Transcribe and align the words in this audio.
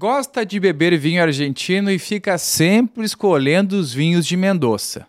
Gosta 0.00 0.46
de 0.46 0.58
beber 0.58 0.98
vinho 0.98 1.22
argentino 1.22 1.90
e 1.90 1.98
fica 1.98 2.38
sempre 2.38 3.04
escolhendo 3.04 3.76
os 3.76 3.92
vinhos 3.92 4.24
de 4.24 4.34
Mendoza. 4.34 5.06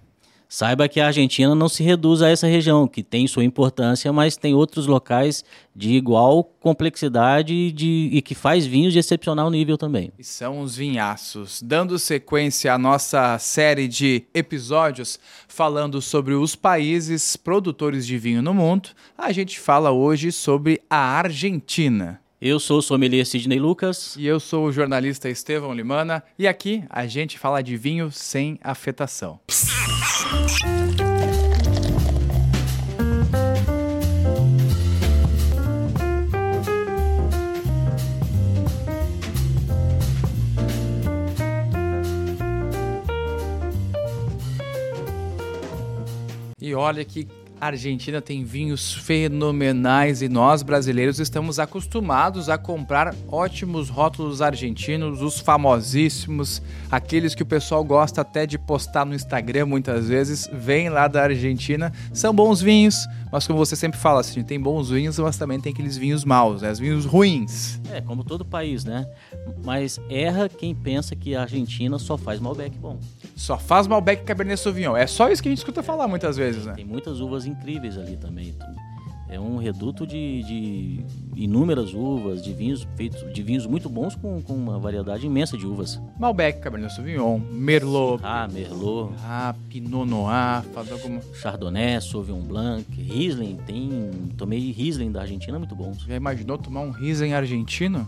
Saiba 0.49 0.89
que 0.89 0.99
a 0.99 1.07
Argentina 1.07 1.55
não 1.55 1.69
se 1.69 1.81
reduz 1.81 2.21
a 2.21 2.27
essa 2.27 2.45
região, 2.45 2.86
que 2.89 3.01
tem 3.01 3.25
sua 3.25 3.46
importância, 3.46 4.12
mas 4.12 4.35
tem 4.35 4.54
outros 4.54 4.88
locais 4.88 5.46
de 5.73 5.93
igual 5.93 6.43
complexidade 6.59 7.71
de, 7.71 8.09
e 8.12 8.21
que 8.21 8.35
faz 8.35 8.65
vinhos 8.65 8.91
de 8.91 8.99
excepcional 8.99 9.49
nível 9.49 9.77
também. 9.77 10.12
E 10.19 10.25
são 10.25 10.59
os 10.59 10.75
vinhaços. 10.75 11.62
Dando 11.62 11.98
sequência 11.98 12.73
à 12.73 12.78
nossa 12.78 13.39
série 13.39 13.88
de 13.88 14.26
episódios 14.34 15.18
falando 15.48 16.02
sobre 16.02 16.34
os 16.34 16.54
países 16.54 17.38
produtores 17.38 18.05
de 18.05 18.18
vinho 18.18 18.42
no 18.42 18.54
mundo, 18.54 18.89
a 19.18 19.32
gente 19.32 19.58
fala 19.58 19.92
hoje 19.92 20.34
sobre 20.34 20.82
a 20.89 20.98
Argentina. 20.98 22.20
Eu 22.44 22.60
sou 22.60 22.80
o 22.80 22.82
sommelier 22.82 23.23
Sidney 23.23 23.60
Lucas. 23.60 24.16
E 24.18 24.26
eu 24.26 24.39
sou 24.39 24.66
o 24.66 24.71
jornalista 24.71 25.30
Estevão 25.30 25.76
Limana. 25.76 26.23
E 26.40 26.48
aqui 26.48 26.84
a 26.90 27.05
gente 27.05 27.38
fala 27.38 27.62
de 27.62 27.77
vinho 27.77 28.12
sem 28.12 28.58
afetação. 28.63 29.40
E 46.60 46.73
olha 46.73 47.05
que 47.05 47.27
a 47.61 47.67
Argentina 47.67 48.20
tem 48.20 48.43
vinhos 48.43 48.91
fenomenais 48.91 50.23
e 50.23 50.27
nós 50.27 50.63
brasileiros 50.63 51.20
estamos 51.20 51.59
acostumados 51.59 52.49
a 52.49 52.57
comprar 52.57 53.13
ótimos 53.27 53.87
rótulos 53.87 54.41
argentinos, 54.41 55.21
os 55.21 55.39
famosíssimos, 55.39 56.59
aqueles 56.89 57.35
que 57.35 57.43
o 57.43 57.45
pessoal 57.45 57.84
gosta 57.84 58.21
até 58.21 58.47
de 58.47 58.57
postar 58.57 59.05
no 59.05 59.13
Instagram 59.13 59.68
muitas 59.68 60.07
vezes, 60.07 60.49
vêm 60.51 60.90
lá 60.90 61.07
da 61.07 61.21
Argentina, 61.21 61.93
são 62.12 62.34
bons 62.34 62.62
vinhos, 62.62 63.07
mas 63.31 63.45
como 63.45 63.59
você 63.59 63.75
sempre 63.75 63.99
fala, 63.99 64.22
assim, 64.22 64.44
tem 64.44 64.59
bons 64.59 64.90
vinhos, 64.90 65.19
mas 65.19 65.38
também 65.38 65.59
tem 65.59 65.72
aqueles 65.72 65.96
vinhos 65.96 66.25
maus, 66.25 66.63
né? 66.63 66.72
os 66.72 66.79
vinhos 66.79 67.06
ruins. 67.06 67.79
É, 67.91 68.01
como 68.01 68.23
todo 68.23 68.44
país, 68.44 68.84
né? 68.84 69.06
Mas 69.63 70.01
erra 70.09 70.50
quem 70.50 70.73
pensa 70.73 71.16
que 71.16 71.35
a 71.35 71.44
Argentina 71.44 72.00
só 72.00 72.18
faz 72.18 72.40
Malbec 72.40 72.75
bom. 72.79 73.00
Só 73.35 73.57
faz 73.57 73.85
Malbec 73.85 74.23
e 74.23 74.25
Cabernet 74.25 74.59
Sauvignon. 74.59 74.97
É 74.97 75.06
só 75.06 75.29
isso 75.29 75.44
que 75.44 75.47
a 75.47 75.51
gente 75.51 75.59
escuta 75.59 75.84
falar 75.84 76.07
muitas 76.07 76.38
vezes, 76.38 76.66
né? 76.66 76.73
Tem 76.73 76.85
muitas 76.85 77.19
uvas 77.19 77.46
incríveis 77.52 77.97
ali 77.97 78.18
também. 78.18 78.53
É 79.31 79.40
um 79.40 79.56
reduto 79.56 80.06
de, 80.06 80.44
de 80.44 81.06
inúmeras 81.38 81.94
uvas, 81.94 82.44
de 82.44 82.52
vinhos 82.52 82.85
feitos, 82.97 83.34
de 83.34 83.41
vinhos 83.41 83.66
muito 83.66 83.88
bons 83.88 84.13
com, 84.13 84.41
com 84.41 84.53
uma 84.53 84.78
variedade 84.78 85.25
imensa 85.25 85.58
de 85.58 85.66
uvas. 85.66 86.02
Malbec, 86.19 86.59
Cabernet 86.59 86.94
Sauvignon, 86.94 87.40
Merlot. 87.40 88.22
Ah, 88.25 88.46
Merlot. 88.52 89.13
Ah, 89.24 89.56
Pinot 89.69 90.06
Noir, 90.06 90.63
faz 90.74 90.91
alguma... 90.91 91.22
Chardonnay, 91.34 92.02
Sauvignon 92.02 92.41
Blanc, 92.41 92.85
Riesling, 92.91 93.56
tem... 93.66 94.12
Tomei 94.36 94.69
Riesling 94.74 95.13
da 95.13 95.22
Argentina, 95.22 95.58
muito 95.58 95.78
bom. 95.78 95.94
Já 95.94 96.18
imaginou 96.18 96.58
tomar 96.58 96.81
um 96.81 96.91
Riesling 96.91 97.31
argentino? 97.31 98.06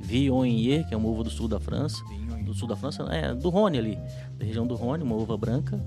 Viognier, 0.00 0.88
que 0.88 0.94
é 0.94 0.96
uma 0.96 1.08
uva 1.08 1.22
do 1.22 1.30
sul 1.30 1.48
da 1.48 1.60
França. 1.60 2.02
Do 2.46 2.54
sul 2.54 2.66
da 2.66 2.76
França, 2.76 3.02
é, 3.10 3.34
do 3.34 3.50
Rhône 3.50 3.76
ali. 3.76 3.98
Da 4.38 4.46
região 4.46 4.66
do 4.66 4.74
Rhône, 4.74 5.02
uma 5.04 5.16
uva 5.16 5.36
branca, 5.36 5.78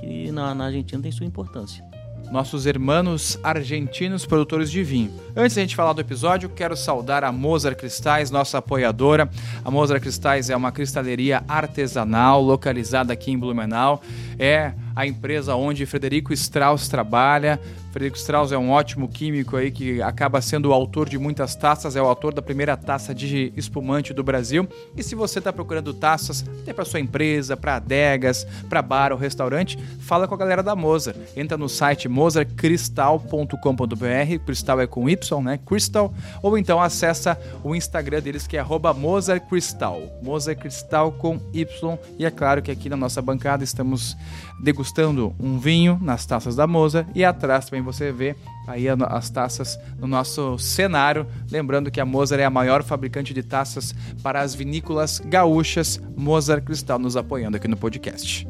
que 0.00 0.32
na, 0.32 0.56
na 0.56 0.64
Argentina 0.64 1.00
tem 1.00 1.12
sua 1.12 1.24
importância 1.24 1.88
nossos 2.30 2.66
irmãos 2.66 3.38
argentinos 3.42 4.26
produtores 4.26 4.70
de 4.70 4.82
vinho. 4.82 5.12
Antes 5.36 5.54
de 5.54 5.60
a 5.60 5.62
gente 5.62 5.76
falar 5.76 5.92
do 5.92 6.00
episódio, 6.00 6.48
quero 6.48 6.76
saudar 6.76 7.24
a 7.24 7.32
Mozart 7.32 7.78
Cristais, 7.78 8.30
nossa 8.30 8.58
apoiadora. 8.58 9.28
A 9.64 9.70
Mozart 9.70 10.02
Cristais 10.02 10.50
é 10.50 10.56
uma 10.56 10.72
cristaleria 10.72 11.42
artesanal 11.48 12.42
localizada 12.42 13.12
aqui 13.12 13.30
em 13.30 13.38
Blumenau. 13.38 14.02
É 14.38 14.72
a 14.94 15.06
empresa 15.06 15.54
onde 15.54 15.86
Frederico 15.86 16.32
Strauss 16.32 16.88
trabalha. 16.88 17.60
Frederico 17.98 18.16
Strauss 18.16 18.52
é 18.52 18.58
um 18.58 18.70
ótimo 18.70 19.08
químico 19.08 19.56
aí 19.56 19.72
que 19.72 20.00
acaba 20.00 20.40
sendo 20.40 20.68
o 20.68 20.72
autor 20.72 21.08
de 21.08 21.18
muitas 21.18 21.56
taças, 21.56 21.96
é 21.96 22.00
o 22.00 22.06
autor 22.06 22.32
da 22.32 22.40
primeira 22.40 22.76
taça 22.76 23.12
de 23.12 23.52
espumante 23.56 24.14
do 24.14 24.22
Brasil. 24.22 24.68
E 24.96 25.02
se 25.02 25.16
você 25.16 25.40
está 25.40 25.52
procurando 25.52 25.92
taças, 25.92 26.44
até 26.62 26.72
para 26.72 26.84
sua 26.84 27.00
empresa, 27.00 27.56
para 27.56 27.74
adegas, 27.74 28.46
para 28.68 28.80
bar 28.80 29.10
ou 29.10 29.18
restaurante, 29.18 29.76
fala 29.98 30.28
com 30.28 30.34
a 30.34 30.36
galera 30.36 30.62
da 30.62 30.76
Mozart. 30.76 31.16
Entra 31.36 31.58
no 31.58 31.68
site 31.68 32.08
mozartcristal.com.br, 32.08 34.44
cristal 34.46 34.80
é 34.80 34.86
com 34.86 35.08
Y, 35.08 35.42
né? 35.42 35.58
Crystal, 35.66 36.14
ou 36.40 36.56
então 36.56 36.80
acessa 36.80 37.36
o 37.64 37.74
Instagram 37.74 38.20
deles 38.20 38.46
que 38.46 38.56
é 38.56 38.62
@mozartcristal. 38.62 40.20
Mozart 40.22 40.60
Cristal 40.60 41.10
com 41.10 41.40
Y. 41.52 41.98
E 42.16 42.24
é 42.24 42.30
claro 42.30 42.62
que 42.62 42.70
aqui 42.70 42.88
na 42.88 42.96
nossa 42.96 43.20
bancada 43.20 43.64
estamos 43.64 44.16
degustando 44.62 45.34
um 45.40 45.58
vinho 45.58 45.98
nas 46.00 46.24
taças 46.24 46.54
da 46.54 46.64
Moza 46.64 47.04
e 47.12 47.24
atrás 47.24 47.64
também 47.64 47.87
você 47.92 48.12
vê 48.12 48.36
aí 48.66 48.86
as 48.88 49.30
taças 49.30 49.78
no 49.98 50.06
nosso 50.06 50.58
cenário, 50.58 51.26
lembrando 51.50 51.90
que 51.90 52.00
a 52.00 52.04
Mozart 52.04 52.40
é 52.40 52.44
a 52.44 52.50
maior 52.50 52.82
fabricante 52.82 53.32
de 53.32 53.42
taças 53.42 53.94
para 54.22 54.40
as 54.40 54.54
vinícolas 54.54 55.20
gaúchas, 55.24 56.00
Mozart 56.16 56.62
Cristal 56.64 56.98
nos 56.98 57.16
apoiando 57.16 57.56
aqui 57.56 57.66
no 57.66 57.76
podcast. 57.76 58.46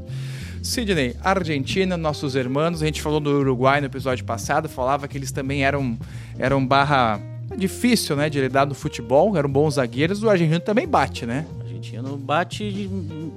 Sidney, 0.62 1.14
Argentina, 1.22 1.96
nossos 1.96 2.34
irmãos, 2.34 2.82
a 2.82 2.86
gente 2.86 3.00
falou 3.00 3.20
do 3.20 3.30
Uruguai 3.30 3.80
no 3.80 3.86
episódio 3.86 4.24
passado, 4.24 4.68
falava 4.68 5.06
que 5.06 5.16
eles 5.16 5.30
também 5.30 5.64
eram, 5.64 5.96
eram 6.36 6.66
barra 6.66 7.20
difícil, 7.56 8.16
né, 8.16 8.28
de 8.28 8.40
lidar 8.40 8.66
no 8.66 8.74
futebol, 8.74 9.36
eram 9.36 9.48
bons 9.48 9.74
zagueiros, 9.74 10.22
o 10.22 10.28
argentino 10.28 10.60
também 10.60 10.86
bate, 10.86 11.24
né? 11.24 11.46
O 11.58 11.62
argentino 11.62 12.16
bate, 12.16 12.90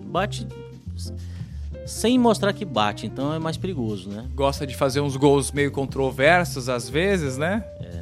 bate 0.07 0.47
sem 1.85 2.17
mostrar 2.17 2.53
que 2.53 2.65
bate, 2.65 3.05
então 3.05 3.33
é 3.33 3.39
mais 3.39 3.57
perigoso, 3.57 4.09
né? 4.09 4.25
Gosta 4.33 4.65
de 4.65 4.75
fazer 4.75 5.01
uns 5.01 5.15
gols 5.15 5.51
meio 5.51 5.71
controversos 5.71 6.69
às 6.69 6.89
vezes, 6.89 7.37
né? 7.37 7.63
É. 7.81 8.01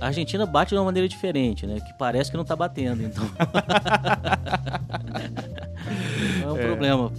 A 0.00 0.06
Argentina 0.06 0.46
bate 0.46 0.70
de 0.70 0.76
uma 0.76 0.84
maneira 0.84 1.06
diferente, 1.06 1.66
né? 1.66 1.78
Que 1.78 1.92
parece 1.98 2.30
que 2.30 2.36
não 2.36 2.44
tá 2.44 2.56
batendo, 2.56 3.02
então. 3.02 3.22
não 6.40 6.48
é 6.48 6.52
um 6.52 6.56
é. 6.56 6.66
problema. 6.66 7.12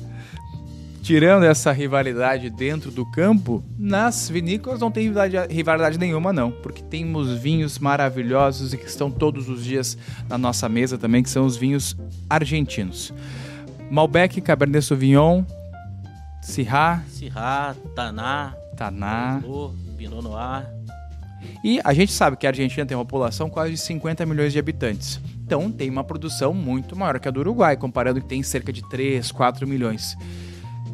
Tirando 1.03 1.43
essa 1.43 1.71
rivalidade 1.71 2.49
dentro 2.49 2.89
do 2.89 3.05
campo, 3.11 3.63
nas 3.77 4.29
vinícolas 4.29 4.79
não 4.79 4.89
tem 4.89 5.03
rivalidade, 5.03 5.53
rivalidade 5.53 5.99
nenhuma, 5.99 6.33
não. 6.33 6.51
Porque 6.51 6.81
temos 6.81 7.37
vinhos 7.37 7.77
maravilhosos 7.77 8.73
e 8.73 8.77
que 8.77 8.87
estão 8.87 9.11
todos 9.11 9.47
os 9.47 9.63
dias 9.63 9.95
na 10.27 10.37
nossa 10.37 10.67
mesa 10.67 10.97
também, 10.97 11.21
que 11.21 11.29
são 11.29 11.45
os 11.45 11.55
vinhos 11.55 11.95
argentinos. 12.27 13.13
Malbec, 13.91 14.39
Cabernet 14.39 14.85
Sauvignon, 14.85 15.43
Syrah. 16.41 17.03
Syrah, 17.09 17.75
Taná. 17.93 18.55
Taná. 18.77 19.41
Pinot 19.97 20.23
Noir. 20.23 20.65
E 21.61 21.81
a 21.83 21.93
gente 21.93 22.13
sabe 22.13 22.37
que 22.37 22.47
a 22.47 22.51
Argentina 22.51 22.85
tem 22.85 22.95
uma 22.95 23.03
população 23.03 23.49
quase 23.49 23.73
de 23.73 23.77
50 23.79 24.25
milhões 24.25 24.53
de 24.53 24.59
habitantes. 24.59 25.19
Então 25.43 25.69
tem 25.69 25.89
uma 25.89 26.05
produção 26.05 26.53
muito 26.53 26.95
maior 26.95 27.19
que 27.19 27.27
a 27.27 27.31
do 27.31 27.41
Uruguai, 27.41 27.75
comparando 27.75 28.21
que 28.21 28.27
tem 28.27 28.41
cerca 28.41 28.71
de 28.71 28.81
3, 28.89 29.29
4 29.29 29.67
milhões. 29.67 30.15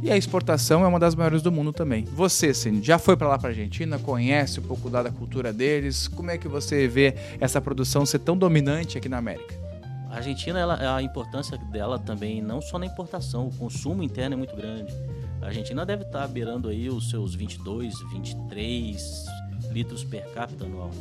E 0.01 0.09
a 0.09 0.17
exportação 0.17 0.83
é 0.83 0.87
uma 0.87 0.99
das 0.99 1.13
maiores 1.13 1.43
do 1.43 1.51
mundo 1.51 1.71
também. 1.71 2.03
Você, 2.05 2.51
Cine, 2.51 2.81
já 2.81 2.97
foi 2.97 3.15
para 3.15 3.27
lá 3.27 3.37
para 3.37 3.49
Argentina, 3.49 3.99
conhece 3.99 4.59
um 4.59 4.63
pouco 4.63 4.89
da 4.89 5.11
cultura 5.11 5.53
deles? 5.53 6.07
Como 6.07 6.31
é 6.31 6.37
que 6.39 6.47
você 6.47 6.87
vê 6.87 7.13
essa 7.39 7.61
produção 7.61 8.07
ser 8.07 8.19
tão 8.19 8.35
dominante 8.35 8.97
aqui 8.97 9.07
na 9.07 9.19
América? 9.19 9.66
A 10.09 10.17
Argentina, 10.17 10.59
ela, 10.59 10.95
a 10.95 11.01
importância 11.01 11.57
dela 11.57 11.99
também, 11.99 12.41
não 12.41 12.61
só 12.61 12.79
na 12.79 12.85
importação, 12.85 13.47
o 13.47 13.53
consumo 13.53 14.01
interno 14.03 14.33
é 14.33 14.37
muito 14.37 14.55
grande. 14.55 14.93
A 15.41 15.47
Argentina 15.47 15.85
deve 15.85 16.03
estar 16.03 16.27
beirando 16.27 16.69
aí 16.69 16.89
os 16.89 17.09
seus 17.09 17.35
22, 17.35 17.99
23 18.11 19.25
litros 19.71 20.03
per 20.03 20.31
capita 20.33 20.65
anual. 20.65 20.91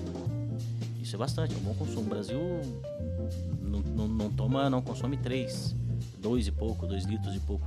Isso 1.01 1.15
é 1.15 1.19
bastante, 1.19 1.55
é 1.55 1.57
um 1.59 1.61
bom 1.61 1.75
consumo. 1.75 2.03
O 2.03 2.09
Brasil 2.11 2.39
não, 3.63 3.81
não, 3.81 4.09
não 4.09 4.31
toma, 4.31 4.69
não 4.69 4.83
consome 4.83 5.17
3, 5.17 5.75
2 6.19 6.49
e 6.49 6.53
pouco, 6.53 6.87
2 6.87 7.05
litros 7.05 7.35
e 7.35 7.41
pouco 7.41 7.65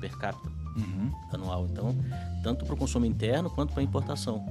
per 0.00 0.16
capita 0.16 0.48
uhum. 0.76 1.10
anual. 1.32 1.66
Então, 1.70 1.94
tanto 2.42 2.64
para 2.64 2.74
o 2.74 2.76
consumo 2.76 3.04
interno 3.04 3.50
quanto 3.50 3.72
para 3.72 3.80
a 3.80 3.84
importação. 3.84 4.46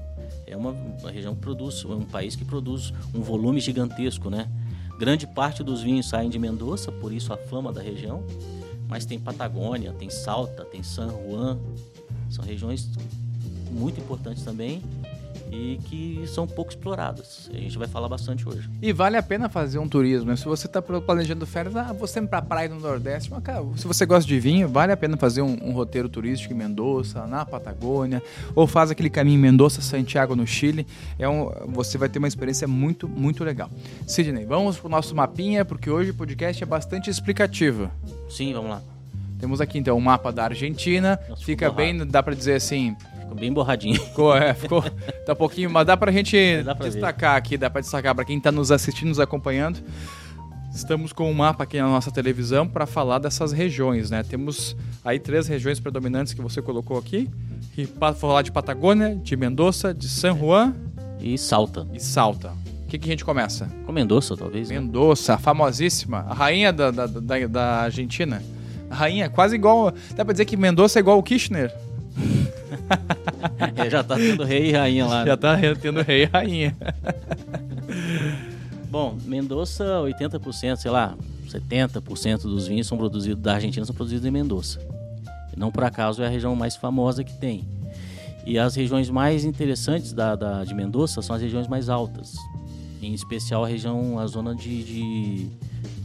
É 0.46 0.58
uma, 0.58 0.72
uma 0.72 1.12
região 1.12 1.36
que 1.36 1.42
produz, 1.42 1.84
é 1.86 1.88
um 1.88 2.06
país 2.06 2.36
que 2.36 2.44
produz 2.44 2.92
um 3.14 3.22
volume 3.22 3.60
gigantesco, 3.60 4.30
né? 4.30 4.50
Grande 4.98 5.28
parte 5.28 5.64
dos 5.64 5.82
vinhos 5.82 6.08
saem 6.08 6.30
de 6.30 6.40
Mendoza, 6.40 6.92
por 6.92 7.12
isso 7.12 7.34
a 7.34 7.38
fama 7.38 7.72
da 7.72 7.82
região. 7.82 8.24
Mas 8.88 9.06
tem 9.06 9.20
Patagônia, 9.20 9.94
tem 9.94 10.10
Salta, 10.10 10.64
tem 10.64 10.84
San 10.84 11.10
Juan. 11.10 11.58
São 12.30 12.46
regiões 12.46 12.90
muito 13.72 14.00
importantes 14.00 14.44
também 14.44 14.82
e 15.56 15.78
que 15.78 16.24
são 16.28 16.46
pouco 16.46 16.72
exploradas. 16.72 17.50
A 17.54 17.58
gente 17.58 17.78
vai 17.78 17.88
falar 17.88 18.10
bastante 18.10 18.48
hoje. 18.48 18.70
E 18.82 18.92
vale 18.92 19.16
a 19.18 19.24
pena 19.24 19.48
fazer 19.48 19.80
um 19.80 19.88
turismo. 19.88 20.30
Né? 20.30 20.36
Se 20.36 20.46
você 20.46 20.68
está 20.68 20.82
planejando 20.82 21.46
férias, 21.46 21.76
ah, 21.76 21.94
vou 21.94 22.08
sempre 22.08 22.30
para 22.30 22.40
a 22.40 22.42
praia 22.42 22.70
do 22.70 22.76
Nordeste. 22.76 23.32
Mas, 23.32 23.42
cara, 23.42 23.64
se 23.76 23.88
você 23.88 24.06
gosta 24.06 24.28
de 24.28 24.40
vinho, 24.40 24.68
vale 24.68 24.92
a 24.92 24.98
pena 24.98 25.16
fazer 25.18 25.42
um, 25.42 25.58
um 25.62 25.72
roteiro 25.72 26.10
turístico 26.10 26.54
em 26.54 26.58
Mendoza, 26.58 27.26
na 27.26 27.46
Patagônia, 27.46 28.22
ou 28.54 28.68
faz 28.68 28.92
aquele 28.92 29.10
caminho 29.10 29.40
Mendoza-Santiago 29.40 30.36
no 30.36 30.46
Chile. 30.46 30.86
É 31.18 31.28
um, 31.28 31.50
você 31.68 31.98
vai 31.98 32.10
ter 32.10 32.20
uma 32.20 32.28
experiência 32.28 32.68
muito, 32.68 33.08
muito 33.08 33.44
legal. 33.44 33.70
Sidney, 34.06 34.46
vamos 34.46 34.78
para 34.78 34.88
o 34.88 34.90
nosso 34.90 35.16
mapinha, 35.16 35.64
porque 35.64 35.90
hoje 35.90 36.12
o 36.12 36.14
podcast 36.14 36.62
é 36.62 36.66
bastante 36.66 37.10
explicativo. 37.10 37.90
Sim, 38.30 38.54
vamos 38.54 38.72
lá. 38.72 38.82
Temos 39.40 39.60
aqui 39.60 39.78
então 39.78 39.96
o 39.96 40.00
um 40.00 40.02
mapa 40.02 40.32
da 40.32 40.46
Argentina. 40.46 41.20
Nossa, 41.30 41.44
Fica 41.44 41.70
bem, 41.70 42.06
dá 42.06 42.24
para 42.24 42.34
dizer 42.34 42.56
assim, 42.56 42.96
Ficou 43.36 43.40
bem 43.40 43.54
borradinho. 43.54 44.00
Ficou, 44.02 44.36
é, 44.36 44.54
ficou. 44.54 44.82
Tá 45.26 45.34
um 45.34 45.36
pouquinho, 45.36 45.70
mas 45.70 45.86
dá 45.86 45.98
pra 45.98 46.12
gente 46.12 46.64
dá 46.64 46.74
pra 46.74 46.88
destacar 46.88 47.34
ver. 47.34 47.38
aqui, 47.38 47.58
dá 47.58 47.70
pra 47.70 47.82
destacar 47.82 48.16
pra 48.16 48.24
quem 48.24 48.40
tá 48.40 48.52
nos 48.52 48.72
assistindo, 48.72 49.10
nos 49.10 49.20
acompanhando. 49.20 49.80
Estamos 50.74 51.14
com 51.14 51.30
um 51.30 51.34
mapa 51.34 51.64
aqui 51.64 51.78
na 51.80 51.88
nossa 51.88 52.12
televisão 52.12 52.68
para 52.68 52.86
falar 52.86 53.20
dessas 53.20 53.54
regiões, 53.54 54.10
né? 54.10 54.24
Temos 54.24 54.76
aí 55.04 55.20
três 55.20 55.48
regiões 55.48 55.80
predominantes 55.80 56.34
que 56.34 56.42
você 56.42 56.62
colocou 56.62 56.98
aqui. 56.98 57.30
E 57.78 57.88
para 57.88 58.14
falar 58.14 58.42
de 58.42 58.52
Patagônia, 58.52 59.16
de 59.16 59.36
Mendoza, 59.38 59.94
de 59.94 60.10
San 60.10 60.38
Juan 60.38 60.74
e 61.20 61.38
Salta. 61.38 61.88
E 61.94 62.00
Salta. 62.00 62.50
O 62.84 62.88
que, 62.88 63.00
que 63.00 63.08
a 63.08 63.12
gente 63.12 63.26
começa? 63.26 63.70
Com 63.86 63.92
Mendoza, 63.92 64.36
talvez. 64.36 64.70
Né? 64.70 64.80
Mendoza, 64.80 65.34
né? 65.34 65.40
famosíssima, 65.42 66.26
a 66.30 66.34
rainha 66.34 66.72
da, 66.72 66.92
da, 66.92 67.08
da, 67.08 67.48
da 67.48 67.66
Argentina. 67.82 68.44
A 68.90 68.96
rainha, 68.96 69.30
quase 69.30 69.56
igual. 69.56 69.94
Dá 70.16 70.24
pra 70.24 70.34
dizer 70.34 70.46
que 70.46 70.56
Mendoza 70.56 71.00
é 71.00 71.02
igual 71.02 71.18
o 71.18 71.24
Kirchner. 71.24 71.74
já 73.90 74.04
tá 74.04 74.16
tendo 74.16 74.44
rei 74.44 74.70
e 74.70 74.72
rainha 74.72 75.06
lá. 75.06 75.22
Né? 75.22 75.28
Já 75.28 75.38
tá 75.38 75.58
tendo 75.80 76.02
rei 76.02 76.24
e 76.24 76.26
rainha. 76.26 76.76
Bom, 78.90 79.18
Mendoza, 79.26 79.86
80%, 80.04 80.78
sei 80.78 80.92
lá, 80.92 81.16
70% 81.48 82.44
dos 82.44 82.68
vinhos 82.68 82.88
são 82.88 82.98
produzidos 82.98 83.42
da 83.42 83.56
Argentina 83.56 83.86
são 83.86 83.96
produzidos 83.96 84.26
em 84.26 84.32
Mendoza. 84.32 84.80
Não 85.56 85.72
por 85.72 85.84
acaso 85.84 86.22
é 86.22 86.28
a 86.28 86.30
região 86.30 86.56
mais 86.56 86.76
famosa 86.76 87.24
que 87.24 87.34
tem. 87.34 87.66
E 88.46 88.60
as 88.60 88.76
regiões 88.76 89.10
mais 89.10 89.44
interessantes 89.44 90.14
da, 90.14 90.36
da 90.36 90.64
de 90.64 90.74
Mendoza 90.74 91.22
são 91.22 91.36
as 91.36 91.42
regiões 91.42 91.68
mais 91.68 91.90
altas. 91.90 92.36
Em 93.02 93.14
especial 93.14 93.64
a 93.64 93.68
região, 93.68 94.20
a 94.20 94.28
zona 94.28 94.56
de, 94.56 94.84
de, 94.84 95.48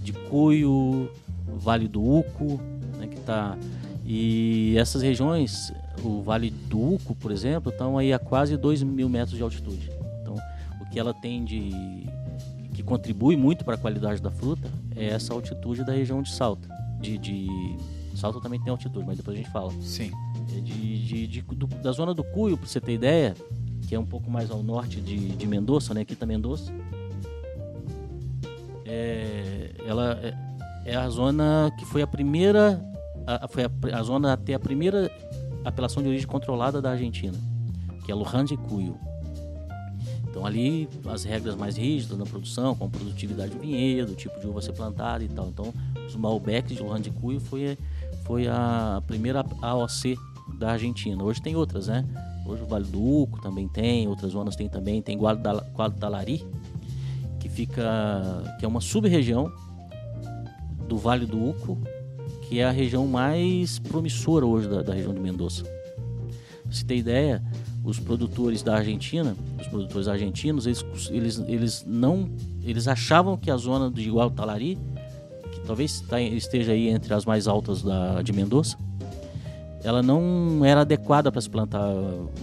de 0.03 0.12
Cuyo, 0.12 1.11
Vale 1.47 1.89
do 1.89 2.03
Uco, 2.03 2.61
né, 2.99 3.07
que 3.07 3.21
tá 3.21 3.57
e 4.12 4.77
essas 4.77 5.03
regiões, 5.03 5.73
o 6.06 6.23
Vale 6.23 6.50
do 6.50 6.94
Uco, 6.94 7.14
por 7.14 7.31
exemplo, 7.31 7.70
estão 7.70 7.99
aí 7.99 8.12
a 8.12 8.19
quase 8.19 8.56
2 8.56 8.82
mil 8.82 9.08
metros 9.08 9.37
de 9.37 9.43
altitude. 9.43 9.91
Então, 10.20 10.37
o 10.81 10.91
que 10.91 10.99
ela 10.99 11.14
tem 11.14 11.44
de. 11.44 11.70
que 12.75 12.82
contribui 12.82 13.37
muito 13.37 13.64
para 13.64 13.75
a 13.75 13.79
qualidade 13.79 14.20
da 14.20 14.31
fruta 14.31 14.70
é 14.97 15.06
essa 15.06 15.32
altitude 15.32 15.85
da 15.85 15.93
região 15.93 16.23
de 16.23 16.31
Salta. 16.31 16.69
De, 17.00 17.17
de... 17.19 17.49
Salta 18.14 18.41
também 18.41 18.61
tem 18.61 18.70
altitude, 18.70 19.05
mas 19.06 19.17
depois 19.17 19.37
a 19.37 19.41
gente 19.41 19.52
fala. 19.52 19.73
Sim. 19.81 20.11
É 20.56 20.61
de, 20.61 21.06
de, 21.06 21.26
de 21.26 21.43
do, 21.43 21.67
da 21.67 21.93
zona 21.93 22.12
do 22.12 22.25
Cuyo, 22.25 22.56
para 22.56 22.67
você 22.67 22.81
ter 22.81 22.93
ideia, 22.93 23.35
que 23.88 23.94
é 23.94 23.99
um 23.99 24.06
pouco 24.06 24.31
mais 24.31 24.50
ao 24.50 24.62
norte 24.62 25.00
de, 25.00 25.31
de 25.31 25.47
Mendoza, 25.47 25.94
né? 25.94 26.02
Aqui 26.02 26.12
está 26.12 26.26
Mendoza. 26.26 26.73
É, 28.85 29.70
ela 29.87 30.19
é, 30.23 30.35
é 30.85 30.97
a 30.97 31.08
zona 31.08 31.73
que 31.79 31.85
foi 31.85 32.02
a 32.02 32.06
primeira 32.06 32.85
a, 33.26 33.47
foi 33.49 33.64
a, 33.64 33.99
a, 33.99 34.02
zona 34.02 34.32
até 34.32 34.55
a 34.55 34.58
primeira 34.58 35.11
apelação 35.65 36.03
de 36.03 36.09
origem 36.09 36.27
controlada 36.27 36.81
da 36.81 36.91
Argentina, 36.91 37.37
que 38.05 38.11
é 38.11 38.15
Luján 38.15 38.45
de 38.45 38.57
Cuyo. 38.57 38.97
Então 40.29 40.47
ali 40.47 40.89
as 41.09 41.25
regras 41.25 41.57
mais 41.57 41.77
rígidas 41.77 42.17
na 42.17 42.25
produção, 42.25 42.75
como 42.75 42.91
produtividade 42.91 43.53
do 43.53 43.59
vinhedo, 43.59 44.15
tipo 44.15 44.39
de 44.39 44.47
uva 44.47 44.62
ser 44.62 44.73
plantada 44.73 45.25
e 45.25 45.29
tal. 45.29 45.49
Então 45.49 45.75
os 46.07 46.15
Malbecs 46.15 46.77
de 46.77 46.83
Luján 46.83 47.01
de 47.01 47.11
Cuyo 47.11 47.41
foi, 47.41 47.77
foi 48.25 48.47
a 48.47 49.03
primeira 49.07 49.45
AOC 49.61 50.17
da 50.59 50.73
Argentina. 50.73 51.23
Hoje 51.23 51.43
tem 51.43 51.57
outras, 51.57 51.89
né? 51.89 52.05
Hoje 52.47 52.62
o 52.62 52.67
Vale 52.67 52.87
do 52.87 53.03
Uco 53.03 53.41
também 53.41 53.69
tem, 53.69 54.09
outras 54.09 54.33
zonas 54.33 54.57
tem 54.57 54.69
também, 54.69 55.03
tem 55.03 55.19
Guadalari, 55.19 56.45
que 57.39 57.49
fica 57.49 58.57
que 58.59 58.65
é 58.65 58.69
uma 58.69 58.81
sub-região 58.81 59.53
do 60.89 60.97
Vale 60.97 61.27
do 61.27 61.51
Uco, 61.51 61.79
que 62.50 62.58
é 62.58 62.64
a 62.64 62.73
região 62.73 63.06
mais 63.06 63.79
promissora 63.79 64.44
hoje 64.44 64.69
da, 64.69 64.82
da 64.82 64.93
região 64.93 65.14
de 65.14 65.20
Mendoza. 65.20 65.62
Pra 65.62 66.73
você 66.73 66.85
ter 66.85 66.97
ideia, 66.97 67.41
os 67.85 68.00
produtores 68.00 68.61
da 68.61 68.75
Argentina, 68.75 69.37
os 69.61 69.69
produtores 69.69 70.08
argentinos, 70.08 70.67
eles, 70.67 70.85
eles, 71.11 71.38
eles 71.47 71.85
não, 71.87 72.29
eles 72.64 72.88
achavam 72.88 73.37
que 73.37 73.52
a 73.52 73.56
zona 73.56 73.88
de 73.88 74.11
Guatalari, 74.11 74.76
que 75.52 75.61
talvez 75.61 76.00
tá, 76.00 76.20
esteja 76.20 76.73
aí 76.73 76.88
entre 76.88 77.14
as 77.14 77.25
mais 77.25 77.47
altas 77.47 77.82
da, 77.82 78.20
de 78.20 78.32
Mendoza, 78.32 78.76
ela 79.85 80.02
não 80.02 80.64
era 80.64 80.81
adequada 80.81 81.31
para 81.31 81.41
se 81.41 81.49
plantar 81.49 81.88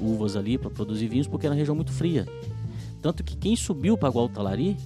uvas 0.01 0.38
ali, 0.38 0.57
para 0.57 0.69
produzir 0.69 1.09
vinhos, 1.09 1.27
porque 1.27 1.45
era 1.45 1.54
uma 1.54 1.59
região 1.59 1.75
muito 1.75 1.92
fria. 1.92 2.25
Tanto 3.01 3.25
que 3.25 3.36
quem 3.36 3.57
subiu 3.57 3.98
para 3.98 4.07
Guatalari 4.07 4.77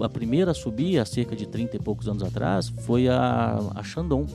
a 0.00 0.08
primeira 0.08 0.50
a 0.50 0.54
subir, 0.54 0.98
há 0.98 1.04
cerca 1.04 1.34
de 1.34 1.46
30 1.46 1.76
e 1.76 1.78
poucos 1.78 2.08
anos 2.08 2.22
atrás, 2.22 2.68
foi 2.68 3.08
a, 3.08 3.58
a 3.74 3.82
Chandon. 3.82 4.26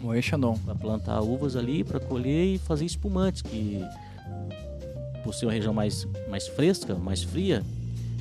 Moe 0.00 0.22
Chandon. 0.22 0.56
Para 0.64 0.74
plantar 0.74 1.20
uvas 1.20 1.56
ali, 1.56 1.82
para 1.84 2.00
colher 2.00 2.54
e 2.54 2.58
fazer 2.58 2.84
espumantes, 2.84 3.42
que 3.42 3.80
por 5.22 5.34
ser 5.34 5.46
uma 5.46 5.52
região 5.52 5.74
mais, 5.74 6.06
mais 6.28 6.46
fresca, 6.48 6.94
mais 6.94 7.22
fria, 7.22 7.62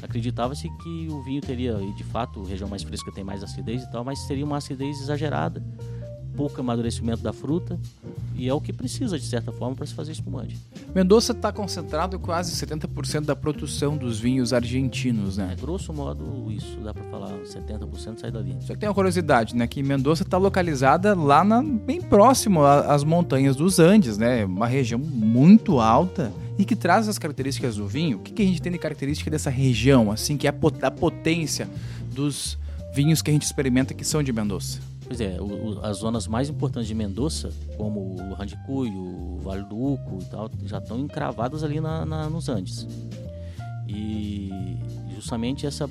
acreditava-se 0.01 0.69
que 0.83 1.07
o 1.09 1.21
vinho 1.23 1.41
teria, 1.41 1.77
e 1.79 1.93
de 1.93 2.03
fato, 2.03 2.43
a 2.43 2.47
região 2.47 2.67
mais 2.67 2.83
fresca 2.83 3.11
tem 3.11 3.23
mais 3.23 3.43
acidez 3.43 3.83
e 3.83 3.91
tal, 3.91 4.03
mas 4.03 4.19
seria 4.19 4.43
uma 4.43 4.57
acidez 4.57 4.99
exagerada 4.99 5.63
pouco 6.37 6.61
amadurecimento 6.61 7.23
da 7.23 7.33
fruta 7.33 7.79
e 8.35 8.47
é 8.47 8.53
o 8.53 8.61
que 8.61 8.71
precisa, 8.71 9.17
de 9.17 9.25
certa 9.25 9.51
forma, 9.51 9.75
para 9.75 9.87
se 9.87 9.95
fazer 9.95 10.11
espumante. 10.11 10.55
Mendoza 10.93 11.33
está 11.33 11.51
concentrado 11.51 12.19
quase 12.19 12.51
70% 12.53 13.25
da 13.25 13.35
produção 13.35 13.97
dos 13.97 14.19
vinhos 14.19 14.53
argentinos, 14.53 15.37
né? 15.37 15.55
É, 15.57 15.59
grosso 15.59 15.91
modo, 15.91 16.51
isso, 16.51 16.77
dá 16.83 16.93
para 16.93 17.03
falar 17.05 17.31
70% 17.39 18.19
sai 18.19 18.31
dali. 18.31 18.55
Só 18.61 18.73
que 18.73 18.79
tem 18.79 18.87
uma 18.87 18.93
curiosidade, 18.93 19.55
né? 19.55 19.65
Que 19.65 19.81
Mendoza 19.81 20.21
está 20.21 20.37
localizada 20.37 21.15
lá 21.15 21.43
na, 21.43 21.63
bem 21.63 21.99
próximo 21.99 22.63
às 22.63 23.03
montanhas 23.03 23.55
dos 23.55 23.79
Andes, 23.79 24.19
né? 24.19 24.45
Uma 24.45 24.67
região 24.67 24.99
muito 24.99 25.79
alta 25.79 26.31
e 26.59 26.63
que 26.63 26.75
traz 26.75 27.09
as 27.09 27.17
características 27.17 27.77
do 27.77 27.87
vinho. 27.87 28.17
O 28.17 28.21
que, 28.21 28.31
que 28.31 28.43
a 28.43 28.45
gente 28.45 28.61
tem 28.61 28.71
de 28.71 28.77
característica 28.77 29.31
dessa 29.31 29.49
região, 29.49 30.11
assim, 30.11 30.37
que 30.37 30.47
é 30.47 30.49
a 30.51 30.91
potência 30.91 31.67
dos 32.13 32.57
vinhos 32.93 33.23
que 33.23 33.31
a 33.31 33.33
gente 33.33 33.43
experimenta 33.43 33.95
que 33.95 34.05
são 34.05 34.21
de 34.21 34.31
Mendoza? 34.31 34.79
Pois 35.07 35.21
é, 35.21 35.39
o, 35.39 35.79
as 35.83 35.97
zonas 35.97 36.27
mais 36.27 36.49
importantes 36.49 36.87
de 36.87 36.93
Mendoza, 36.93 37.49
como 37.77 38.15
o 38.21 38.33
Randicuy, 38.33 38.89
o 38.89 39.39
Vale 39.41 39.63
do 39.63 39.93
Uco 39.93 40.19
e 40.21 40.25
tal, 40.25 40.51
já 40.65 40.79
estão 40.79 40.99
encravadas 40.99 41.63
ali 41.63 41.79
na, 41.79 42.05
na, 42.05 42.29
nos 42.29 42.49
Andes. 42.49 42.85
E 43.87 44.77
justamente 45.15 45.65
essa 45.65 45.89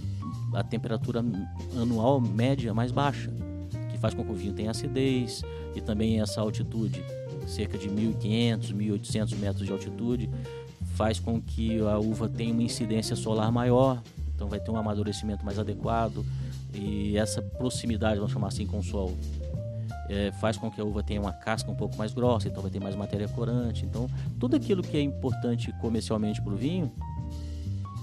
a 0.53 0.63
temperatura 0.63 1.25
anual 1.81 2.21
média 2.21 2.73
mais 2.73 2.93
baixa, 2.93 3.31
que 3.91 3.99
faz 3.99 4.15
com 4.15 4.23
que 4.25 4.33
o 4.33 4.35
vinho 4.35 4.53
tenha 4.53 4.71
acidez 4.71 5.43
e 5.75 5.81
também 5.81 6.21
essa 6.21 6.41
altitude, 6.41 7.03
cerca 7.47 7.77
de 7.77 7.89
1.500, 7.89 8.75
1.800 8.75 9.37
metros 9.37 9.67
de 9.67 9.73
altitude, 9.73 10.31
faz 10.95 11.19
com 11.19 11.41
que 11.41 11.81
a 11.81 11.99
uva 11.99 12.29
tenha 12.29 12.53
uma 12.53 12.63
incidência 12.63 13.17
solar 13.17 13.51
maior, 13.51 14.03
então 14.35 14.49
vai 14.49 14.61
ter 14.61 14.71
um 14.71 14.77
amadurecimento 14.77 15.45
mais 15.45 15.59
adequado 15.59 16.25
e 16.77 17.17
essa 17.17 17.41
proximidade, 17.41 18.17
vamos 18.17 18.33
chamar 18.33 18.49
assim, 18.49 18.67
com 18.67 18.79
o 18.79 18.83
sol, 18.83 19.17
é, 20.09 20.31
faz 20.33 20.57
com 20.57 20.71
que 20.71 20.81
a 20.81 20.85
uva 20.85 21.03
tenha 21.03 21.21
uma 21.21 21.33
casca 21.33 21.71
um 21.71 21.75
pouco 21.75 21.97
mais 21.97 22.13
grossa, 22.13 22.49
então 22.49 22.63
vai 22.63 22.71
ter 22.71 22.81
mais 22.81 22.95
matéria 22.95 23.29
corante. 23.29 23.85
Então, 23.85 24.09
tudo 24.39 24.57
aquilo 24.57 24.83
que 24.83 24.97
é 24.97 25.01
importante 25.01 25.73
comercialmente 25.81 26.41
para 26.41 26.53
o 26.53 26.57
vinho, 26.57 26.93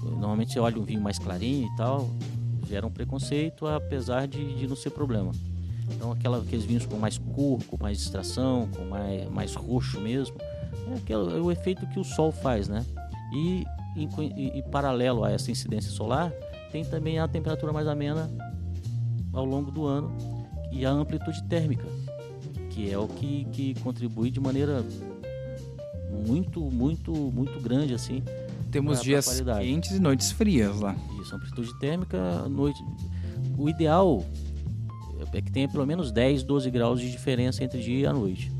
normalmente 0.02 0.52
você 0.52 0.60
olha 0.60 0.78
um 0.78 0.84
vinho 0.84 1.00
mais 1.00 1.18
clarinho 1.18 1.66
e 1.72 1.76
tal, 1.76 2.08
gera 2.68 2.86
um 2.86 2.90
preconceito, 2.90 3.66
apesar 3.66 4.26
de, 4.26 4.54
de 4.54 4.66
não 4.66 4.76
ser 4.76 4.90
problema. 4.90 5.32
Então, 5.90 6.12
aquela, 6.12 6.38
aqueles 6.38 6.64
vinhos 6.64 6.86
com 6.86 6.96
mais 6.96 7.18
cor, 7.18 7.62
com 7.64 7.76
mais 7.80 7.98
extração, 8.00 8.68
com 8.74 8.84
mais, 8.84 9.28
mais 9.30 9.54
roxo 9.54 10.00
mesmo, 10.00 10.36
é, 10.90 10.94
aquele, 10.96 11.38
é 11.38 11.40
o 11.40 11.50
efeito 11.50 11.86
que 11.86 11.98
o 11.98 12.04
sol 12.04 12.32
faz, 12.32 12.68
né? 12.68 12.84
E, 13.32 13.64
em, 13.96 14.08
e 14.58 14.62
paralelo 14.70 15.24
a 15.24 15.30
essa 15.30 15.50
incidência 15.50 15.90
solar, 15.90 16.32
tem 16.70 16.84
também 16.84 17.18
a 17.18 17.28
temperatura 17.28 17.72
mais 17.72 17.86
amena 17.86 18.30
ao 19.34 19.44
longo 19.44 19.70
do 19.70 19.86
ano 19.86 20.12
e 20.72 20.84
a 20.84 20.90
amplitude 20.90 21.42
térmica, 21.44 21.86
que 22.70 22.90
é 22.90 22.98
o 22.98 23.06
que, 23.06 23.44
que 23.52 23.74
contribui 23.80 24.30
de 24.30 24.40
maneira 24.40 24.84
muito, 26.26 26.60
muito, 26.60 27.12
muito 27.12 27.60
grande 27.60 27.94
assim. 27.94 28.22
Temos 28.70 28.98
pra, 28.98 29.04
dias 29.04 29.40
pra 29.40 29.60
quentes 29.60 29.92
e 29.92 30.00
noites 30.00 30.32
frias 30.32 30.80
lá. 30.80 30.96
Isso, 31.20 31.34
amplitude 31.34 31.78
térmica, 31.78 32.48
noite. 32.48 32.82
O 33.56 33.68
ideal 33.68 34.24
é 35.32 35.40
que 35.40 35.50
tenha 35.50 35.68
pelo 35.68 35.86
menos 35.86 36.10
10, 36.12 36.42
12 36.42 36.70
graus 36.70 37.00
de 37.00 37.10
diferença 37.10 37.62
entre 37.62 37.80
dia 37.80 38.08
e 38.08 38.12
noite. 38.12 38.52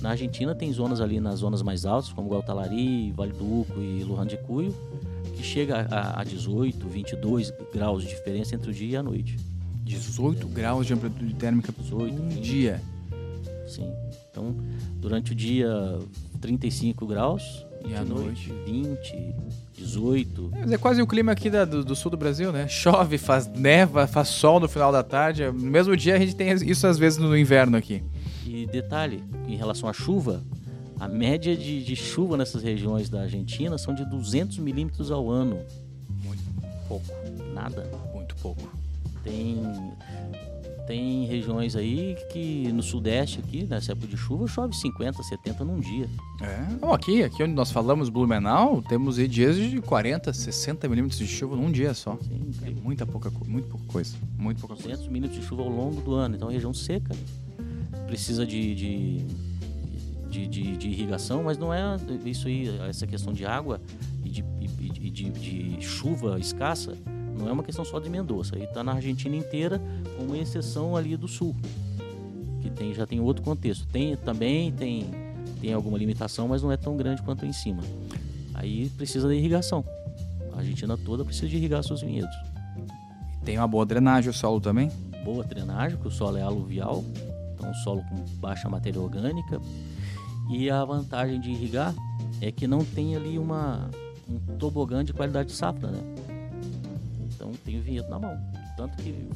Na 0.00 0.10
Argentina 0.10 0.54
tem 0.54 0.72
zonas 0.72 1.00
ali 1.00 1.18
nas 1.18 1.38
zonas 1.38 1.62
mais 1.62 1.86
altas, 1.86 2.12
como 2.12 2.28
Gualtalari, 2.28 3.10
Vale 3.12 3.32
do 3.32 3.60
Uco 3.60 3.80
e 3.80 4.04
Lujan 4.04 4.26
de 4.26 4.36
Cuyo, 4.36 4.74
que 5.34 5.42
chega 5.42 5.86
a, 5.90 6.20
a 6.20 6.24
18, 6.24 6.86
22 6.86 7.52
graus 7.72 8.02
de 8.02 8.10
diferença 8.10 8.54
entre 8.54 8.70
o 8.70 8.74
dia 8.74 8.88
e 8.88 8.96
a 8.96 9.02
noite. 9.02 9.36
18 9.84 10.46
graus 10.48 10.86
de 10.86 10.94
amplitude 10.94 11.34
térmica 11.34 11.72
18, 11.76 12.14
20. 12.22 12.40
dia. 12.40 12.80
Sim. 13.68 13.90
Então, 14.30 14.54
durante 14.96 15.32
o 15.32 15.34
dia 15.34 15.68
35 16.40 17.06
graus 17.06 17.64
E 17.86 17.94
à 17.94 18.02
noite 18.04 18.52
20, 18.66 19.34
18. 19.76 20.50
Mas 20.52 20.72
é 20.72 20.78
quase 20.78 21.02
o 21.02 21.06
clima 21.06 21.32
aqui 21.32 21.50
da- 21.50 21.64
do, 21.66 21.84
do 21.84 21.94
sul 21.94 22.10
do 22.10 22.16
Brasil, 22.16 22.50
né? 22.50 22.66
Chove, 22.66 23.18
faz 23.18 23.46
neva, 23.46 24.06
faz 24.06 24.28
sol 24.28 24.58
no 24.58 24.68
final 24.68 24.90
da 24.90 25.02
tarde. 25.02 25.44
No 25.44 25.52
mesmo 25.70 25.94
dia 25.96 26.16
a 26.16 26.18
gente 26.18 26.34
tem 26.34 26.50
isso 26.52 26.86
às 26.86 26.96
vezes 26.98 27.18
no 27.18 27.36
inverno 27.36 27.76
aqui. 27.76 28.02
E 28.46 28.66
detalhe, 28.66 29.22
em 29.46 29.54
relação 29.56 29.88
à 29.88 29.92
chuva, 29.92 30.42
a 30.98 31.06
média 31.08 31.54
de, 31.56 31.84
de 31.84 31.94
chuva 31.96 32.36
nessas 32.38 32.62
regiões 32.62 33.08
da 33.10 33.22
Argentina 33.22 33.76
são 33.78 33.94
de 33.94 34.04
200 34.04 34.58
milímetros 34.58 35.10
ao 35.10 35.30
ano. 35.30 35.58
Muito 36.24 36.42
pouco, 36.88 37.06
Nada. 37.54 37.86
muito 38.14 38.34
pouco. 38.36 38.62
Tem, 39.24 39.56
tem 40.86 41.24
regiões 41.24 41.74
aí 41.74 42.14
que 42.30 42.70
no 42.72 42.82
sudeste 42.82 43.40
aqui, 43.40 43.64
nessa 43.64 43.92
época 43.92 44.06
de 44.06 44.16
chuva, 44.18 44.46
chove 44.46 44.76
50, 44.76 45.22
70 45.22 45.64
num 45.64 45.80
dia. 45.80 46.06
É. 46.42 46.74
Bom, 46.78 46.92
aqui, 46.92 47.22
aqui 47.22 47.42
onde 47.42 47.54
nós 47.54 47.72
falamos, 47.72 48.10
Blumenau, 48.10 48.82
temos 48.82 49.16
dias 49.16 49.56
de 49.56 49.80
40, 49.80 50.32
60 50.32 50.86
milímetros 50.88 51.18
de 51.18 51.26
chuva 51.26 51.56
num 51.56 51.72
dia 51.72 51.94
só. 51.94 52.18
Sim, 52.22 52.50
É 52.66 52.70
muita 52.70 53.06
pouca, 53.06 53.30
muito 53.46 53.66
pouca 53.68 53.86
coisa. 53.86 54.14
Muito 54.38 54.60
pouca 54.60 54.74
coisa. 54.74 54.88
200 54.90 55.08
milímetros 55.08 55.40
de 55.40 55.46
chuva 55.46 55.62
ao 55.62 55.70
longo 55.70 56.00
do 56.02 56.12
ano. 56.14 56.36
Então, 56.36 56.48
região 56.50 56.74
seca 56.74 57.14
precisa 58.06 58.44
de, 58.44 58.74
de, 58.74 59.18
de, 60.28 60.46
de- 60.46 60.76
de 60.76 60.88
irrigação, 60.88 61.42
mas 61.44 61.56
não 61.56 61.72
é 61.72 61.80
isso 62.26 62.46
aí, 62.46 62.68
essa 62.88 63.06
questão 63.06 63.32
de 63.32 63.46
água 63.46 63.80
e 64.22 64.28
de, 64.28 64.44
e 65.00 65.10
de 65.10 65.76
chuva 65.80 66.38
escassa, 66.38 66.94
não 67.36 67.48
é 67.48 67.52
uma 67.52 67.62
questão 67.62 67.84
só 67.84 67.98
de 67.98 68.08
Mendoza. 68.08 68.56
Aí 68.56 68.64
está 68.64 68.82
na 68.82 68.92
Argentina 68.92 69.34
inteira, 69.36 69.80
com 70.16 70.24
uma 70.24 70.38
exceção 70.38 70.96
ali 70.96 71.16
do 71.16 71.28
sul, 71.28 71.54
que 72.62 72.70
tem, 72.70 72.94
já 72.94 73.06
tem 73.06 73.20
outro 73.20 73.42
contexto. 73.42 73.86
Tem 73.86 74.16
também 74.16 74.72
tem, 74.72 75.06
tem 75.60 75.72
alguma 75.72 75.98
limitação, 75.98 76.48
mas 76.48 76.62
não 76.62 76.70
é 76.70 76.76
tão 76.76 76.96
grande 76.96 77.22
quanto 77.22 77.44
em 77.44 77.52
cima. 77.52 77.82
Aí 78.54 78.88
precisa 78.90 79.26
da 79.28 79.34
irrigação. 79.34 79.84
A 80.52 80.58
Argentina 80.58 80.96
toda 80.96 81.24
precisa 81.24 81.48
de 81.48 81.56
irrigar 81.56 81.82
seus 81.82 82.00
vinhedos. 82.00 82.34
Tem 83.44 83.58
uma 83.58 83.68
boa 83.68 83.84
drenagem 83.84 84.30
o 84.30 84.32
solo 84.32 84.60
também. 84.60 84.90
boa 85.24 85.44
drenagem, 85.44 85.96
porque 85.96 86.08
o 86.08 86.10
solo 86.10 86.36
é 86.36 86.42
aluvial, 86.42 87.04
então 87.54 87.70
um 87.70 87.74
solo 87.74 88.02
com 88.08 88.16
baixa 88.38 88.68
matéria 88.68 89.00
orgânica. 89.00 89.60
E 90.50 90.70
a 90.70 90.84
vantagem 90.84 91.40
de 91.40 91.50
irrigar 91.50 91.94
é 92.40 92.52
que 92.52 92.66
não 92.66 92.84
tem 92.84 93.16
ali 93.16 93.38
uma, 93.38 93.90
um 94.28 94.38
tobogã 94.56 95.04
de 95.04 95.12
qualidade 95.12 95.48
de 95.48 95.54
safra, 95.54 95.90
né? 95.90 96.00
Então 97.74 97.76
tem 97.76 97.78
o 97.78 97.82
vinhedo 97.82 98.08
na 98.08 98.18
mão. 98.18 98.38
Tanto 98.76 98.96
que 99.02 99.28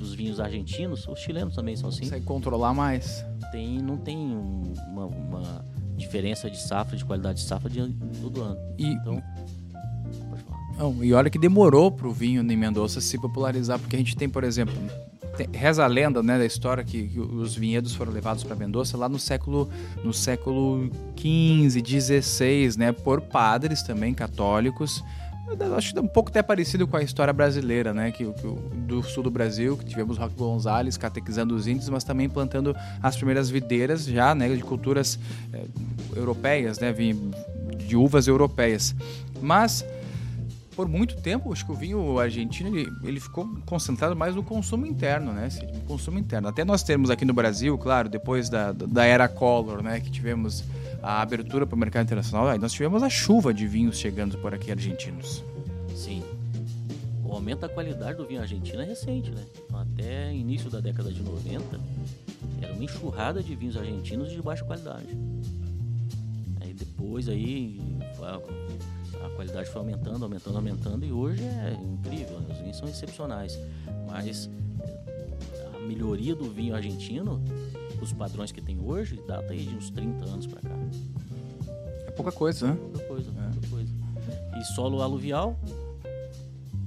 os 0.00 0.14
vinhos 0.14 0.38
argentinos, 0.40 1.06
os 1.08 1.18
chilenos 1.18 1.54
também 1.54 1.76
são 1.76 1.88
assim, 1.88 2.02
Consegue 2.02 2.24
controlar 2.24 2.72
mais. 2.74 3.24
tem, 3.52 3.78
não 3.80 3.96
tem 3.96 4.16
um- 4.16 4.72
uma, 4.90 5.06
uma 5.06 5.64
diferença 5.96 6.48
de 6.50 6.60
safra, 6.60 6.96
de 6.96 7.04
qualidade 7.04 7.40
de 7.40 7.44
safra 7.46 7.68
de 7.68 7.88
todo 8.20 8.42
ano. 8.42 8.56
E, 8.78 8.86
Então, 8.92 9.20
pode 10.30 10.42
falar. 10.42 10.58
não, 10.78 11.02
e 11.04 11.12
olha 11.12 11.28
que 11.30 11.38
demorou 11.38 11.90
pro 11.90 12.12
vinho 12.12 12.40
em 12.42 12.56
Mendoza 12.56 13.00
se 13.00 13.18
popularizar, 13.18 13.78
porque 13.78 13.96
a 13.96 13.98
gente 13.98 14.16
tem, 14.16 14.28
por 14.28 14.44
exemplo, 14.44 14.74
tem- 15.36 15.48
reza 15.52 15.82
a 15.84 15.86
lenda 15.88 16.22
né, 16.22 16.38
da 16.38 16.46
história 16.46 16.84
que, 16.84 17.08
que 17.08 17.18
os 17.20 17.56
vinhedos 17.56 17.94
foram 17.94 18.12
levados 18.12 18.44
para 18.44 18.54
Mendoza 18.54 18.96
lá 18.96 19.08
no 19.08 19.18
século 19.18 19.68
no 20.04 20.12
século 20.12 20.88
15, 21.16 21.82
16, 21.82 22.76
né, 22.76 22.92
por 22.92 23.20
padres 23.20 23.82
também 23.82 24.14
católicos. 24.14 25.02
Acho 25.76 25.92
que 25.92 25.98
é 25.98 26.02
um 26.02 26.08
pouco 26.08 26.30
até 26.30 26.42
parecido 26.42 26.86
com 26.86 26.96
a 26.96 27.02
história 27.02 27.32
brasileira, 27.32 27.94
né? 27.94 28.10
Que, 28.10 28.24
que 28.24 28.46
do 28.86 29.02
sul 29.02 29.22
do 29.22 29.30
Brasil, 29.30 29.76
que 29.76 29.84
tivemos 29.84 30.18
Roque 30.18 30.34
Gonzalez 30.34 30.96
catequizando 30.96 31.54
os 31.54 31.66
índios, 31.66 31.88
mas 31.88 32.04
também 32.04 32.28
plantando 32.28 32.76
as 33.02 33.16
primeiras 33.16 33.48
videiras 33.48 34.04
já, 34.04 34.34
né? 34.34 34.48
De 34.48 34.62
culturas 34.62 35.18
eh, 35.52 35.64
europeias, 36.16 36.78
né? 36.78 36.94
De 37.76 37.96
uvas 37.96 38.26
europeias. 38.26 38.94
Mas 39.40 39.84
por 40.78 40.86
muito 40.86 41.16
tempo, 41.16 41.52
acho 41.52 41.66
que 41.66 41.72
o 41.72 41.74
vinho 41.74 42.20
argentino 42.20 42.68
ele, 42.78 42.88
ele 43.02 43.18
ficou 43.18 43.48
concentrado 43.66 44.14
mais 44.14 44.36
no 44.36 44.44
consumo 44.44 44.86
interno, 44.86 45.32
né? 45.32 45.48
No 45.74 45.80
consumo 45.80 46.20
interno. 46.20 46.46
Até 46.46 46.64
nós 46.64 46.84
temos 46.84 47.10
aqui 47.10 47.24
no 47.24 47.34
Brasil, 47.34 47.76
claro, 47.76 48.08
depois 48.08 48.48
da, 48.48 48.70
da 48.70 49.04
era 49.04 49.26
Collor, 49.26 49.82
né? 49.82 49.98
Que 49.98 50.08
tivemos 50.08 50.62
a 51.02 51.20
abertura 51.20 51.66
para 51.66 51.74
o 51.74 51.78
mercado 51.78 52.04
internacional, 52.04 52.46
aí 52.46 52.60
nós 52.60 52.70
tivemos 52.70 53.02
a 53.02 53.10
chuva 53.10 53.52
de 53.52 53.66
vinhos 53.66 53.98
chegando 53.98 54.38
por 54.38 54.54
aqui 54.54 54.70
argentinos. 54.70 55.42
Sim. 55.96 56.22
O 57.24 57.32
aumento 57.32 57.62
da 57.62 57.68
qualidade 57.68 58.16
do 58.16 58.24
vinho 58.24 58.40
argentino 58.40 58.80
é 58.80 58.84
recente, 58.84 59.32
né? 59.32 59.44
Então, 59.66 59.80
até 59.80 60.32
início 60.32 60.70
da 60.70 60.78
década 60.78 61.10
de 61.10 61.20
90, 61.20 61.80
era 62.62 62.72
uma 62.72 62.84
enxurrada 62.84 63.42
de 63.42 63.56
vinhos 63.56 63.76
argentinos 63.76 64.30
de 64.30 64.40
baixa 64.40 64.64
qualidade. 64.64 65.08
Aí 66.60 66.72
depois 66.72 67.28
aí 67.28 67.80
qualidade 69.38 69.70
foi 69.70 69.78
aumentando, 69.78 70.24
aumentando, 70.24 70.56
aumentando 70.56 71.06
e 71.06 71.12
hoje 71.12 71.44
é 71.44 71.72
incrível, 71.80 72.40
né? 72.40 72.46
os 72.50 72.58
vinhos 72.58 72.76
são 72.76 72.88
excepcionais. 72.88 73.56
Mas 74.08 74.50
eh, 74.80 75.68
a 75.76 75.78
melhoria 75.86 76.34
do 76.34 76.50
vinho 76.50 76.74
argentino, 76.74 77.40
os 78.02 78.12
padrões 78.12 78.50
que 78.50 78.60
tem 78.60 78.80
hoje, 78.82 79.22
data 79.28 79.52
aí 79.52 79.64
de 79.64 79.76
uns 79.76 79.90
30 79.90 80.24
anos 80.24 80.44
para 80.48 80.60
cá. 80.60 80.74
É 82.08 82.10
pouca 82.10 82.32
coisa, 82.32 82.66
né? 82.66 82.78
Outra 82.82 83.06
coisa, 83.06 83.30
É. 83.30 83.46
outra 83.54 83.70
coisa. 83.70 83.92
E 84.60 84.64
solo 84.74 85.02
aluvial, 85.02 85.56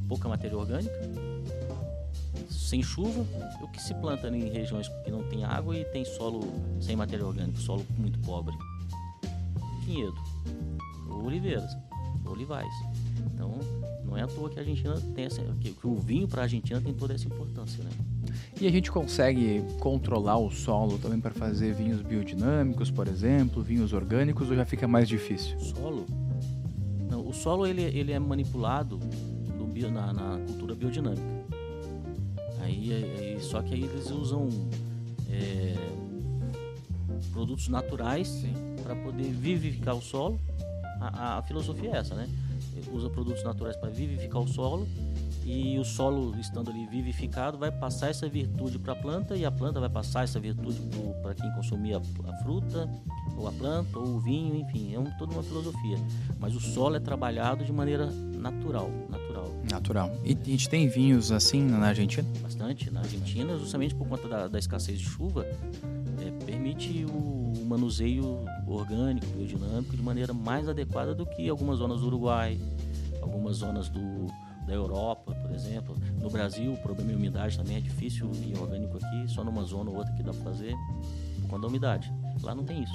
pouca 0.10 0.28
matéria 0.28 0.58
orgânica, 0.58 1.00
sem 2.50 2.84
chuva, 2.84 3.26
o 3.62 3.68
que 3.70 3.82
se 3.82 3.94
planta 3.94 4.28
em 4.28 4.50
regiões 4.50 4.90
que 5.06 5.10
não 5.10 5.24
tem 5.24 5.46
água 5.46 5.78
e 5.78 5.86
tem 5.86 6.04
solo 6.04 6.42
sem 6.82 6.98
matéria 6.98 7.26
orgânica, 7.26 7.62
solo 7.62 7.86
muito 7.98 8.20
pobre. 8.20 8.54
Vinhedo, 9.86 10.18
ou 11.10 11.24
oliveiras, 11.24 11.78
olivais. 12.32 12.72
Então, 13.34 13.52
não 14.06 14.18
é 14.18 14.22
à 14.24 14.28
toa 14.28 14.50
que 14.50 14.58
a 14.58 14.62
Argentina 14.62 14.96
tem 15.16 15.26
essa, 15.26 15.42
que, 15.60 15.72
que 15.72 15.88
o 15.88 15.96
vinho 15.96 16.28
para 16.28 16.42
a 16.42 16.44
Argentina 16.44 16.80
tem 16.82 16.94
toda 16.94 17.14
essa 17.14 17.26
importância, 17.26 17.84
né? 17.84 17.90
E 18.60 18.68
a 18.68 18.72
gente 18.72 18.92
consegue 18.92 19.64
controlar 19.80 20.38
o 20.38 20.52
solo 20.52 20.98
também 21.00 21.20
para 21.20 21.32
fazer 21.32 21.74
vinhos 21.74 22.02
biodinâmicos, 22.02 22.92
por 22.92 23.08
exemplo, 23.08 23.64
vinhos 23.64 23.94
orgânicos, 23.94 24.50
ou 24.50 24.56
já 24.56 24.66
fica 24.66 24.88
mais 24.88 25.08
difícil? 25.10 25.60
Solo? 25.60 26.06
Não, 27.10 27.28
o 27.28 27.34
solo 27.34 27.66
ele, 27.66 27.82
ele 27.82 28.12
é 28.12 28.20
manipulado 28.20 29.00
no 29.58 29.66
bio- 29.66 29.92
na, 29.92 30.14
na 30.14 30.38
cultura 30.46 30.76
biodinâmica. 30.76 31.24
Aí, 32.62 32.94
aí- 32.94 33.38
só 33.42 33.62
que 33.62 33.74
aí 33.74 33.84
eles 33.84 34.10
usam 34.12 34.48
é, 35.30 35.74
produtos 37.32 37.68
naturais 37.68 38.46
para 38.84 38.96
poder 38.96 39.32
vivificar 39.32 39.96
o 39.96 40.02
solo. 40.02 40.40
A, 41.02 41.40
a- 41.40 41.42
filosofia 41.44 41.92
é 41.92 41.98
essa, 41.98 42.16
né? 42.16 42.30
Usa 42.94 43.10
produtos 43.10 43.44
naturais 43.44 43.76
para 43.76 43.90
vivificar 43.90 44.42
o 44.42 44.48
solo 44.48 44.88
e 45.44 45.78
o 45.80 45.84
solo 45.84 46.38
estando 46.40 46.70
ali 46.70 46.86
vivificado 46.88 47.58
vai 47.58 47.72
passar 47.72 48.10
essa 48.10 48.30
virtude 48.30 48.78
para 48.80 48.94
a 48.94 48.96
planta 48.96 49.36
e 49.36 49.44
a 49.44 49.52
planta 49.52 49.80
vai 49.80 49.90
passar 49.90 50.24
essa 50.24 50.40
virtude 50.40 50.80
para 51.22 51.34
quem 51.34 51.52
consumir 51.54 51.96
a, 51.96 51.98
a 51.98 52.38
fruta 52.44 52.88
ou 53.36 53.48
a 53.48 53.52
planta 53.52 53.98
ou 53.98 54.08
o 54.08 54.20
vinho, 54.20 54.56
enfim, 54.56 54.94
é 54.94 55.00
um, 55.00 55.06
toda 55.18 55.34
uma 55.34 55.44
filosofia. 55.44 55.98
Mas 56.40 56.56
o 56.56 56.60
solo 56.60 56.96
é 56.96 57.00
trabalhado 57.00 57.66
de 57.66 57.74
maneira 57.74 58.06
natural, 58.08 58.90
natural. 59.10 59.52
Natural. 59.70 60.12
E 60.24 60.34
a 60.34 60.46
gente 60.50 60.70
tem 60.70 60.88
vinhos 60.88 61.32
assim 61.32 61.62
na 61.64 61.88
Argentina? 61.88 62.28
Bastante. 62.42 62.92
Na 62.92 63.00
Argentina, 63.02 63.58
justamente 63.58 63.96
por 63.96 64.08
conta 64.08 64.28
da, 64.28 64.48
da 64.48 64.60
escassez 64.60 65.00
de 65.00 65.06
chuva, 65.06 65.46
permite 66.46 67.06
o, 67.06 67.66
manuseio 67.66 68.44
orgânico, 68.68 69.26
biodinâmico, 69.28 69.96
de 69.96 70.02
maneira 70.04 70.34
mais 70.34 70.68
adequada 70.68 71.16
do 71.16 71.26
que 71.26 71.48
algumas 71.50 71.78
zonas 71.78 72.02
do 72.02 72.08
Uruguai, 72.08 72.60
algumas 73.22 73.58
zonas 73.58 73.88
do, 73.88 74.28
da 74.68 74.74
Europa, 74.74 75.34
por 75.34 75.52
exemplo. 75.52 75.96
No 76.22 76.30
Brasil, 76.30 76.74
o 76.74 76.78
problema 76.78 77.12
é 77.12 77.14
a 77.14 77.18
umidade 77.18 77.58
também, 77.58 77.78
é 77.78 77.80
difícil 77.80 78.30
vinho 78.32 78.62
orgânico 78.62 78.98
aqui, 78.98 79.28
só 79.28 79.44
numa 79.44 79.64
zona 79.64 79.90
ou 79.90 79.96
outra 79.98 80.12
que 80.14 80.22
dá 80.24 80.34
para 80.34 80.44
fazer, 80.44 80.76
por 81.42 81.48
conta 81.50 81.62
da 81.62 81.68
umidade. 81.68 82.12
Lá 82.44 82.56
não 82.56 82.64
tem 82.64 82.82
isso. 82.84 82.94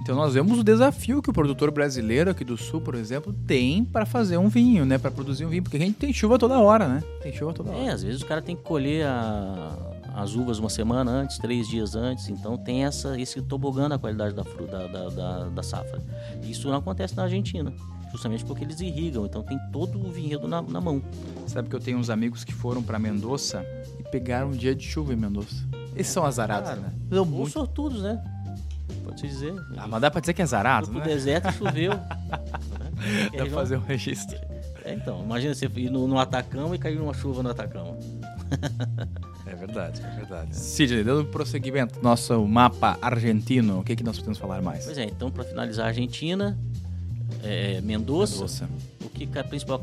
Então 0.00 0.14
nós 0.14 0.34
vemos 0.34 0.58
o 0.58 0.62
desafio 0.64 1.20
que 1.20 1.28
o 1.28 1.32
produtor 1.32 1.70
brasileiro 1.70 2.30
aqui 2.30 2.44
do 2.44 2.56
sul, 2.56 2.80
por 2.80 2.94
exemplo, 2.94 3.32
tem 3.46 3.84
para 3.84 4.06
fazer 4.06 4.36
um 4.38 4.48
vinho, 4.48 4.86
né, 4.86 4.96
para 4.98 5.10
produzir 5.10 5.44
um 5.44 5.48
vinho, 5.48 5.62
porque 5.64 5.76
a 5.76 5.80
gente 5.80 5.96
tem 5.96 6.12
chuva 6.12 6.38
toda 6.38 6.58
hora, 6.60 6.86
né? 6.88 7.02
Tem 7.22 7.32
chuva 7.32 7.52
toda 7.52 7.72
É, 7.72 7.74
hora. 7.74 7.92
às 7.94 8.02
vezes 8.04 8.22
o 8.22 8.26
cara 8.26 8.40
tem 8.40 8.54
que 8.54 8.62
colher 8.62 9.04
a- 9.06 9.76
as 10.14 10.34
uvas 10.34 10.58
uma 10.58 10.70
semana 10.70 11.10
antes, 11.10 11.38
três 11.38 11.66
dias 11.68 11.96
antes, 11.96 12.28
então 12.28 12.56
tem 12.56 12.84
essa, 12.84 13.18
esse 13.20 13.42
tobogã 13.42 13.88
na 13.88 13.98
qualidade 13.98 14.34
da, 14.34 14.44
fru- 14.44 14.66
da, 14.66 14.86
da, 14.86 15.08
da, 15.08 15.44
da 15.48 15.62
safra. 15.62 16.00
Isso 16.42 16.68
não 16.68 16.76
acontece 16.78 17.16
na 17.16 17.24
Argentina, 17.24 17.72
justamente 18.12 18.44
porque 18.44 18.62
eles 18.64 18.80
irrigam, 18.80 19.26
então 19.26 19.42
tem 19.42 19.58
todo 19.72 19.98
o 19.98 20.10
vinhedo 20.12 20.46
na, 20.46 20.62
na 20.62 20.80
mão. 20.80 21.02
Sabe 21.46 21.68
que 21.68 21.74
eu 21.74 21.80
tenho 21.80 21.98
uns 21.98 22.10
amigos 22.10 22.44
que 22.44 22.54
foram 22.54 22.82
para 22.82 22.98
Mendoza 22.98 23.66
e 23.98 24.02
pegaram 24.04 24.48
um 24.48 24.52
dia 24.52 24.74
de 24.74 24.84
chuva 24.84 25.12
em 25.12 25.16
Mendoza. 25.16 25.66
Esses 25.96 26.12
são 26.12 26.24
azarados, 26.24 26.68
Cara, 26.70 26.80
né? 26.80 26.92
São 27.12 27.24
muito. 27.24 27.50
sortudos, 27.50 28.02
né? 28.02 28.22
pode-se 29.04 29.26
dizer. 29.28 29.54
Ah, 29.76 29.86
mas 29.86 30.00
dá 30.00 30.10
pra 30.10 30.20
dizer 30.20 30.32
que 30.32 30.40
é 30.42 30.46
zarado, 30.46 30.86
Pro 30.88 30.98
né? 30.98 31.04
deserto 31.04 31.52
choveu. 31.52 31.90
né? 31.92 32.06
Dá 32.30 32.38
pra 32.38 33.38
Região- 33.42 33.50
fazer 33.50 33.76
um 33.76 33.80
registro. 33.82 34.38
É, 34.84 34.94
então, 34.94 35.22
imagina 35.22 35.54
você 35.54 35.66
ir 35.76 35.90
no, 35.90 36.06
no 36.08 36.18
Atacama 36.18 36.74
e 36.74 36.78
cair 36.78 36.98
uma 37.00 37.12
chuva 37.14 37.42
no 37.42 37.50
Atacama. 37.50 37.96
É 39.46 39.54
verdade, 39.54 40.00
é 40.02 40.16
verdade. 40.16 40.56
Sidney, 40.56 41.04
dando 41.04 41.26
prosseguimento 41.26 41.98
ao 41.98 42.02
nosso 42.02 42.46
mapa 42.46 42.98
argentino, 43.02 43.80
o 43.80 43.84
que, 43.84 43.94
que 43.94 44.02
nós 44.02 44.16
podemos 44.16 44.38
falar 44.38 44.62
mais? 44.62 44.86
Pois 44.86 44.96
é, 44.96 45.04
então 45.04 45.30
para 45.30 45.44
finalizar 45.44 45.84
a 45.84 45.88
Argentina, 45.88 46.58
é, 47.42 47.80
Mendoza, 47.82 48.36
Mendoza. 48.36 48.68
o 49.04 49.08
que 49.10 49.28
é 49.32 49.40
a 49.40 49.44
principal 49.44 49.78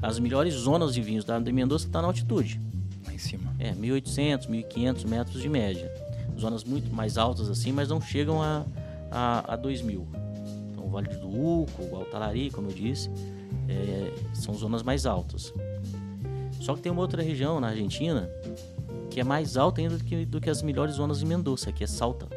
as 0.00 0.18
melhores 0.18 0.54
zonas 0.54 0.94
de 0.94 1.00
vinhos 1.00 1.24
da 1.24 1.38
de 1.38 1.52
Mendoza 1.52 1.86
está 1.86 2.00
na 2.00 2.08
altitude. 2.08 2.60
Lá 3.06 3.12
em 3.12 3.18
cima. 3.18 3.52
É, 3.58 3.72
1.800, 3.72 4.48
1.500 4.48 5.06
metros 5.06 5.42
de 5.42 5.48
média. 5.48 5.90
Zonas 6.38 6.62
muito 6.62 6.92
mais 6.94 7.18
altas 7.18 7.48
assim, 7.48 7.72
mas 7.72 7.88
não 7.88 8.00
chegam 8.00 8.42
a, 8.42 8.64
a, 9.10 9.54
a 9.54 9.58
2.000. 9.58 10.06
Então, 10.70 10.86
o 10.86 10.90
Vale 10.90 11.08
do 11.16 11.28
Uco, 11.28 11.82
o 11.90 11.96
Altalari, 11.96 12.50
como 12.50 12.68
eu 12.68 12.74
disse, 12.74 13.10
é, 13.68 14.12
são 14.34 14.54
zonas 14.54 14.82
mais 14.82 15.04
altas. 15.04 15.52
Só 16.60 16.74
que 16.74 16.82
tem 16.82 16.92
uma 16.92 17.00
outra 17.00 17.22
região 17.22 17.60
na 17.60 17.68
Argentina 17.68 18.28
que 19.10 19.20
é 19.20 19.24
mais 19.24 19.56
alta 19.56 19.80
ainda 19.80 19.98
do 19.98 20.04
que, 20.04 20.24
do 20.24 20.40
que 20.40 20.50
as 20.50 20.62
melhores 20.62 20.96
zonas 20.96 21.18
de 21.18 21.26
Mendoza, 21.26 21.72
que 21.72 21.82
é 21.82 21.86
Salta. 21.86 22.28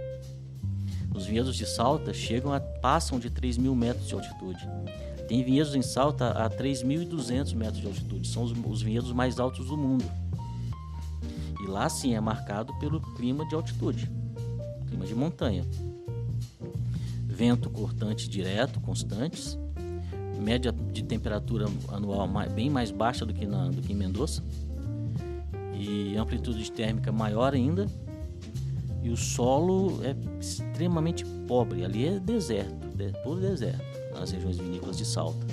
Os 1.14 1.26
vinhedos 1.26 1.56
de 1.56 1.66
Salta 1.66 2.14
chegam 2.14 2.54
a, 2.54 2.60
passam 2.60 3.20
de 3.20 3.30
3 3.30 3.58
mil 3.58 3.76
metros 3.76 4.08
de 4.08 4.14
altitude. 4.14 4.68
Tem 5.28 5.44
vinhedos 5.44 5.76
em 5.76 5.82
Salta 5.82 6.30
a 6.32 6.50
3.200 6.50 7.54
metros 7.54 7.82
de 7.82 7.88
altitude. 7.88 8.28
São 8.28 8.44
os, 8.44 8.52
os 8.52 8.82
vinhedos 8.82 9.12
mais 9.12 9.40
altos 9.40 9.68
do 9.68 9.78
mundo. 9.78 10.06
E 11.64 11.68
lá 11.68 11.88
sim 11.90 12.16
é 12.16 12.20
marcado 12.20 12.74
pelo 12.80 13.00
clima 13.16 13.48
de 13.48 13.54
altitude, 13.54 14.10
clima 14.88 15.06
de 15.06 15.14
montanha. 15.14 15.64
Vento 17.28 17.70
cortante 17.70 18.28
direto, 18.28 18.80
constantes, 18.80 19.58
média 20.42 20.72
de 20.72 21.04
temperatura 21.04 21.66
anual 21.90 22.28
bem 22.54 22.70
mais 22.70 22.92
baixa 22.92 23.26
do 23.26 23.34
que, 23.34 23.46
na, 23.46 23.70
do 23.70 23.82
que 23.82 23.94
em 23.94 23.96
Mendoza, 23.96 24.44
e 25.74 26.16
amplitude 26.18 26.72
térmica 26.72 27.12
maior 27.12 27.54
ainda, 27.54 27.88
e 29.04 29.10
o 29.10 29.18
solo 29.18 30.00
é 30.04 30.16
extremamente 30.40 31.26
pobre. 31.48 31.84
Ali 31.84 32.08
é 32.08 32.20
deserto, 32.20 32.88
é 33.00 33.12
puro 33.24 33.40
deserto, 33.40 33.84
nas 34.14 34.32
regiões 34.32 34.58
vinícolas 34.58 34.98
de 34.98 35.06
Salta. 35.06 35.46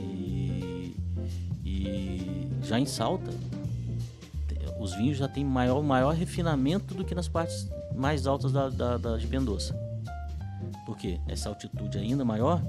E, 0.00 0.96
e 1.64 2.48
já 2.62 2.80
em 2.80 2.86
Salta, 2.86 3.30
os 4.80 4.94
vinhos 4.94 5.18
já 5.18 5.28
têm 5.28 5.44
maior, 5.44 5.82
maior 5.82 6.14
refinamento 6.14 6.94
do 6.94 7.04
que 7.04 7.14
nas 7.14 7.28
partes 7.28 7.68
mais 7.94 8.26
altas 8.26 8.50
da, 8.50 8.68
da, 8.68 8.96
da 8.96 9.16
de 9.16 9.26
Mendoza. 9.26 9.74
Por 10.86 10.96
quê? 10.96 11.20
Essa 11.28 11.48
altitude 11.50 11.98
ainda 11.98 12.24
maior 12.24 12.62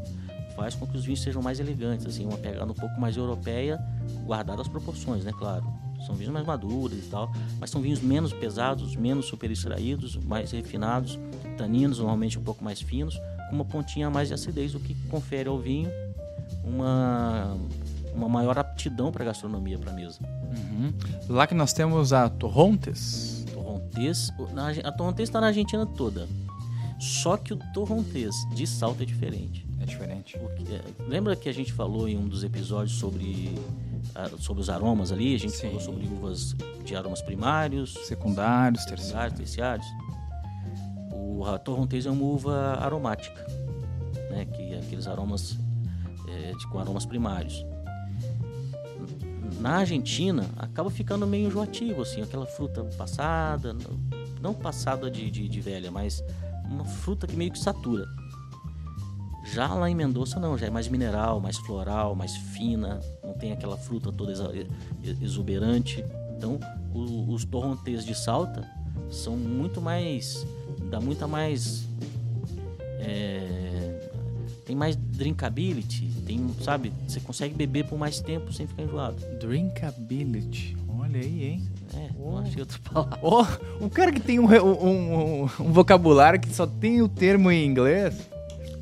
faz 0.56 0.76
com 0.76 0.86
que 0.88 0.96
os 0.98 1.04
vinhos 1.06 1.22
sejam 1.22 1.42
mais 1.42 1.60
elegantes, 1.60 2.06
assim, 2.06 2.26
uma 2.26 2.38
pegada 2.38 2.72
um 2.72 2.76
pouco 2.76 3.00
mais 3.00 3.18
europeia, 3.18 3.80
guardadas 4.26 4.62
as 4.62 4.68
proporções, 4.68 5.24
né, 5.24 5.32
claro. 5.38 5.66
São 6.06 6.16
vinhos 6.16 6.34
mais 6.34 6.46
maduros 6.46 6.98
e 6.98 7.10
tal, 7.10 7.32
mas 7.60 7.70
são 7.70 7.82
vinhos 7.82 8.02
menos 8.02 8.34
pesados, 8.34 8.96
menos 8.96 9.26
super 9.26 9.50
extraídos, 9.50 10.18
mais 10.18 10.52
refinados, 10.52 11.18
taninos 11.58 12.00
normalmente 12.00 12.38
um 12.38 12.44
pouco 12.44 12.64
mais 12.64 12.82
finos, 12.82 13.18
com 13.50 13.56
uma 13.56 13.66
pontinha 13.66 14.10
mais 14.10 14.28
de 14.28 14.34
acidez, 14.34 14.76
o 14.76 14.80
que 14.80 14.94
confere 15.10 15.48
ao 15.48 15.58
vinho 15.60 15.90
uma, 16.64 17.56
uma 18.14 18.28
maior 18.30 18.58
aptidão 18.58 19.12
para 19.12 19.26
gastronomia 19.26 19.78
para 19.78 19.92
mesa. 19.94 20.20
Uhum. 20.24 20.94
Lá 21.30 21.48
que 21.48 21.54
nós 21.54 21.74
temos 21.74 22.12
a 22.14 22.30
Torrontes. 22.30 23.46
Arge- 24.58 24.82
a 24.84 24.92
Torrontés 24.92 25.30
está 25.30 25.40
na 25.40 25.48
Argentina 25.48 25.86
toda. 25.86 26.28
Só 27.00 27.38
que 27.38 27.54
o 27.54 27.60
Torrontés 27.74 28.34
de 28.56 28.66
Salta 28.66 29.04
é 29.04 29.06
diferente. 29.06 29.66
É 29.84 29.86
diferente. 29.86 30.38
É, 30.38 30.82
lembra 31.10 31.36
que 31.36 31.50
a 31.50 31.54
gente 31.54 31.74
falou 31.74 32.08
em 32.08 32.18
um 32.18 32.25
dos 32.25 32.42
episódios 32.44 32.98
sobre, 32.98 33.54
ah, 34.16 34.30
sobre 34.40 34.62
os 34.62 34.70
aromas 34.70 35.12
ali? 35.12 35.36
A 35.36 35.40
gente 35.40 35.52
Sim. 35.58 35.68
falou 35.68 35.82
sobre 35.82 36.08
uvas 36.08 36.56
de 36.86 36.96
aromas 36.96 37.22
primários, 37.22 37.94
Secundários, 38.06 38.86
terceiros. 38.86 39.06
secundários, 39.08 39.38
terciários. 39.38 39.86
O 41.12 41.44
Torrontés 41.60 42.06
é 42.06 42.12
uma 42.12 42.24
uva 42.24 42.78
aromática, 42.80 43.46
né? 44.32 44.46
Que 44.46 44.74
é 44.74 44.80
aqueles 44.80 45.06
aromas 45.06 45.58
é, 46.30 46.54
de, 46.54 46.66
com 46.70 46.80
aromas 46.80 47.06
primários. 47.06 47.66
Na 49.60 49.78
Argentina, 49.80 50.46
acaba 50.58 50.90
ficando 50.90 51.28
meio 51.28 51.48
enjoativo, 51.48 52.02
assim, 52.02 52.22
aquela 52.22 52.46
fruta 52.46 52.84
passada, 52.98 53.74
não- 53.74 54.00
não 54.42 54.54
passada 54.54 55.12
de, 55.12 55.30
de, 55.30 55.48
de 55.50 55.62
velha, 55.62 55.92
mas 55.92 56.24
uma 56.70 56.86
fruta 56.86 57.28
que 57.28 57.36
meio 57.36 57.52
que 57.52 57.60
satura. 57.60 58.06
Já 59.43 59.73
lá 59.73 59.89
em 59.89 59.95
Mendoza 59.95 60.39
não, 60.39 60.58
já 60.58 60.67
é 60.67 60.69
mais 60.69 60.88
mineral, 60.88 61.39
mais 61.39 61.58
floral, 61.58 62.15
mais 62.15 62.36
fina, 62.36 62.99
não 63.23 63.34
tem 63.34 63.51
aquela 63.51 63.77
fruta 63.77 64.12
toda 64.12 64.32
exuberante. 65.21 66.03
Então, 66.38 66.60
o- 66.93 67.32
os 67.34 67.43
torrontés 67.45 68.06
de 68.06 68.15
Salta 68.15 68.65
são 69.12 69.36
muito 69.36 69.82
mais, 69.82 70.45
dá 70.89 70.99
muita 70.99 71.27
mais, 71.27 71.84
é, 72.99 74.10
tem 74.65 74.75
mais 74.75 74.95
drinkability, 74.95 76.06
tem, 76.25 76.47
sabe, 76.62 76.91
você 77.08 77.19
consegue 77.19 77.53
beber 77.53 77.86
por 77.86 77.97
mais 77.97 78.19
tempo 78.21 78.51
sem 78.53 78.65
ficar 78.65 78.84
enjoado. 78.84 79.15
Drinkability. 79.39 80.77
Olha 80.99 81.19
aí, 81.19 81.43
hein? 81.43 81.63
É, 81.95 82.10
não 82.17 82.38
achei 82.38 82.62
outra 82.62 82.79
palavra. 82.79 83.19
Oh, 83.21 83.45
um 83.84 83.89
cara 83.89 84.12
que 84.12 84.19
tem 84.21 84.39
um, 84.39 84.45
um- 84.47 84.88
um- 84.88 85.43
um 85.60 85.71
vocabulário 85.73 86.39
que 86.39 86.53
só 86.53 86.65
tem 86.65 87.01
o 87.01 87.10
termo 87.10 87.51
em 87.51 87.65
inglês 87.65 88.15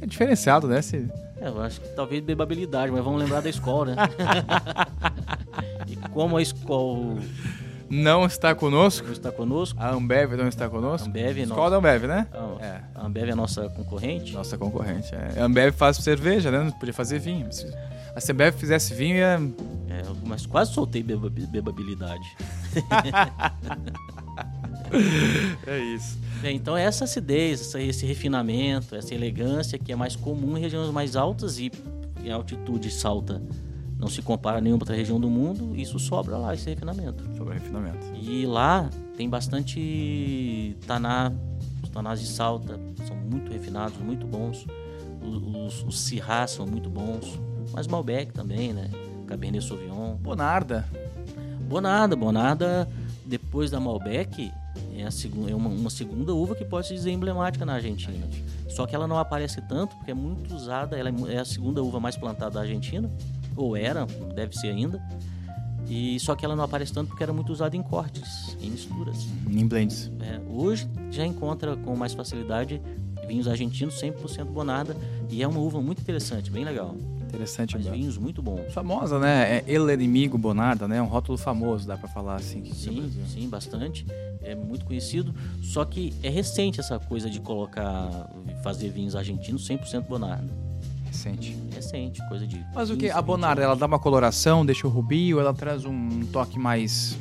é 0.02 0.06
diferenciado, 0.06 0.68
né? 0.68 0.82
Se... 0.82 1.10
É, 1.40 1.48
eu 1.48 1.62
acho 1.62 1.80
que 1.82 1.88
talvez 1.90 2.24
bebabilidade, 2.24 2.92
mas 2.92 3.04
vamos 3.04 3.20
lembrar 3.22 3.42
da 3.42 3.50
escola, 3.50 3.96
né? 3.96 4.04
e 5.88 5.96
como 6.10 6.38
a 6.38 6.42
escola 6.42 7.18
Não 7.90 8.26
está 8.26 8.54
conosco. 8.54 9.06
não 9.08 9.14
está 9.14 9.32
conosco, 9.32 9.80
A 9.82 9.90
Ambev 9.92 10.34
não 10.34 10.48
está 10.48 10.70
conosco. 10.70 11.08
Ambev 11.10 11.40
é 11.40 11.42
Escola 11.44 11.70
da 11.72 11.78
Ambev, 11.78 12.04
né? 12.06 12.28
a, 12.32 12.64
É. 12.66 12.82
a 12.96 13.06
Ambev 13.06 13.30
é 13.30 13.34
a 13.34 13.36
nossa 13.36 13.68
concorrente. 13.70 14.34
Nossa 14.34 14.58
concorrente. 14.58 15.14
É. 15.14 15.42
A 15.42 15.46
Ambev 15.46 15.74
faz 15.76 15.98
cerveja, 15.98 16.52
né? 16.52 16.60
Não 16.64 16.72
podia 16.72 16.94
fazer 16.94 17.20
vinho. 17.20 17.52
Se 17.52 17.66
a 18.16 18.32
Ambev 18.32 18.56
fizesse 18.56 18.94
vinho, 18.94 19.16
ia... 19.18 19.40
É, 19.90 20.04
mas 20.26 20.46
quase 20.46 20.74
soltei 20.74 21.02
beba- 21.04 21.30
bebabilidade. 21.30 22.24
É 25.68 25.80
isso. 25.80 26.18
É, 26.44 26.52
então 26.52 26.76
é 26.76 26.84
essa 26.84 27.04
acidez, 27.06 27.62
essa- 27.62 27.82
esse 27.82 28.06
refinamento, 28.06 28.96
essa 28.96 29.14
elegância 29.14 29.78
que 29.78 29.92
é 29.92 29.96
mais 29.96 30.16
comum 30.16 30.58
em 30.58 30.62
regiões 30.62 30.92
mais 30.92 31.16
altas 31.16 31.60
e 31.60 31.72
em 32.24 32.32
altitude 32.32 32.90
salta. 32.92 33.42
Não 33.98 34.08
se 34.08 34.22
compara 34.24 34.58
a 34.58 34.62
nenhuma 34.62 34.82
outra 34.82 34.96
região 34.96 35.20
do 35.20 35.30
mundo, 35.30 35.76
isso 35.76 36.00
sobra 36.00 36.36
lá, 36.38 36.54
esse 36.56 36.68
refinamento. 36.70 37.24
Sobre 37.38 37.54
refinamento. 37.54 38.00
E 38.20 38.46
lá 38.48 38.90
tem 39.16 39.30
bastante 39.30 40.76
taná, 40.88 41.32
os 41.84 41.90
tanás 41.90 42.20
de 42.20 42.26
salta 42.28 42.80
são 43.08 43.16
muito 43.16 43.52
refinados, 43.52 43.98
muito 44.00 44.26
bons. 44.26 44.66
O- 45.22 45.66
Os, 45.68 45.84
os 45.84 46.00
Syrah 46.02 46.48
são 46.48 46.66
muito 46.66 46.90
bons, 46.90 47.40
mas 47.72 47.86
Malbec 47.86 48.34
também, 48.34 48.74
né? 48.74 48.90
Cabernet 49.28 49.64
Sauvignon. 49.64 50.16
Bonarda. 50.16 50.84
Bonada, 51.70 52.16
Bonada, 52.16 52.90
depois 53.24 53.70
da 53.70 53.80
Malbec, 53.80 54.52
é, 54.96 55.04
a 55.06 55.12
segu- 55.12 55.48
é 55.50 55.56
uma, 55.56 55.70
uma 55.70 55.90
segunda 55.90 56.34
uva 56.34 56.56
que 56.56 56.66
pode 56.66 56.88
se 56.88 56.94
dizer 56.94 57.12
emblemática 57.12 57.66
na 57.66 57.74
Argentina. 57.74 58.28
Só 58.70 58.86
que 58.86 58.96
ela 58.96 59.08
não 59.08 59.18
aparece 59.18 59.62
tanto 59.68 59.96
porque 59.98 60.12
é 60.12 60.14
muito 60.14 60.54
usada, 60.56 60.98
ela 60.98 61.10
é, 61.10 61.34
é 61.36 61.40
a 61.40 61.46
segunda 61.46 61.82
uva 61.84 62.00
mais 62.00 62.16
plantada 62.18 62.52
da 62.56 62.62
Argentina, 62.62 63.10
ou 63.56 63.76
era, 63.76 64.06
deve 64.36 64.56
ser 64.58 64.68
ainda. 64.70 65.02
E 65.90 66.20
só 66.20 66.36
que 66.36 66.46
ela 66.46 66.56
não 66.56 66.64
aparece 66.64 66.94
tanto 66.94 67.10
porque 67.10 67.24
era 67.24 67.34
muito 67.34 67.52
usada 67.52 67.76
em 67.76 67.82
cortes, 67.84 68.56
em 68.62 68.70
misturas. 68.70 69.28
Em 69.50 69.68
blends. 69.68 70.10
É, 70.22 70.40
hoje 70.50 70.88
já 71.10 71.26
encontra 71.26 71.76
com 71.76 71.96
mais 71.96 72.14
facilidade 72.14 72.82
vinhos 73.28 73.48
argentinos 73.48 73.96
100% 74.02 74.46
Bonarda 74.46 74.96
e 75.30 75.42
é 75.44 75.48
uma 75.48 75.60
uva 75.60 75.82
muito 75.82 76.02
interessante, 76.02 76.50
bem 76.52 76.64
legal. 76.64 76.96
Interessante. 77.32 77.78
Ambev. 77.78 77.94
vinhos 77.94 78.18
muito 78.18 78.42
bons. 78.42 78.74
Famosa, 78.74 79.18
né? 79.18 79.64
É 79.66 79.74
El 79.74 79.90
Inimigo 79.90 80.38
Bonarda, 80.38 80.88
né? 80.88 81.02
Um 81.02 81.06
rótulo 81.06 81.38
famoso, 81.38 81.88
dá 81.88 81.98
pra 81.98 82.10
falar 82.10 82.36
assim. 82.36 82.66
Sim, 82.74 83.10
sim, 83.28 83.48
bastante. 83.48 84.06
É 84.42 84.54
muito 84.54 84.86
conhecido. 84.86 85.34
Só 85.62 85.86
que 85.86 86.14
é 86.22 86.30
recente 86.30 86.82
essa 86.82 87.00
coisa 87.00 87.30
de 87.30 87.40
colocar, 87.40 88.30
fazer 88.62 88.90
vinhos 88.90 89.16
argentinos 89.16 89.66
100% 89.68 90.08
Bonarda. 90.08 90.52
Recente. 91.06 91.58
Recente, 91.74 92.26
coisa 92.28 92.46
de. 92.46 92.66
Mas 92.74 92.90
o 92.90 92.94
que? 92.94 93.08
15, 93.08 93.12
A 93.12 93.22
20 93.22 93.26
Bonarda, 93.26 93.62
ela 93.62 93.76
dá 93.76 93.86
uma 93.86 94.00
coloração, 94.00 94.66
deixa 94.66 94.88
o 94.88 94.90
rubio, 94.90 95.40
ela 95.40 95.54
traz 95.54 95.86
um 95.86 96.22
toque 96.32 96.58
mais 96.58 97.18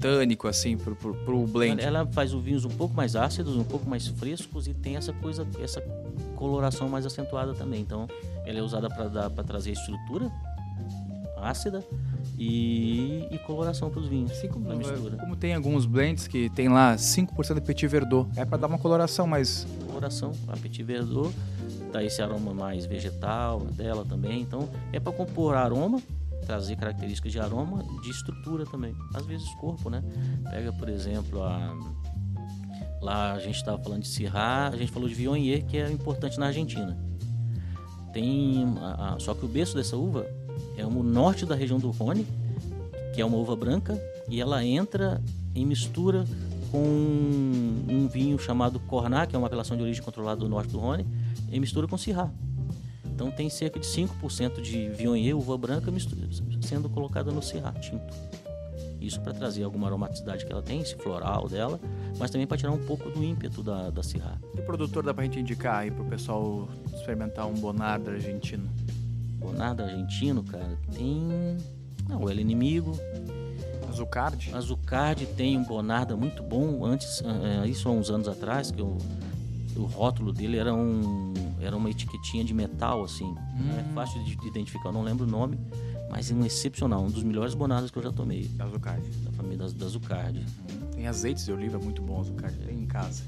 tânico, 0.00 0.46
assim, 0.46 0.76
pro, 0.76 0.94
pro, 0.94 1.14
pro 1.14 1.46
blend. 1.46 1.82
Ela 1.82 2.06
faz 2.06 2.34
os 2.34 2.42
vinhos 2.42 2.64
um 2.64 2.68
pouco 2.68 2.94
mais 2.94 3.16
ácidos, 3.16 3.56
um 3.56 3.64
pouco 3.64 3.88
mais 3.88 4.06
frescos 4.06 4.68
e 4.68 4.74
tem 4.74 4.96
essa 4.96 5.12
coisa, 5.14 5.46
essa 5.62 5.80
coloração 6.40 6.88
mais 6.88 7.04
acentuada 7.04 7.52
também. 7.52 7.82
Então, 7.82 8.08
ela 8.46 8.58
é 8.58 8.62
usada 8.62 8.88
para 8.88 9.44
trazer 9.44 9.72
estrutura 9.72 10.32
ácida 11.42 11.82
e, 12.38 13.26
e 13.30 13.38
coloração 13.38 13.90
para 13.90 14.00
os 14.00 14.08
vinhos. 14.08 14.30
Assim 14.32 14.48
como, 14.48 14.74
mistura. 14.74 15.16
como 15.16 15.36
tem 15.36 15.54
alguns 15.54 15.86
blends 15.86 16.26
que 16.26 16.50
tem 16.50 16.68
lá 16.68 16.96
5% 16.96 17.54
de 17.54 17.60
Petit 17.60 17.86
Verdot. 17.86 18.28
É 18.36 18.44
para 18.44 18.58
dar 18.58 18.66
uma 18.66 18.78
coloração 18.78 19.26
mais. 19.26 19.66
Coloração, 19.86 20.32
a 20.48 20.56
Petit 20.56 20.82
Verdot, 20.82 21.34
dá 21.92 22.02
esse 22.02 22.20
aroma 22.22 22.52
mais 22.52 22.86
vegetal 22.86 23.60
dela 23.60 24.04
também. 24.04 24.40
Então 24.40 24.68
é 24.92 25.00
para 25.00 25.12
compor 25.12 25.54
aroma, 25.54 26.00
trazer 26.46 26.76
características 26.76 27.32
de 27.32 27.40
aroma, 27.40 27.82
de 28.02 28.10
estrutura 28.10 28.64
também. 28.66 28.94
Às 29.14 29.26
vezes 29.26 29.48
corpo, 29.54 29.90
né? 29.90 30.02
Pega, 30.50 30.72
por 30.72 30.88
exemplo, 30.88 31.42
a. 31.42 31.76
Lá 33.00 33.32
a 33.32 33.38
gente 33.38 33.56
estava 33.56 33.82
falando 33.82 34.02
de 34.02 34.08
Syrah, 34.08 34.68
a 34.68 34.76
gente 34.76 34.92
falou 34.92 35.08
de 35.08 35.14
Viognier, 35.14 35.64
que 35.64 35.78
é 35.78 35.90
importante 35.90 36.38
na 36.38 36.46
Argentina. 36.46 36.98
Tem, 38.12 38.64
a, 38.78 39.14
a, 39.14 39.20
só 39.20 39.34
que 39.34 39.44
o 39.44 39.48
berço 39.48 39.74
dessa 39.74 39.96
uva 39.96 40.26
é 40.76 40.84
o 40.84 41.02
norte 41.02 41.46
da 41.46 41.54
região 41.54 41.78
do 41.78 41.90
Rhône, 41.90 42.26
que 43.14 43.20
é 43.20 43.24
uma 43.24 43.36
uva 43.36 43.56
branca, 43.56 44.00
e 44.28 44.40
ela 44.40 44.64
entra 44.64 45.22
em 45.54 45.64
mistura 45.64 46.24
com 46.70 46.78
um 46.78 48.08
vinho 48.08 48.38
chamado 48.38 48.78
Cornat, 48.80 49.28
que 49.28 49.36
é 49.36 49.38
uma 49.38 49.46
apelação 49.46 49.76
de 49.76 49.82
origem 49.82 50.02
controlada 50.02 50.40
do 50.40 50.48
norte 50.48 50.70
do 50.70 50.78
Rhône, 50.78 51.06
em 51.50 51.58
mistura 51.58 51.88
com 51.88 51.96
Syrah. 51.96 52.30
Então 53.04 53.30
tem 53.30 53.50
cerca 53.50 53.78
de 53.78 53.86
5% 53.86 54.60
de 54.60 54.88
Viognier, 54.90 55.36
uva 55.36 55.56
branca, 55.58 55.90
mistura, 55.90 56.28
sendo 56.62 56.88
colocada 56.88 57.30
no 57.30 57.42
Syrah 57.42 57.72
tinto. 57.72 58.14
Isso 59.00 59.20
para 59.20 59.32
trazer 59.32 59.64
alguma 59.64 59.86
aromaticidade 59.86 60.44
que 60.44 60.52
ela 60.52 60.62
tem, 60.62 60.80
esse 60.80 60.94
floral 60.94 61.48
dela, 61.48 61.80
mas 62.18 62.30
também 62.30 62.46
para 62.46 62.58
tirar 62.58 62.72
um 62.72 62.84
pouco 62.84 63.10
do 63.10 63.24
ímpeto 63.24 63.62
da, 63.62 63.90
da 63.90 64.02
Syrah. 64.02 64.38
Que 64.54 64.62
produtor 64.62 65.02
dá 65.02 65.14
para 65.14 65.22
a 65.22 65.24
gente 65.24 65.40
indicar 65.40 65.76
aí 65.76 65.90
para 65.90 66.02
o 66.02 66.06
pessoal 66.06 66.68
experimentar 66.92 67.46
um 67.46 67.54
Bonarda 67.54 68.10
argentino? 68.10 68.68
Bonarda 69.38 69.84
argentino, 69.84 70.42
cara, 70.44 70.78
tem. 70.92 71.56
Não, 72.08 72.24
o 72.24 72.30
El 72.30 72.40
Inimigo. 72.40 72.92
Azucard? 73.88 74.54
Azucard 74.54 75.26
tem 75.26 75.56
um 75.56 75.64
Bonarda 75.64 76.16
muito 76.16 76.42
bom. 76.42 76.84
Antes, 76.84 77.22
é, 77.22 77.66
isso 77.66 77.88
há 77.88 77.92
uns 77.92 78.10
anos 78.10 78.28
atrás, 78.28 78.70
que 78.70 78.82
o, 78.82 78.98
o 79.76 79.82
rótulo 79.84 80.32
dele 80.32 80.58
era, 80.58 80.74
um, 80.74 81.32
era 81.60 81.76
uma 81.76 81.90
etiquetinha 81.90 82.44
de 82.44 82.52
metal, 82.52 83.02
assim. 83.02 83.24
Hum. 83.24 83.78
É 83.78 83.94
fácil 83.94 84.22
de 84.22 84.36
identificar, 84.46 84.90
eu 84.90 84.92
não 84.92 85.02
lembro 85.02 85.26
o 85.26 85.30
nome, 85.30 85.58
mas 86.10 86.30
é 86.30 86.34
um 86.34 86.44
excepcional, 86.44 87.04
um 87.04 87.10
dos 87.10 87.22
melhores 87.22 87.54
Bonardas 87.54 87.90
que 87.90 87.98
eu 87.98 88.02
já 88.02 88.10
tomei. 88.10 88.48
Da 88.48 88.64
Azucard. 88.64 89.08
Da 89.24 89.30
família 89.30 89.58
da, 89.58 89.66
da. 89.68 90.44
Tem 90.92 91.06
azeites 91.06 91.46
de 91.46 91.52
oliva 91.52 91.78
muito 91.78 92.02
bom, 92.02 92.20
Azucard. 92.20 92.56
Tem 92.58 92.80
em 92.80 92.86
casa. 92.86 93.22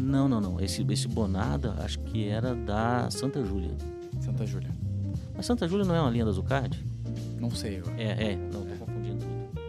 Não, 0.00 0.28
não, 0.28 0.40
não. 0.40 0.60
Esse, 0.60 0.84
esse 0.90 1.06
Bonarda, 1.06 1.76
acho 1.78 2.00
que 2.00 2.28
era 2.28 2.54
da 2.54 3.08
Santa 3.10 3.42
Júlia. 3.44 3.70
Santa 4.20 4.44
Júlia. 4.44 4.70
Mas 5.34 5.46
Santa 5.46 5.68
Júlia 5.68 5.84
não 5.86 5.94
é 5.94 6.00
uma 6.00 6.10
linha 6.10 6.24
da 6.24 6.30
Azucard? 6.30 6.84
Não 7.38 7.50
sei 7.50 7.78
agora. 7.78 7.94
É, 8.00 8.32
é. 8.32 8.36
Não, 8.36 8.62
tô 8.62 8.84
confundindo 8.84 9.18
tudo. 9.18 9.60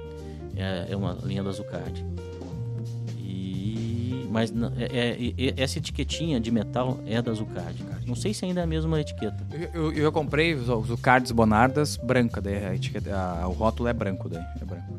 É, 0.55 0.87
é 0.89 0.95
uma 0.95 1.13
linha 1.23 1.43
da 1.43 1.49
Azucard. 1.51 2.05
E... 3.19 4.27
Mas 4.31 4.51
é, 4.51 4.85
é, 4.85 5.33
é, 5.37 5.53
essa 5.55 5.77
etiquetinha 5.77 6.39
de 6.39 6.49
metal 6.51 6.99
é 7.05 7.21
da 7.21 7.31
Azucard. 7.31 7.83
Não 8.05 8.15
sei 8.15 8.33
se 8.33 8.45
ainda 8.45 8.61
é 8.61 8.63
a 8.63 8.67
mesma 8.67 8.99
etiqueta. 8.99 9.45
Eu, 9.51 9.91
eu, 9.91 9.93
eu 9.93 10.11
comprei 10.11 10.53
os 10.53 10.69
Azucards 10.69 11.31
Bonardas 11.31 11.97
branca, 11.97 12.41
daí 12.41 12.65
a 12.65 12.75
etiqueta, 12.75 13.15
a, 13.15 13.47
o 13.47 13.51
rótulo 13.51 13.89
é 13.89 13.93
branco 13.93 14.29
daí, 14.29 14.43
é 14.61 14.65
branco. 14.65 14.97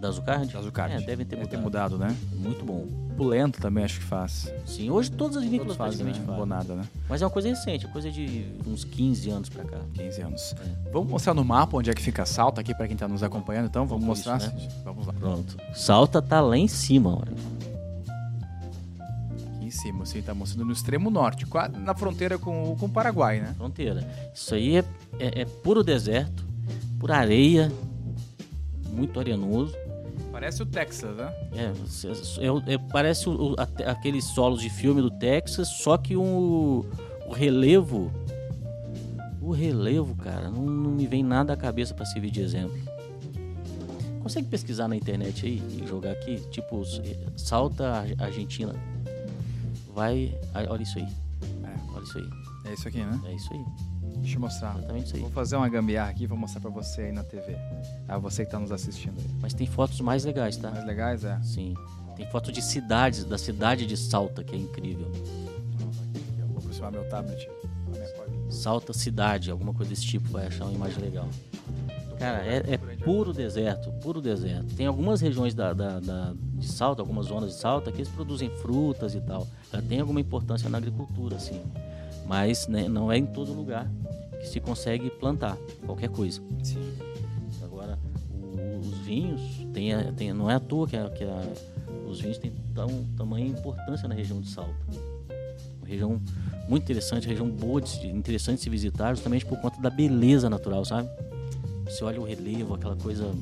Da 0.00 0.08
Azucard? 0.08 0.50
Da 0.50 0.58
Azucard. 0.58 0.94
É, 0.94 1.00
devem 1.00 1.26
ter 1.26 1.36
Deve 1.36 1.58
mudado. 1.58 1.98
ter 1.98 1.98
mudado, 1.98 1.98
né? 1.98 2.16
Muito 2.36 2.64
bom. 2.64 2.86
Pulento 3.18 3.60
também 3.60 3.84
acho 3.84 3.98
que 3.98 4.04
faz. 4.06 4.50
Sim, 4.64 4.88
hoje 4.88 5.10
todas 5.10 5.36
as 5.36 5.44
vinícolas 5.44 5.76
fazem, 5.76 6.06
né? 6.06 6.14
fazem. 6.14 6.34
Bonarda, 6.34 6.74
né? 6.74 6.84
Mas 7.06 7.20
é 7.20 7.26
uma 7.26 7.30
coisa 7.30 7.48
recente, 7.50 7.84
é 7.84 7.88
coisa 7.90 8.10
de 8.10 8.46
uns 8.66 8.82
15 8.82 9.28
anos 9.28 9.48
pra 9.50 9.62
cá. 9.62 9.76
15 9.92 10.22
anos. 10.22 10.54
É. 10.58 10.90
Vamos 10.90 11.10
mostrar 11.10 11.34
no 11.34 11.44
mapa 11.44 11.76
onde 11.76 11.90
é 11.90 11.92
que 11.92 12.00
fica 12.00 12.24
Salta 12.24 12.62
aqui 12.62 12.74
para 12.74 12.88
quem 12.88 12.96
tá 12.96 13.06
nos 13.06 13.22
acompanhando, 13.22 13.66
então? 13.66 13.86
Vamos 13.86 14.02
Vamos 14.06 14.24
mostrar? 14.24 14.38
isso, 14.38 14.68
Vamos 14.82 15.06
lá. 15.06 15.12
Pronto. 15.12 15.58
Salta 15.74 16.22
tá 16.22 16.40
lá 16.40 16.56
em 16.56 16.66
cima, 16.68 17.10
olha. 17.18 17.34
Em 19.70 19.72
cima, 19.72 20.02
assim, 20.02 20.20
tá 20.20 20.34
mostrando 20.34 20.66
no 20.66 20.72
extremo 20.72 21.10
norte, 21.12 21.46
na 21.78 21.94
fronteira 21.94 22.36
com, 22.36 22.74
com 22.76 22.86
o 22.86 22.88
Paraguai, 22.88 23.38
né? 23.38 23.54
Fronteira. 23.56 24.00
Isso 24.34 24.52
aí 24.52 24.78
é, 24.78 24.84
é, 25.20 25.42
é 25.42 25.44
puro 25.44 25.84
deserto, 25.84 26.44
pura 26.98 27.16
areia, 27.16 27.70
muito 28.92 29.20
arenoso. 29.20 29.72
Parece 30.32 30.60
o 30.60 30.66
Texas, 30.66 31.16
né? 31.16 31.32
É, 31.54 31.66
é- 32.44 32.74
é- 32.74 32.78
parece 32.90 33.28
o- 33.28 33.54
até 33.56 33.88
aqueles 33.88 34.24
solos 34.24 34.60
de 34.60 34.68
filme 34.68 35.00
do 35.00 35.08
Texas, 35.08 35.68
só 35.68 35.96
que 35.96 36.16
o, 36.16 36.84
o 37.28 37.32
relevo. 37.32 38.10
O 39.40 39.52
relevo, 39.52 40.16
cara, 40.16 40.50
não, 40.50 40.64
não 40.66 40.90
me 40.90 41.06
vem 41.06 41.22
nada 41.22 41.52
à 41.52 41.56
cabeça 41.56 41.94
para 41.94 42.04
servir 42.06 42.32
de 42.32 42.40
exemplo. 42.40 42.76
Consegue 44.20 44.48
pesquisar 44.48 44.88
na 44.88 44.96
internet 44.96 45.46
aí 45.46 45.62
e 45.80 45.86
jogar 45.86 46.10
aqui? 46.10 46.40
Tipo, 46.50 46.82
s- 46.82 47.00
salta 47.36 47.88
Ar- 47.88 48.06
Argentina. 48.26 48.74
Vai. 49.94 50.38
Olha 50.54 50.82
isso 50.82 50.98
aí. 50.98 51.04
É, 51.64 51.94
Olha 51.94 52.02
isso 52.02 52.18
aí. 52.18 52.30
é 52.66 52.72
isso 52.74 52.88
aqui, 52.88 52.98
né? 53.04 53.20
É 53.26 53.34
isso 53.34 53.52
aí. 53.52 53.64
Deixa 54.18 54.36
eu 54.36 54.40
mostrar. 54.40 54.76
Exatamente 54.78 55.06
isso 55.06 55.16
aí. 55.16 55.22
Vou 55.22 55.30
fazer 55.30 55.56
uma 55.56 55.68
gambiarra 55.68 56.10
aqui 56.10 56.24
e 56.24 56.26
vou 56.26 56.36
mostrar 56.38 56.60
pra 56.60 56.70
você 56.70 57.02
aí 57.02 57.12
na 57.12 57.24
TV. 57.24 57.56
Ah, 58.08 58.18
você 58.18 58.44
que 58.44 58.50
tá 58.50 58.58
nos 58.58 58.72
assistindo 58.72 59.18
aí. 59.18 59.26
Mas 59.40 59.54
tem 59.54 59.66
fotos 59.66 60.00
mais 60.00 60.24
legais, 60.24 60.56
tá? 60.56 60.70
Mais 60.70 60.84
legais, 60.86 61.24
é. 61.24 61.40
Sim. 61.42 61.74
Tem 62.16 62.26
foto 62.26 62.52
de 62.52 62.60
cidades, 62.60 63.24
da 63.24 63.38
cidade 63.38 63.86
de 63.86 63.96
Salta, 63.96 64.44
que 64.44 64.54
é 64.54 64.58
incrível. 64.58 65.10
Eu 66.38 66.46
vou 66.48 66.58
aproximar 66.58 66.92
meu 66.92 67.08
tablet. 67.08 67.48
Salta 68.50 68.92
cidade, 68.92 69.50
alguma 69.50 69.72
coisa 69.72 69.90
desse 69.90 70.04
tipo, 70.04 70.28
vai 70.28 70.46
achar 70.48 70.64
uma 70.64 70.74
imagem 70.74 70.98
legal. 71.02 71.28
Cara, 72.20 72.44
é, 72.46 72.56
é 72.74 72.76
puro 73.02 73.32
deserto, 73.32 73.90
puro 74.02 74.20
deserto. 74.20 74.74
Tem 74.76 74.84
algumas 74.86 75.22
regiões 75.22 75.54
da, 75.54 75.72
da- 75.72 75.98
da- 76.00 76.34
de 76.52 76.66
Salta, 76.66 77.00
algumas 77.00 77.26
zonas 77.26 77.52
de 77.54 77.56
Salta, 77.58 77.90
que 77.90 77.96
eles 77.96 78.10
produzem 78.10 78.50
frutas 78.60 79.14
e 79.14 79.20
tal. 79.22 79.46
Ela 79.72 79.80
tem 79.82 80.00
alguma 80.00 80.20
importância 80.20 80.68
na 80.68 80.76
agricultura, 80.76 81.36
assim. 81.36 81.62
Mas 82.26 82.68
né, 82.68 82.86
não 82.90 83.10
é 83.10 83.16
em 83.16 83.24
todo 83.24 83.54
lugar 83.54 83.90
que 84.38 84.46
se 84.46 84.60
consegue 84.60 85.08
plantar 85.08 85.56
qualquer 85.86 86.10
coisa. 86.10 86.42
Sim. 86.62 86.92
Agora, 87.64 87.98
o- 88.30 88.80
os 88.80 88.98
vinhos, 88.98 89.40
tem, 89.72 89.94
a- 89.94 90.12
tem- 90.12 90.34
não 90.34 90.50
é 90.50 90.56
à 90.56 90.60
toa 90.60 90.86
que, 90.86 90.96
a- 90.98 91.08
que 91.08 91.24
a- 91.24 91.52
os 92.06 92.20
vinhos 92.20 92.36
têm 92.36 92.52
tão, 92.74 92.86
tamanha 93.16 93.46
importância 93.46 94.06
na 94.06 94.14
região 94.14 94.42
de 94.42 94.48
Salta. 94.50 94.74
Uma 95.78 95.86
região 95.88 96.20
muito 96.68 96.82
interessante, 96.82 97.26
região 97.26 97.48
boa, 97.48 97.80
de, 97.80 98.06
interessante 98.08 98.56
de 98.58 98.62
se 98.64 98.68
visitar, 98.68 99.14
justamente 99.14 99.46
por 99.46 99.58
conta 99.58 99.80
da 99.80 99.88
beleza 99.88 100.50
natural, 100.50 100.84
sabe? 100.84 101.08
Você 101.90 102.04
olha 102.04 102.20
o 102.20 102.24
relevo, 102.24 102.74
aquela 102.74 102.94
coisa 102.96 103.34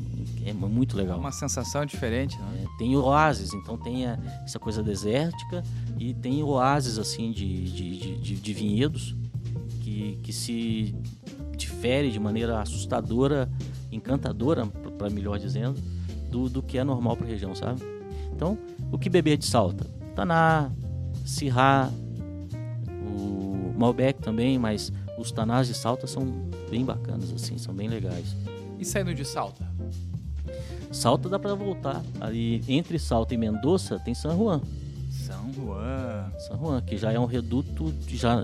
é 0.45 0.53
muito 0.55 0.97
legal. 0.97 1.19
Uma 1.19 1.31
sensação 1.33 1.85
diferente, 1.85 2.37
né? 2.39 2.65
É, 2.65 2.79
tem 2.79 2.97
oásis, 2.97 3.53
então 3.53 3.77
tem 3.77 4.07
a- 4.07 4.19
essa 4.45 4.59
coisa 4.59 4.83
desértica 4.83 5.63
e 5.99 6.15
tem 6.15 6.43
oásis 6.43 6.99
assim 6.99 7.31
de, 7.31 7.65
de, 7.71 8.17
de- 8.23 8.35
de- 8.41 8.55
vinhedos 8.55 9.15
que, 9.83 10.19
que 10.23 10.33
se 10.33 10.95
difere 11.57 12.11
de 12.11 12.19
maneira 12.19 12.61
assustadora, 12.61 13.51
encantadora, 13.93 14.67
para 14.67 15.11
melhor 15.11 15.39
dizendo, 15.39 15.79
do, 16.31 16.49
do 16.49 16.63
que 16.63 16.79
é 16.79 16.85
normal 16.85 17.17
para 17.17 17.27
a 17.27 17.29
região, 17.29 17.55
sabe? 17.55 17.83
Então, 18.35 18.57
o 18.91 18.99
que 18.99 19.11
beber 19.11 19.37
de 19.37 19.45
Salta? 19.45 19.85
Taná, 20.15 20.71
Syrah, 21.25 21.91
o 23.07 23.75
Malbec 23.79 24.21
também, 24.23 24.59
mas 24.59 24.93
os 25.19 25.31
Tanás 25.33 25.67
de 25.67 25.75
Salta 25.75 26.07
são 26.07 26.25
bem 26.71 26.85
bacanas, 26.85 27.33
assim, 27.33 27.59
são 27.59 27.75
bem 27.75 27.89
legais. 27.89 28.37
E 28.79 28.85
saindo 28.85 29.15
de 29.15 29.25
Salta? 29.25 29.67
Salta 30.93 31.29
dá 31.29 31.39
para 31.39 31.55
voltar. 31.55 32.01
Ali 32.21 32.63
entre 32.69 32.99
Salta 32.99 33.35
e 33.35 33.37
Mendoza 33.37 33.99
tem 33.99 34.15
San 34.15 34.37
Juan. 34.37 34.61
São 35.11 35.53
Juan. 35.53 36.31
San 36.39 36.57
Juan, 36.57 36.81
que 36.81 36.97
já 36.97 37.13
é 37.13 37.19
um 37.19 37.27
reduto, 37.27 37.93
de- 37.93 38.17
já 38.17 38.41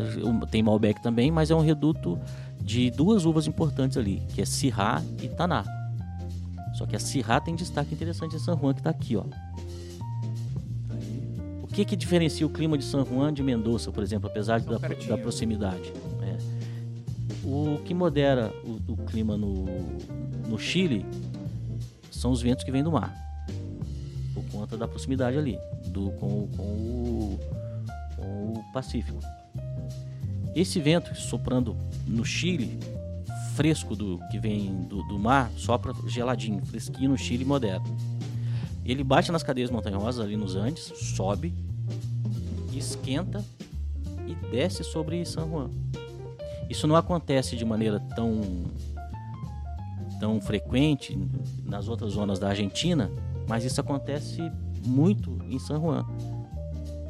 tem 0.50 0.62
Malbec 0.62 1.02
também, 1.02 1.30
mas 1.30 1.50
é 1.50 1.54
um 1.54 1.60
reduto 1.62 2.18
de 2.60 2.90
duas 2.90 3.24
uvas 3.24 3.46
importantes 3.46 3.96
ali, 3.96 4.22
que 4.34 4.42
é 4.42 4.44
Syrah 4.44 5.02
e 5.22 5.28
Taná. 5.28 5.64
Só 6.74 6.84
que 6.86 6.96
a 6.96 6.98
Syrah 6.98 7.40
tem 7.40 7.54
destaque 7.54 7.94
interessante 7.94 8.34
em 8.36 8.38
San 8.38 8.58
Juan, 8.58 8.74
que 8.74 8.80
está 8.80 8.90
aqui, 8.90 9.16
ó. 9.16 9.24
Aí. 10.90 11.58
O 11.62 11.66
que 11.66 11.84
que 11.84 11.94
diferencia 11.96 12.44
o 12.46 12.50
clima 12.50 12.76
de 12.76 12.84
San 12.84 13.04
Juan 13.04 13.32
de 13.32 13.42
Mendoza, 13.42 13.90
por 13.92 14.02
exemplo, 14.02 14.28
apesar 14.28 14.60
São 14.60 14.70
da, 14.70 14.78
da 14.78 15.16
proximidade? 15.18 15.92
O 17.44 17.78
que 17.84 17.92
modera 17.92 18.52
o, 18.64 18.92
o 18.92 18.96
clima 18.96 19.36
no, 19.36 19.66
no 20.48 20.58
Chile 20.58 21.04
são 22.10 22.32
os 22.32 22.40
ventos 22.40 22.64
que 22.64 22.70
vêm 22.70 22.82
do 22.82 22.90
mar, 22.90 23.14
por 24.32 24.44
conta 24.50 24.78
da 24.78 24.88
proximidade 24.88 25.36
ali, 25.36 25.58
do, 25.88 26.10
com, 26.12 26.48
com 26.56 26.62
o, 26.62 27.40
com 28.16 28.52
o 28.52 28.72
Pacífico. 28.72 29.18
Esse 30.54 30.80
vento 30.80 31.14
soprando 31.14 31.76
no 32.06 32.24
Chile, 32.24 32.78
fresco 33.54 33.94
do 33.94 34.18
que 34.30 34.38
vem 34.38 34.84
do, 34.84 35.02
do 35.02 35.18
mar, 35.18 35.50
sopra 35.56 35.92
geladinho, 36.06 36.64
fresquinho 36.64 37.10
no 37.10 37.18
Chile 37.18 37.44
modera. 37.44 37.82
Ele 38.84 39.04
bate 39.04 39.30
nas 39.32 39.42
cadeias 39.42 39.70
montanhosas 39.70 40.24
ali 40.24 40.36
nos 40.36 40.54
Andes, 40.54 40.92
sobe, 40.96 41.52
esquenta 42.72 43.44
e 44.26 44.34
desce 44.50 44.82
sobre 44.82 45.24
San 45.24 45.48
Juan. 45.48 45.83
Isso 46.68 46.86
não 46.86 46.96
acontece 46.96 47.56
de 47.56 47.64
maneira 47.64 48.00
tão 48.14 48.40
tão 50.18 50.40
frequente 50.40 51.18
nas 51.64 51.88
outras 51.88 52.12
zonas 52.12 52.38
da 52.38 52.48
Argentina, 52.48 53.10
mas 53.48 53.64
isso 53.64 53.80
acontece 53.80 54.40
muito 54.86 55.38
em 55.50 55.58
San 55.58 55.80
Juan. 55.80 56.04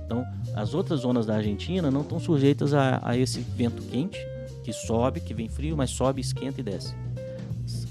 Então, 0.04 0.24
as 0.54 0.74
outras 0.74 1.00
zonas 1.00 1.26
da 1.26 1.36
Argentina 1.36 1.90
não 1.90 2.00
estão 2.00 2.18
sujeitas 2.18 2.74
a, 2.74 3.00
a 3.02 3.16
esse 3.16 3.40
vento 3.40 3.82
quente 3.82 4.18
que 4.62 4.72
sobe, 4.72 5.20
que 5.20 5.34
vem 5.34 5.48
frio, 5.48 5.76
mas 5.76 5.90
sobe, 5.90 6.20
esquenta 6.20 6.60
e 6.60 6.64
desce, 6.64 6.94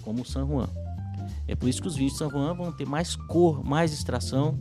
como 0.01 0.21
o 0.23 0.25
San 0.25 0.47
Juan. 0.47 0.67
É 1.47 1.55
por 1.55 1.67
isso 1.67 1.81
que 1.81 1.87
os 1.87 1.95
vinhos 1.95 2.13
de 2.13 2.19
San 2.19 2.29
Juan 2.29 2.53
vão 2.53 2.71
ter 2.71 2.85
mais 2.85 3.15
cor, 3.15 3.63
mais 3.63 3.93
extração 3.93 4.57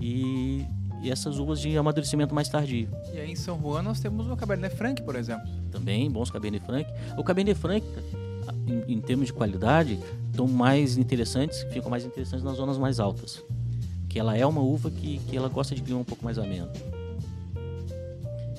e, 0.00 0.64
e 1.02 1.10
essas 1.10 1.38
uvas 1.38 1.60
de 1.60 1.76
amadurecimento 1.76 2.34
mais 2.34 2.48
tardio. 2.48 2.88
E 3.12 3.18
aí 3.18 3.30
em 3.30 3.36
São 3.36 3.60
Juan 3.60 3.82
nós 3.82 4.00
temos 4.00 4.28
o 4.28 4.36
Cabernet 4.36 4.74
Franc, 4.74 5.02
por 5.02 5.16
exemplo. 5.16 5.48
Também 5.70 6.10
bons 6.10 6.30
Cabernet 6.30 6.64
Franc. 6.64 6.88
O 7.16 7.24
Cabernet 7.24 7.58
Franc, 7.58 7.84
em, 8.66 8.94
em 8.94 9.00
termos 9.00 9.26
de 9.26 9.32
qualidade, 9.32 9.98
estão 10.30 10.46
mais 10.46 10.96
interessantes, 10.96 11.62
ficam 11.72 11.90
mais 11.90 12.04
interessantes 12.04 12.44
nas 12.44 12.56
zonas 12.56 12.78
mais 12.78 13.00
altas. 13.00 13.42
Que 14.08 14.18
ela 14.18 14.36
é 14.36 14.46
uma 14.46 14.60
uva 14.60 14.90
que, 14.90 15.18
que 15.18 15.36
ela 15.36 15.48
gosta 15.48 15.74
de 15.74 15.82
clima 15.82 16.00
um 16.00 16.04
pouco 16.04 16.24
mais 16.24 16.38
ameno. 16.38 16.70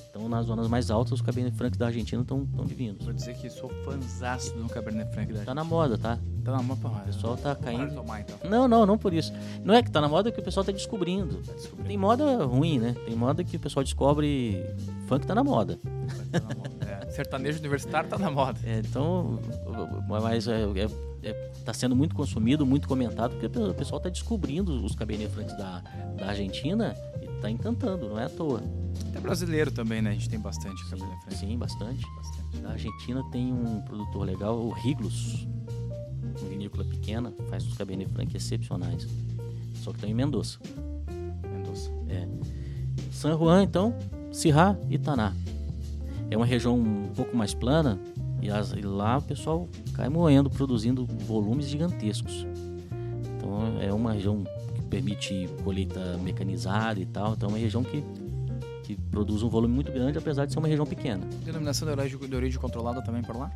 Então, 0.10 0.28
nas 0.28 0.46
zonas 0.46 0.68
mais 0.68 0.92
altas, 0.92 1.14
os 1.14 1.22
Cabernet 1.22 1.56
Franc 1.56 1.78
da 1.78 1.88
Argentina 1.88 2.22
estão 2.22 2.46
divinos. 2.66 3.04
Vou 3.04 3.14
dizer 3.14 3.36
que 3.36 3.50
sou 3.50 3.70
fãzaço 3.84 4.54
do 4.56 4.68
Cabernet 4.68 5.12
Franc 5.12 5.32
da 5.32 5.40
Argentina. 5.40 5.46
Tá 5.46 5.56
na 5.56 5.64
moda, 5.64 5.98
tá? 5.98 6.20
Tá 6.50 6.58
na 6.58 6.64
moda, 6.64 6.88
O 6.88 7.06
pessoal 7.06 7.38
tá 7.38 7.56
caindo. 7.56 7.94
Tomar, 7.94 8.22
então. 8.22 8.38
Não, 8.50 8.68
não, 8.68 8.86
não 8.86 8.98
por 8.98 9.14
isso. 9.14 9.32
Não 9.64 9.74
é 9.74 9.84
que 9.84 9.92
tá 9.92 10.02
na 10.02 10.08
moda, 10.08 10.30
é 10.30 10.32
que 10.32 10.40
o 10.40 10.44
pessoal 10.44 10.66
tá 10.66 10.72
descobrindo. 10.72 11.36
Tá 11.38 11.54
descobrindo. 11.54 11.88
Tem 11.88 11.98
moda 11.98 12.44
ruim, 12.46 12.80
né? 12.80 12.96
Tem 13.06 13.16
moda 13.16 13.44
que 13.44 13.56
o 13.56 13.60
pessoal 13.60 13.84
descobre. 13.84 14.66
Funk 15.08 15.28
tá 15.28 15.36
na 15.36 15.44
moda. 15.44 15.80
Tá 16.32 16.40
na 16.40 16.56
moda. 16.56 16.70
É, 16.90 17.12
sertanejo 17.12 17.60
universitário 17.60 18.10
tá 18.10 18.18
na 18.18 18.32
moda. 18.32 18.60
É, 18.64 18.80
então, 18.80 19.40
mas 20.08 20.48
é, 20.48 20.64
é, 20.64 21.30
é, 21.30 21.34
tá 21.64 21.74
sendo 21.74 21.96
muito 21.96 22.16
consumido, 22.16 22.66
muito 22.66 22.88
comentado, 22.88 23.36
porque 23.36 23.60
o 23.60 23.74
pessoal 23.74 24.00
tá 24.02 24.10
descobrindo 24.10 24.84
os 24.84 24.96
Cabernet 24.96 25.32
Francs 25.32 25.56
da, 25.58 25.84
da 26.18 26.28
Argentina 26.30 26.96
e 27.22 27.28
tá 27.42 27.50
encantando, 27.50 28.10
não 28.10 28.20
é 28.20 28.26
à 28.26 28.30
toa. 28.30 28.64
Até 29.10 29.20
brasileiro 29.20 29.72
também, 29.72 30.02
né? 30.02 30.12
A 30.12 30.14
gente 30.14 30.30
tem 30.30 30.40
bastante 30.40 30.84
Cabernet 30.90 31.22
Franc. 31.22 31.38
Sim, 31.38 31.58
bastante. 31.58 32.06
Bastante. 32.16 32.62
Da 32.62 32.70
Argentina 32.72 33.24
tem 33.32 33.54
um 33.54 33.82
produtor 33.82 34.26
legal, 34.26 34.60
o 34.60 34.72
Riglos, 34.72 35.48
vinícola 36.60 36.84
pequena, 36.84 37.34
faz 37.50 37.66
uns 37.66 37.78
Cabernet 37.78 38.12
Franc 38.12 38.36
excepcionais. 38.36 39.08
Só 39.76 39.92
que 39.92 39.98
estão 39.98 40.10
em 40.10 40.14
Mendoza. 40.14 40.60
Mendoza. 41.50 41.90
É. 42.10 42.28
San 43.12 43.38
Juan, 43.38 43.64
então, 43.64 43.96
Sirá 44.32 44.78
e 44.90 44.98
Taná. 44.98 45.34
É 46.30 46.36
uma 46.36 46.46
região 46.46 46.78
um 46.78 47.08
pouco 47.16 47.36
mais 47.36 47.54
plana 47.54 47.98
e, 48.42 48.52
as, 48.52 48.74
e 48.74 48.82
lá 48.82 49.18
o 49.18 49.22
pessoal 49.22 49.68
cai 49.94 50.10
moendo, 50.10 50.50
produzindo 50.50 51.06
volumes 51.06 51.68
gigantescos. 51.68 52.46
Então 53.38 53.82
é 53.82 53.92
uma 53.94 54.14
região 54.14 54.44
que 54.76 54.82
permite 54.84 55.50
colheita 55.64 56.18
mecanizada 56.18 57.00
e 57.00 57.06
tal. 57.06 57.34
Então 57.34 57.50
é 57.50 57.52
uma 57.54 57.58
região 57.58 57.84
que, 57.84 58.04
que 58.84 58.96
produz 59.10 59.42
um 59.42 59.50
volume 59.50 59.74
muito 59.74 59.92
grande, 59.92 60.18
apesar 60.18 60.46
de 60.46 60.54
ser 60.54 60.60
uma 60.60 60.68
região 60.68 60.86
pequena. 60.86 61.26
Denominação 61.44 61.88
de 61.88 62.00
origem, 62.00 62.20
de 62.20 62.36
origem 62.36 62.60
controlada 62.60 63.02
também 63.02 63.24
por 63.24 63.36
lá? 63.36 63.50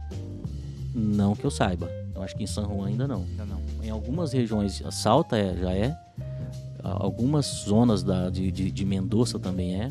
Não 0.96 1.36
que 1.36 1.46
eu 1.46 1.52
saiba. 1.52 2.03
Eu 2.24 2.26
acho 2.26 2.38
que 2.38 2.44
em 2.44 2.48
San 2.48 2.64
Juan 2.64 2.88
ainda 2.88 3.06
não. 3.06 3.24
Ainda 3.24 3.46
não. 3.46 3.62
Em 3.84 3.90
algumas 3.90 4.32
regiões, 4.32 4.82
a 4.86 4.92
Salta 4.92 5.38
é, 5.38 5.56
já 5.58 5.74
é. 5.74 5.98
Algumas 6.82 7.46
zonas 7.46 8.02
da, 8.02 8.30
de, 8.30 8.50
de, 8.50 8.72
de 8.72 8.86
Mendoza 8.86 9.38
também 9.38 9.82
é. 9.82 9.90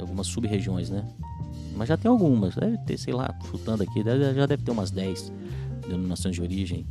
Algumas 0.00 0.26
sub-regiões, 0.26 0.88
né? 0.88 1.06
Mas 1.76 1.88
já 1.88 1.96
tem 1.98 2.10
algumas. 2.10 2.54
Deve 2.54 2.78
ter, 2.78 2.96
sei 2.96 3.12
lá, 3.12 3.34
chutando 3.50 3.82
aqui, 3.82 4.02
deve, 4.02 4.32
já 4.32 4.46
deve 4.46 4.62
ter 4.62 4.70
umas 4.70 4.90
10 4.90 5.30
denominações 5.82 6.34
de 6.34 6.40
origem 6.40 6.86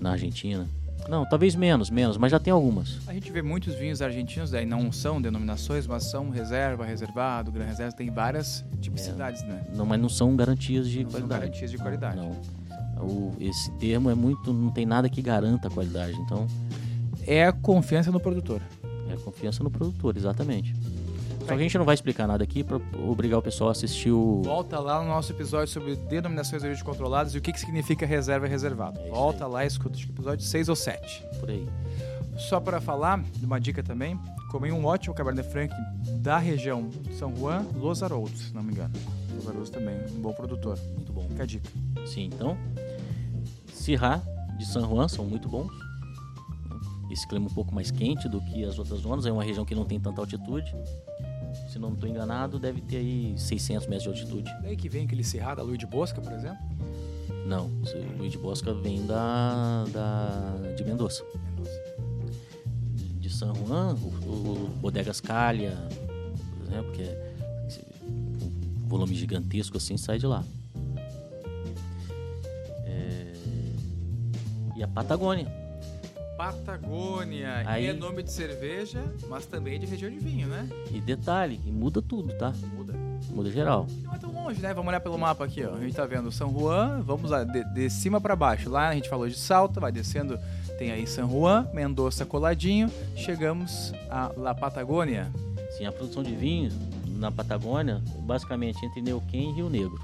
na 0.00 0.12
Argentina. 0.12 0.68
Não, 1.08 1.26
talvez 1.26 1.54
menos, 1.54 1.90
menos, 1.90 2.16
mas 2.16 2.30
já 2.30 2.38
tem 2.38 2.52
algumas. 2.52 2.98
A 3.06 3.12
gente 3.12 3.30
vê 3.30 3.42
muitos 3.42 3.74
vinhos 3.74 4.00
argentinos, 4.00 4.54
aí 4.54 4.64
não 4.64 4.90
são 4.90 5.20
denominações, 5.20 5.86
mas 5.86 6.04
são 6.04 6.30
reserva, 6.30 6.84
reservado, 6.84 7.52
gran 7.52 7.64
reserva, 7.64 7.94
tem 7.94 8.10
várias 8.10 8.64
tipicidades, 8.80 9.42
é. 9.42 9.46
né? 9.46 9.66
Não, 9.74 9.84
mas 9.84 10.00
não 10.00 10.08
são 10.08 10.34
garantias 10.34 10.88
de 10.88 11.02
não 11.02 11.10
qualidade. 11.10 11.32
São 11.32 11.40
garantias 11.40 11.70
de 11.70 11.78
qualidade. 11.78 12.16
Não. 12.16 12.63
O, 13.04 13.34
esse 13.40 13.70
termo 13.72 14.10
é 14.10 14.14
muito, 14.14 14.52
não 14.52 14.70
tem 14.70 14.86
nada 14.86 15.08
que 15.08 15.22
garanta 15.22 15.68
a 15.68 15.70
qualidade, 15.70 16.14
então 16.20 16.46
é 17.26 17.46
a 17.46 17.52
confiança 17.52 18.10
no 18.10 18.20
produtor. 18.20 18.60
É 19.08 19.14
a 19.14 19.16
confiança 19.16 19.62
no 19.62 19.70
produtor, 19.70 20.16
exatamente. 20.16 20.74
Só 21.40 21.48
que 21.48 21.52
a 21.52 21.58
gente 21.58 21.76
não 21.76 21.84
vai 21.84 21.94
explicar 21.94 22.26
nada 22.26 22.42
aqui 22.42 22.64
para 22.64 22.80
obrigar 23.06 23.38
o 23.38 23.42
pessoal 23.42 23.68
a 23.68 23.72
assistir 23.72 24.10
o. 24.10 24.42
Volta 24.42 24.80
lá 24.80 25.02
no 25.02 25.08
nosso 25.08 25.30
episódio 25.30 25.68
sobre 25.68 25.94
denominações 25.94 26.62
de 26.62 26.68
origem 26.68 26.84
controladas 26.84 27.34
e 27.34 27.38
o 27.38 27.40
que, 27.40 27.52
que 27.52 27.60
significa 27.60 28.06
reserva 28.06 28.46
e 28.46 28.48
reservado. 28.48 28.98
É 29.00 29.10
Volta 29.10 29.46
lá 29.46 29.62
e 29.62 29.66
escuta 29.66 29.96
que 29.96 30.08
episódio 30.08 30.44
6 30.44 30.70
ou 30.70 30.76
7. 30.76 31.22
Por 31.38 31.50
aí. 31.50 31.68
Só 32.38 32.58
para 32.58 32.80
falar, 32.80 33.22
uma 33.42 33.60
dica 33.60 33.82
também, 33.82 34.18
comi 34.50 34.72
um 34.72 34.84
ótimo 34.86 35.14
Cabernet 35.14 35.48
Franc 35.50 35.72
da 36.16 36.38
região 36.38 36.88
de 36.88 37.14
São 37.14 37.34
Juan, 37.36 37.66
Los 37.76 38.02
Haroldos, 38.02 38.48
se 38.48 38.54
não 38.54 38.62
me 38.62 38.72
engano. 38.72 38.94
Los 39.34 39.46
Haroldos 39.46 39.70
também, 39.70 39.96
um 40.16 40.20
bom 40.20 40.32
produtor. 40.32 40.78
Muito 40.94 41.12
bom. 41.12 41.28
Fica 41.28 41.42
a 41.42 41.46
dica. 41.46 41.70
Sim, 42.06 42.30
então. 42.32 42.56
Sirá 43.84 44.22
de 44.56 44.64
San 44.64 44.88
Juan 44.88 45.06
são 45.08 45.26
muito 45.26 45.46
bons. 45.46 45.70
Esse 47.10 47.28
clima 47.28 47.48
um 47.48 47.52
pouco 47.52 47.74
mais 47.74 47.90
quente 47.90 48.26
do 48.30 48.40
que 48.40 48.64
as 48.64 48.78
outras 48.78 49.00
zonas. 49.00 49.26
É 49.26 49.30
uma 49.30 49.44
região 49.44 49.62
que 49.62 49.74
não 49.74 49.84
tem 49.84 50.00
tanta 50.00 50.22
altitude. 50.22 50.74
Se 51.68 51.78
não 51.78 51.92
estou 51.92 52.08
enganado, 52.08 52.58
deve 52.58 52.80
ter 52.80 52.96
aí 52.96 53.34
600 53.36 53.86
metros 53.86 54.04
de 54.04 54.22
altitude. 54.22 54.50
Daí 54.62 54.74
que 54.74 54.88
vem 54.88 55.04
aquele 55.04 55.22
Cerrado, 55.22 55.60
a 55.60 55.62
Luiz 55.62 55.78
de 55.78 55.86
Bosca, 55.86 56.18
por 56.18 56.32
exemplo? 56.32 56.56
Não, 57.46 57.66
o 57.66 58.16
Luiz 58.16 58.32
de 58.32 58.38
Bosca 58.38 58.72
vem 58.72 59.04
da, 59.04 59.84
da 59.92 60.72
de 60.74 60.82
Mendoza. 60.82 61.22
Mendoza. 61.44 61.82
De 63.20 63.28
San 63.28 63.52
Juan, 63.54 63.94
o, 63.96 64.08
o 64.28 64.68
Bodegas 64.80 65.20
Calha, 65.20 65.76
por 66.56 66.66
exemplo, 66.66 66.90
que 66.92 67.02
é 67.02 67.34
um 68.82 68.88
volume 68.88 69.14
gigantesco 69.14 69.76
assim, 69.76 69.98
sai 69.98 70.18
de 70.18 70.26
lá. 70.26 70.42
A 74.84 74.88
Patagônia. 74.88 75.46
Patagônia. 76.36 77.62
Aí- 77.66 77.86
É 77.86 77.92
nome 77.92 78.22
de 78.22 78.30
cerveja, 78.32 79.02
mas 79.28 79.46
também 79.46 79.78
de 79.78 79.86
região 79.86 80.10
de 80.10 80.18
vinho, 80.18 80.48
né? 80.48 80.68
E 80.92 81.00
detalhe, 81.00 81.60
e 81.64 81.70
muda 81.70 82.02
tudo, 82.02 82.32
tá? 82.34 82.52
Muda. 82.76 82.92
Muda 83.30 83.50
geral. 83.50 83.86
Não 84.02 84.14
é 84.14 84.18
tão 84.18 84.32
longe, 84.32 84.60
né? 84.60 84.74
Vamos 84.74 84.88
olhar 84.88 85.00
pelo 85.00 85.16
mapa 85.18 85.44
aqui, 85.44 85.64
ó. 85.64 85.74
A 85.74 85.80
gente 85.80 85.94
tá 85.94 86.04
vendo 86.06 86.30
São 86.30 86.52
Juan, 86.52 87.00
vamos 87.02 87.30
lá, 87.30 87.42
de, 87.44 87.64
de 87.72 87.88
cima 87.90 88.20
para 88.20 88.36
baixo. 88.36 88.68
Lá 88.68 88.88
a 88.88 88.94
gente 88.94 89.08
falou 89.08 89.28
de 89.28 89.36
Salta, 89.38 89.80
vai 89.80 89.90
descendo, 89.92 90.38
tem 90.78 90.90
aí 90.92 91.06
São 91.06 91.28
Juan, 91.30 91.66
Mendoza 91.72 92.26
coladinho, 92.26 92.90
chegamos 93.16 93.92
a 94.10 94.30
La 94.36 94.54
Patagônia. 94.54 95.30
Sim, 95.78 95.86
a 95.86 95.92
produção 95.92 96.22
de 96.22 96.34
vinho 96.34 96.70
na 97.16 97.30
Patagônia, 97.32 98.02
basicamente 98.20 98.84
entre 98.84 99.00
Neuquén 99.00 99.50
e 99.50 99.52
Rio 99.54 99.70
Negro. 99.70 99.98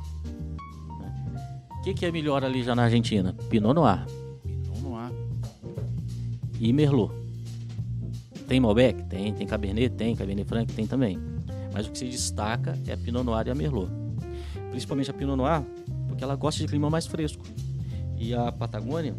né? 0.99 1.67
O 1.79 1.83
que, 1.83 1.93
que 1.95 2.07
é 2.07 2.11
melhor 2.11 2.43
ali 2.45 2.63
já 2.63 2.75
na 2.75 2.85
Argentina? 2.85 3.35
Pinot 3.49 3.75
Noir. 3.75 4.05
E 6.61 6.73
Merlot. 6.73 7.13
Tem 8.47 8.61
Malbec? 8.61 9.03
Tem. 9.05 9.33
Tem 9.33 9.47
Cabernet? 9.47 9.95
Tem. 9.95 10.15
Cabernet 10.15 10.47
Franc? 10.49 10.73
Tem 10.73 10.87
também. 10.87 11.19
Mas 11.73 11.87
o 11.87 11.91
que 11.91 11.99
se 11.99 12.05
destaca 12.07 12.79
é 12.87 12.93
a 12.93 12.97
Pinot 12.97 13.25
Noir 13.25 13.47
e 13.47 13.51
a 13.51 13.55
Merlot. 13.55 13.91
Principalmente 14.71 15.11
a 15.11 15.15
Pinot 15.15 15.37
Noir, 15.37 15.63
porque 16.09 16.23
ela 16.23 16.37
gosta 16.37 16.61
de 16.61 16.69
clima 16.69 16.91
mais 16.91 17.07
fresco. 17.07 17.43
E 18.19 18.35
a 18.35 18.53
Patagônia 18.53 19.15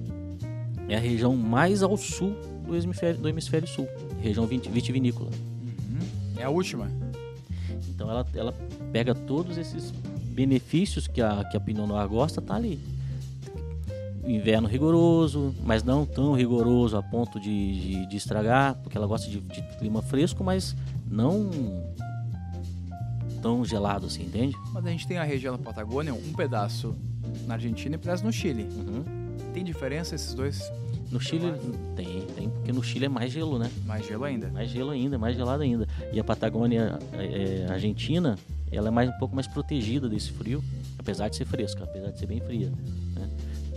é 0.88 0.96
a 0.96 1.00
região 1.00 1.36
mais 1.36 1.82
ao 1.82 1.98
sul 1.98 2.36
do 2.66 2.76
hemisfério, 2.76 3.20
do 3.20 3.28
hemisfério 3.28 3.68
sul, 3.68 3.88
região 4.22 4.46
vit- 4.46 4.70
vitivinícola. 4.70 5.30
Uhum. 5.30 6.00
É 6.38 6.44
a 6.44 6.50
última. 6.50 6.88
Então 7.90 8.10
ela, 8.10 8.26
ela 8.36 8.54
pega 8.92 9.16
todos 9.16 9.58
esses 9.58 9.92
benefícios 10.34 11.08
que 11.08 11.22
a, 11.22 11.44
que 11.46 11.58
a 11.58 11.60
Pinot 11.60 11.88
Noir 11.88 12.08
gosta, 12.08 12.42
tá 12.42 12.56
ali. 12.56 12.80
Inverno 14.26 14.68
rigoroso, 14.68 15.54
mas 15.64 15.84
não 15.84 16.06
tão 16.06 16.34
rigoroso 16.34 16.96
a 16.96 17.04
ponto 17.04 17.40
de, 17.40 17.82
de, 17.82 18.06
de 18.06 18.18
estragar, 18.18 18.76
porque 18.76 18.98
ela 18.98 19.08
gosta 19.08 19.30
de, 19.30 19.40
de 19.40 19.62
clima 19.78 20.02
fresco, 20.02 20.44
mas 20.44 20.76
não 21.10 21.50
tão 23.42 23.66
gelado 23.66 24.06
assim, 24.06 24.24
entende? 24.24 24.56
Mas 24.72 24.86
a 24.86 24.90
gente 24.90 25.08
tem 25.08 25.18
a 25.18 25.24
região 25.24 25.58
da 25.58 25.64
Patagônia, 25.64 26.14
um 26.14 26.34
pedaço 26.34 26.96
na 27.48 27.56
Argentina 27.56 27.96
e 27.96 27.98
um 27.98 28.02
pedaço 28.02 28.24
no 28.24 28.32
Chile. 28.32 28.64
Uhum. 28.64 29.04
Tem 29.54 29.64
diferença 29.64 30.16
esses 30.16 30.34
dois? 30.34 30.72
No 31.12 31.20
Chile 31.20 31.54
tem, 31.96 32.22
tem, 32.36 32.50
porque 32.50 32.72
no 32.72 32.82
Chile 32.82 33.06
é 33.06 33.10
mais 33.10 33.34
gelo, 33.34 33.60
né? 33.60 33.70
Mais 33.86 34.06
gelo 34.06 34.24
ainda. 34.24 34.48
Mais 34.50 34.70
gelo 34.70 34.92
ainda, 34.92 35.18
mais 35.18 35.36
gelado 35.36 35.62
ainda. 35.62 35.86
E 36.14 36.20
a 36.20 36.24
Patagônia 36.24 36.98
é, 37.14 37.66
é, 37.66 37.68
Argentina, 37.70 38.38
ela 38.72 38.88
é 38.88 38.92
mais, 38.92 39.10
um 39.10 39.18
pouco 39.20 39.36
mais 39.36 39.46
protegida 39.46 40.08
desse 40.08 40.32
frio, 40.32 40.64
apesar 40.98 41.28
de 41.28 41.36
ser 41.36 41.46
fresca, 41.46 41.84
apesar 41.84 42.12
de 42.12 42.20
ser 42.20 42.28
bem 42.28 42.40
fria. 42.40 42.72
né? 43.14 43.30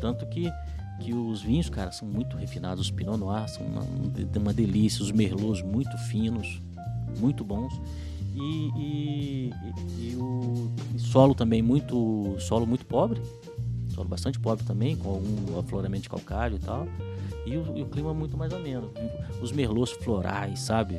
Tanto 0.05 0.27
que, 0.27 0.53
que 1.01 1.15
os 1.15 1.41
vinhos, 1.41 1.71
cara, 1.71 1.91
são 1.91 2.07
muito 2.07 2.37
refinados. 2.37 2.85
Os 2.85 2.91
Pinot 2.91 3.17
Noir 3.17 3.49
são 3.49 3.65
uma, 3.65 3.81
uma 4.39 4.53
delícia, 4.53 5.03
os 5.03 5.11
Merlots 5.11 5.63
muito 5.63 5.97
finos, 5.97 6.61
muito 7.19 7.43
bons. 7.43 7.73
E, 8.37 8.69
e- 8.77 9.51
e- 9.99 10.17
o 10.17 10.71
solo 10.99 11.35
também 11.35 11.63
muito 11.63 12.37
solo 12.39 12.67
muito 12.67 12.85
pobre 12.85 13.23
solo 13.95 14.09
bastante 14.09 14.39
pobre 14.41 14.65
também, 14.65 14.95
com 14.97 15.09
algum 15.09 15.59
afloramento 15.59 16.03
de 16.03 16.09
calcário 16.11 16.57
e 16.57 16.59
tal. 16.59 16.87
E 17.47 17.57
o, 17.57 17.79
e 17.79 17.83
o 17.83 17.87
clima 17.87 18.13
muito 18.13 18.37
mais 18.37 18.53
ameno. 18.53 18.91
Os 19.41 19.53
merlots 19.53 19.93
florais, 20.03 20.59
sabe? 20.61 20.99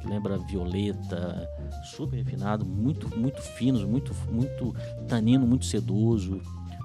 Que 0.00 0.08
lembra 0.08 0.38
violeta, 0.38 1.46
super 1.84 2.16
refinado, 2.16 2.64
muito, 2.64 3.14
muito 3.18 3.42
finos, 3.42 3.84
muito, 3.84 4.14
muito 4.30 4.74
tanino, 5.08 5.46
muito 5.46 5.66
sedoso, 5.66 6.40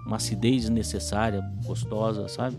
uma 0.05 0.17
acidez 0.17 0.69
necessária, 0.69 1.41
gostosa, 1.65 2.27
sabe? 2.27 2.57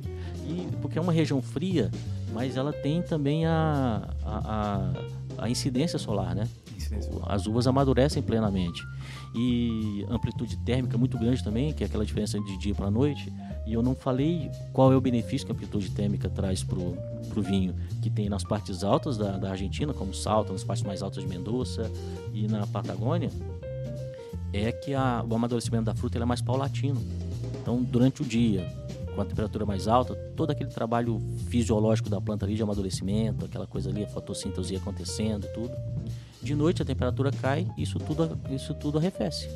E 0.49 0.69
porque 0.81 0.99
é 0.99 1.03
uma 1.03 1.13
região 1.13 1.41
fria, 1.41 1.91
mas 2.33 2.57
ela 2.57 2.73
tem 2.73 3.03
também 3.03 3.47
a, 3.47 4.09
a, 4.25 4.93
a, 5.39 5.45
a 5.45 5.51
incidência 5.51 5.99
solar, 5.99 6.35
né? 6.35 6.49
As 7.27 7.47
uvas 7.47 7.67
amadurecem 7.67 8.23
plenamente. 8.23 8.87
E 9.35 10.07
amplitude 10.09 10.57
térmica 10.59 10.97
muito 10.97 11.19
grande 11.19 11.43
também, 11.43 11.73
que 11.73 11.83
é 11.83 11.87
aquela 11.87 12.05
diferença 12.05 12.39
de 12.39 12.57
dia 12.59 12.75
para 12.75 12.91
noite. 12.91 13.33
E 13.67 13.73
eu 13.73 13.83
não 13.83 13.95
falei 13.95 14.51
qual 14.73 14.93
é 14.93 14.97
o 14.97 15.01
benefício 15.01 15.47
que 15.47 15.53
a 15.53 15.55
amplitude 15.55 15.91
térmica 15.91 16.29
traz 16.29 16.63
para 16.63 16.79
o 16.79 17.43
vinho, 17.43 17.75
que 18.01 18.09
tem 18.09 18.29
nas 18.29 18.45
partes 18.45 18.85
altas 18.85 19.17
da, 19.19 19.37
da 19.37 19.51
Argentina, 19.51 19.93
como 19.93 20.15
Salta, 20.15 20.53
nas 20.53 20.63
partes 20.63 20.85
mais 20.85 21.03
altas 21.03 21.23
de 21.25 21.29
Mendoza 21.29 21.91
e 22.33 22.47
na 22.47 22.67
Patagônia, 22.67 23.31
é 24.53 24.71
que 24.73 24.95
a, 24.95 25.25
o 25.29 25.35
amadurecimento 25.35 25.85
da 25.85 25.95
fruta 25.95 26.19
é 26.19 26.25
mais 26.25 26.41
paulatino. 26.41 27.01
Então, 27.67 27.83
durante 27.83 28.23
o 28.23 28.25
dia, 28.25 28.65
com 29.13 29.21
a 29.21 29.25
temperatura 29.25 29.67
mais 29.67 29.89
alta, 29.89 30.15
todo 30.37 30.53
aquele 30.53 30.71
trabalho 30.71 31.19
fisiológico 31.49 32.09
da 32.09 32.21
planta 32.21 32.47
ali 32.47 32.55
de 32.55 32.63
amadurecimento, 32.63 33.45
aquela 33.45 33.67
coisa 33.67 33.91
ali, 33.91 34.05
a 34.05 34.07
fotossíntese 34.07 34.77
acontecendo, 34.77 35.49
tudo. 35.53 35.75
De 36.41 36.55
noite 36.55 36.81
a 36.81 36.85
temperatura 36.85 37.33
cai, 37.33 37.67
isso 37.77 37.99
tudo, 37.99 38.39
isso 38.51 38.73
tudo 38.73 38.99
arrefece, 38.99 39.49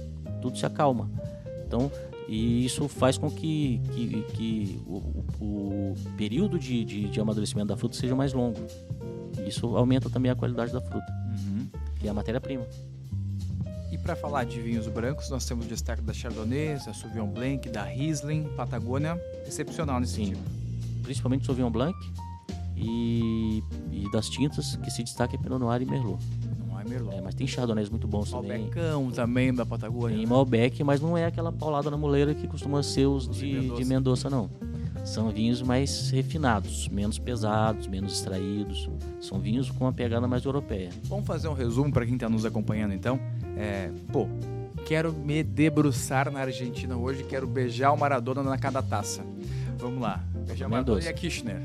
tudo 0.42 0.58
se 0.58 0.66
acalma. 0.66 1.08
Então, 1.64 1.88
e 2.26 2.64
isso 2.64 2.88
faz 2.88 3.16
com 3.16 3.30
que, 3.30 3.80
que, 3.94 4.22
que 4.32 4.82
o, 4.88 5.24
o, 5.40 5.94
período 6.16 6.58
de, 6.58 6.84
de, 6.84 7.08
de, 7.08 7.20
amadurecimento 7.20 7.68
da 7.68 7.76
fruta 7.76 7.94
seja 7.94 8.16
mais 8.16 8.32
longo. 8.32 8.58
Isso 9.46 9.76
aumenta 9.76 10.10
também 10.10 10.32
a 10.32 10.34
qualidade 10.34 10.72
da 10.72 10.80
fruta, 10.80 11.06
uhum. 11.28 11.68
que 12.00 12.08
é 12.08 12.10
a 12.10 12.14
matéria-prima. 12.14 12.66
Para 14.10 14.16
falar 14.16 14.42
de 14.42 14.60
vinhos 14.60 14.88
brancos, 14.88 15.30
nós 15.30 15.44
temos 15.44 15.66
o 15.66 15.68
destaque 15.68 16.02
da 16.02 16.12
Chardonnay, 16.12 16.74
da 16.84 16.92
Sauvignon 16.92 17.28
Blanc, 17.28 17.68
da 17.68 17.84
Riesling, 17.84 18.42
Patagônia, 18.56 19.16
excepcional 19.46 20.00
nesse 20.00 20.14
Sim. 20.14 20.24
sentido. 20.24 20.40
Principalmente 21.04 21.46
Sauvignon 21.46 21.70
Blanc 21.70 21.96
e, 22.76 23.62
e 23.92 24.10
das 24.10 24.28
tintas 24.28 24.74
que 24.74 24.90
se 24.90 25.04
destaca 25.04 25.36
é 25.36 25.38
Pinot 25.38 25.60
Noir 25.60 25.82
e 25.82 25.86
Merlot. 25.86 26.20
Merlot. 26.88 27.14
É, 27.14 27.20
mas 27.20 27.36
tem 27.36 27.46
chardonnays 27.46 27.88
muito 27.88 28.08
bons 28.08 28.32
também. 28.32 28.62
Malbecão 28.62 29.12
também 29.12 29.54
da 29.54 29.64
Patagônia. 29.64 30.16
Tem 30.16 30.26
né? 30.26 30.30
Malbec, 30.30 30.82
mas 30.82 31.00
não 31.00 31.16
é 31.16 31.26
aquela 31.26 31.52
paulada 31.52 31.88
na 31.88 31.96
muleira 31.96 32.34
que 32.34 32.48
costuma 32.48 32.82
ser 32.82 33.06
os 33.06 33.28
de, 33.28 33.70
de 33.76 33.84
Mendoza, 33.84 34.28
não. 34.28 34.50
São 35.04 35.30
vinhos 35.30 35.62
mais 35.62 36.10
refinados, 36.10 36.88
menos 36.88 37.16
pesados, 37.16 37.86
menos 37.86 38.14
extraídos. 38.14 38.90
São 39.20 39.38
vinhos 39.38 39.70
com 39.70 39.84
uma 39.84 39.92
pegada 39.92 40.26
mais 40.26 40.44
europeia. 40.44 40.90
Vamos 41.04 41.26
fazer 41.26 41.46
um 41.46 41.54
resumo 41.54 41.92
para 41.92 42.04
quem 42.04 42.14
está 42.14 42.28
nos 42.28 42.44
acompanhando, 42.44 42.92
então. 42.92 43.20
É, 43.60 43.90
pô, 44.10 44.26
quero 44.86 45.12
me 45.12 45.42
debruçar 45.42 46.30
na 46.30 46.40
Argentina 46.40 46.96
hoje, 46.96 47.24
quero 47.24 47.46
beijar 47.46 47.92
o 47.92 47.98
Maradona 47.98 48.42
na 48.42 48.56
cada 48.56 48.82
taça. 48.82 49.22
Vamos 49.76 50.00
lá. 50.00 50.24
Beijar 50.46 50.66
o 50.66 50.70
Maradona 50.70 51.02
e 51.02 51.08
a 51.08 51.12
Kirchner. 51.12 51.60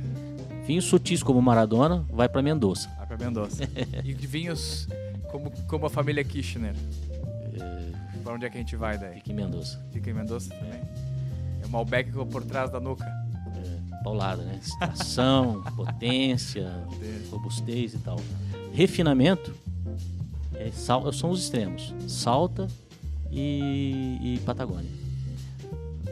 Vinhos 0.67 0.83
sutis 0.83 1.23
como 1.23 1.41
Maradona, 1.41 2.05
vai 2.11 2.27
para 2.27 2.41
Mendoza. 2.41 2.89
Vai 2.97 3.07
para 3.07 3.17
Mendoza. 3.17 3.63
e 4.03 4.11
vinhos 4.13 4.89
como, 5.31 5.49
como 5.67 5.85
a 5.85 5.89
família 5.89 6.21
Kirchner. 6.21 6.75
É... 7.53 8.19
Pra 8.21 8.33
onde 8.33 8.45
é 8.45 8.49
que 8.49 8.57
a 8.57 8.59
gente 8.59 8.75
vai 8.75 8.97
daí? 8.97 9.15
Fica 9.15 9.31
em 9.31 9.35
Mendoza. 9.35 9.79
Fica 9.93 10.09
em 10.09 10.13
Mendoza 10.13 10.49
também? 10.49 10.81
É 11.63 11.65
o 11.65 11.69
Malbec 11.69 12.11
por 12.11 12.43
trás 12.43 12.69
da 12.69 12.81
nuca. 12.81 13.05
É, 13.05 14.03
paulada, 14.03 14.43
né? 14.43 14.59
Extração, 14.61 15.63
potência, 15.77 16.69
robustez 17.31 17.93
e 17.93 17.99
tal. 17.99 18.19
Refinamento 18.73 19.55
é, 20.59 20.71
sal, 20.71 21.11
são 21.11 21.29
os 21.29 21.41
extremos. 21.41 21.93
Salta 22.07 22.67
e, 23.31 24.17
e 24.21 24.39
Patagônia. 24.45 24.89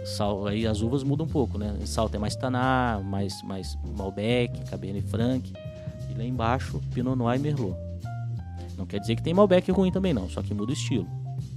Sal, 0.06 0.48
aí 0.48 0.68
as 0.68 0.82
uvas 0.82 1.04
mudam 1.04 1.26
um 1.26 1.30
pouco, 1.30 1.58
né? 1.58 1.78
Salta 1.86 2.18
é 2.18 2.20
mais 2.20 2.36
Taná, 2.36 3.02
mais, 3.04 3.42
mais 3.44 3.78
Malbec, 3.98 4.70
Cabernet 4.70 5.08
Franc. 5.08 5.52
E 6.10 6.18
lá 6.18 6.24
embaixo, 6.24 6.82
Pinot 6.94 7.16
Noir 7.16 7.40
e 7.40 7.42
Merlot. 7.42 7.76
Não 8.78 8.86
quer 8.86 9.00
dizer 9.00 9.16
que 9.16 9.24
tem 9.24 9.34
Malbec 9.34 9.72
ruim 9.72 9.92
também 9.92 10.14
não, 10.14 10.30
só 10.30 10.42
que 10.42 10.54
muda 10.54 10.72
o 10.72 10.74
estilo. 10.74 11.08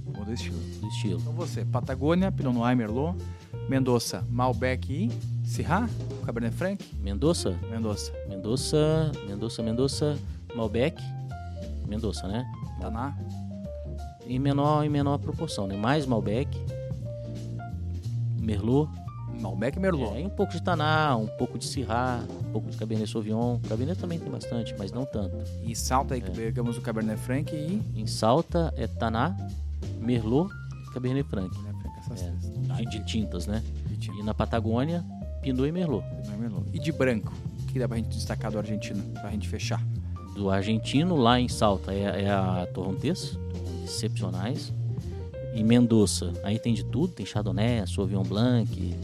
Muda 0.05 0.31
o 0.31 0.33
estilo. 0.33 0.57
Muda 0.57 0.85
o 0.85 0.89
estilo. 0.89 1.19
Então 1.19 1.33
você, 1.33 1.65
Patagônia, 1.65 2.31
Pinot 2.31 2.53
Noir, 2.53 2.75
Merlot, 2.75 3.17
Mendoza, 3.67 4.23
Malbec 4.29 4.93
e 4.93 5.11
Syrah, 5.45 5.89
Cabernet 6.25 6.55
Franc? 6.55 6.83
Mendoza? 7.01 7.57
Mendoza. 7.69 8.13
Mendoza, 8.29 9.11
Mendoza, 9.27 9.63
Mendoza, 9.63 10.17
Malbec, 10.55 11.01
Mendoza, 11.87 12.27
né? 12.27 12.45
Taná? 12.79 13.17
Em 14.25 14.39
menor, 14.39 14.83
em 14.83 14.89
menor 14.89 15.17
proporção, 15.19 15.67
né? 15.67 15.77
Mais 15.77 16.05
Malbec, 16.05 16.49
Merlot, 18.39 18.89
Malbec 19.39 19.77
e 19.77 19.81
Merlot. 19.81 20.17
É, 20.17 20.25
um 20.25 20.29
pouco 20.29 20.51
de 20.51 20.61
Taná, 20.61 21.15
um 21.15 21.27
pouco 21.27 21.57
de 21.57 21.65
Syrah, 21.65 22.23
um 22.41 22.51
pouco 22.51 22.69
de 22.69 22.77
Cabernet 22.77 23.09
Sauvignon. 23.09 23.59
Cabernet 23.67 23.99
também 23.99 24.19
tem 24.19 24.29
bastante, 24.29 24.75
mas 24.77 24.91
não 24.91 25.05
tanto. 25.05 25.37
E 25.63 25.75
Salta 25.75 26.15
aí, 26.15 26.23
é. 26.25 26.29
pegamos 26.29 26.77
o 26.77 26.81
Cabernet 26.81 27.19
Franc 27.19 27.53
e... 27.55 27.81
Em 27.95 28.07
Salta 28.07 28.73
é 28.75 28.87
Taná, 28.87 29.35
Merlot 29.99 30.49
e 30.87 30.93
Cabernet 30.93 31.27
Franc. 31.29 31.49
Cabernet 31.49 31.81
Franc 31.81 31.99
essas 31.99 32.23
é, 32.23 32.75
de, 32.75 32.85
de, 32.85 33.05
tintas, 33.05 33.47
né? 33.47 33.63
De 33.87 33.97
tinta. 33.97 34.17
E 34.19 34.23
na 34.23 34.33
Patagônia, 34.33 35.03
Pinot 35.41 35.67
e 35.67 35.71
Merlot. 35.71 36.03
Pinot 36.21 36.33
e 36.33 36.37
Merlot. 36.37 36.65
E 36.73 36.79
de 36.79 36.91
branco? 36.91 37.33
O 37.61 37.65
que 37.67 37.79
dá 37.79 37.87
pra 37.87 37.97
gente 37.97 38.09
destacar 38.09 38.51
do 38.51 38.57
argentino, 38.57 39.03
pra 39.13 39.29
gente 39.31 39.47
fechar? 39.47 39.81
Do 40.37 40.51
argentino, 40.51 41.15
lá 41.15 41.39
em 41.39 41.49
Salta, 41.49 41.91
é, 41.91 42.25
é 42.25 42.29
a 42.29 42.67
Torrontés, 42.71 43.37
excepcionais. 43.83 44.71
Em 45.55 45.63
Mendoza, 45.63 46.31
aí 46.43 46.59
tem 46.59 46.75
de 46.75 46.85
tudo, 46.85 47.13
tem 47.13 47.25
Chardonnay, 47.25 47.87
Sauvignon 47.87 48.21
Blanc, 48.21 48.95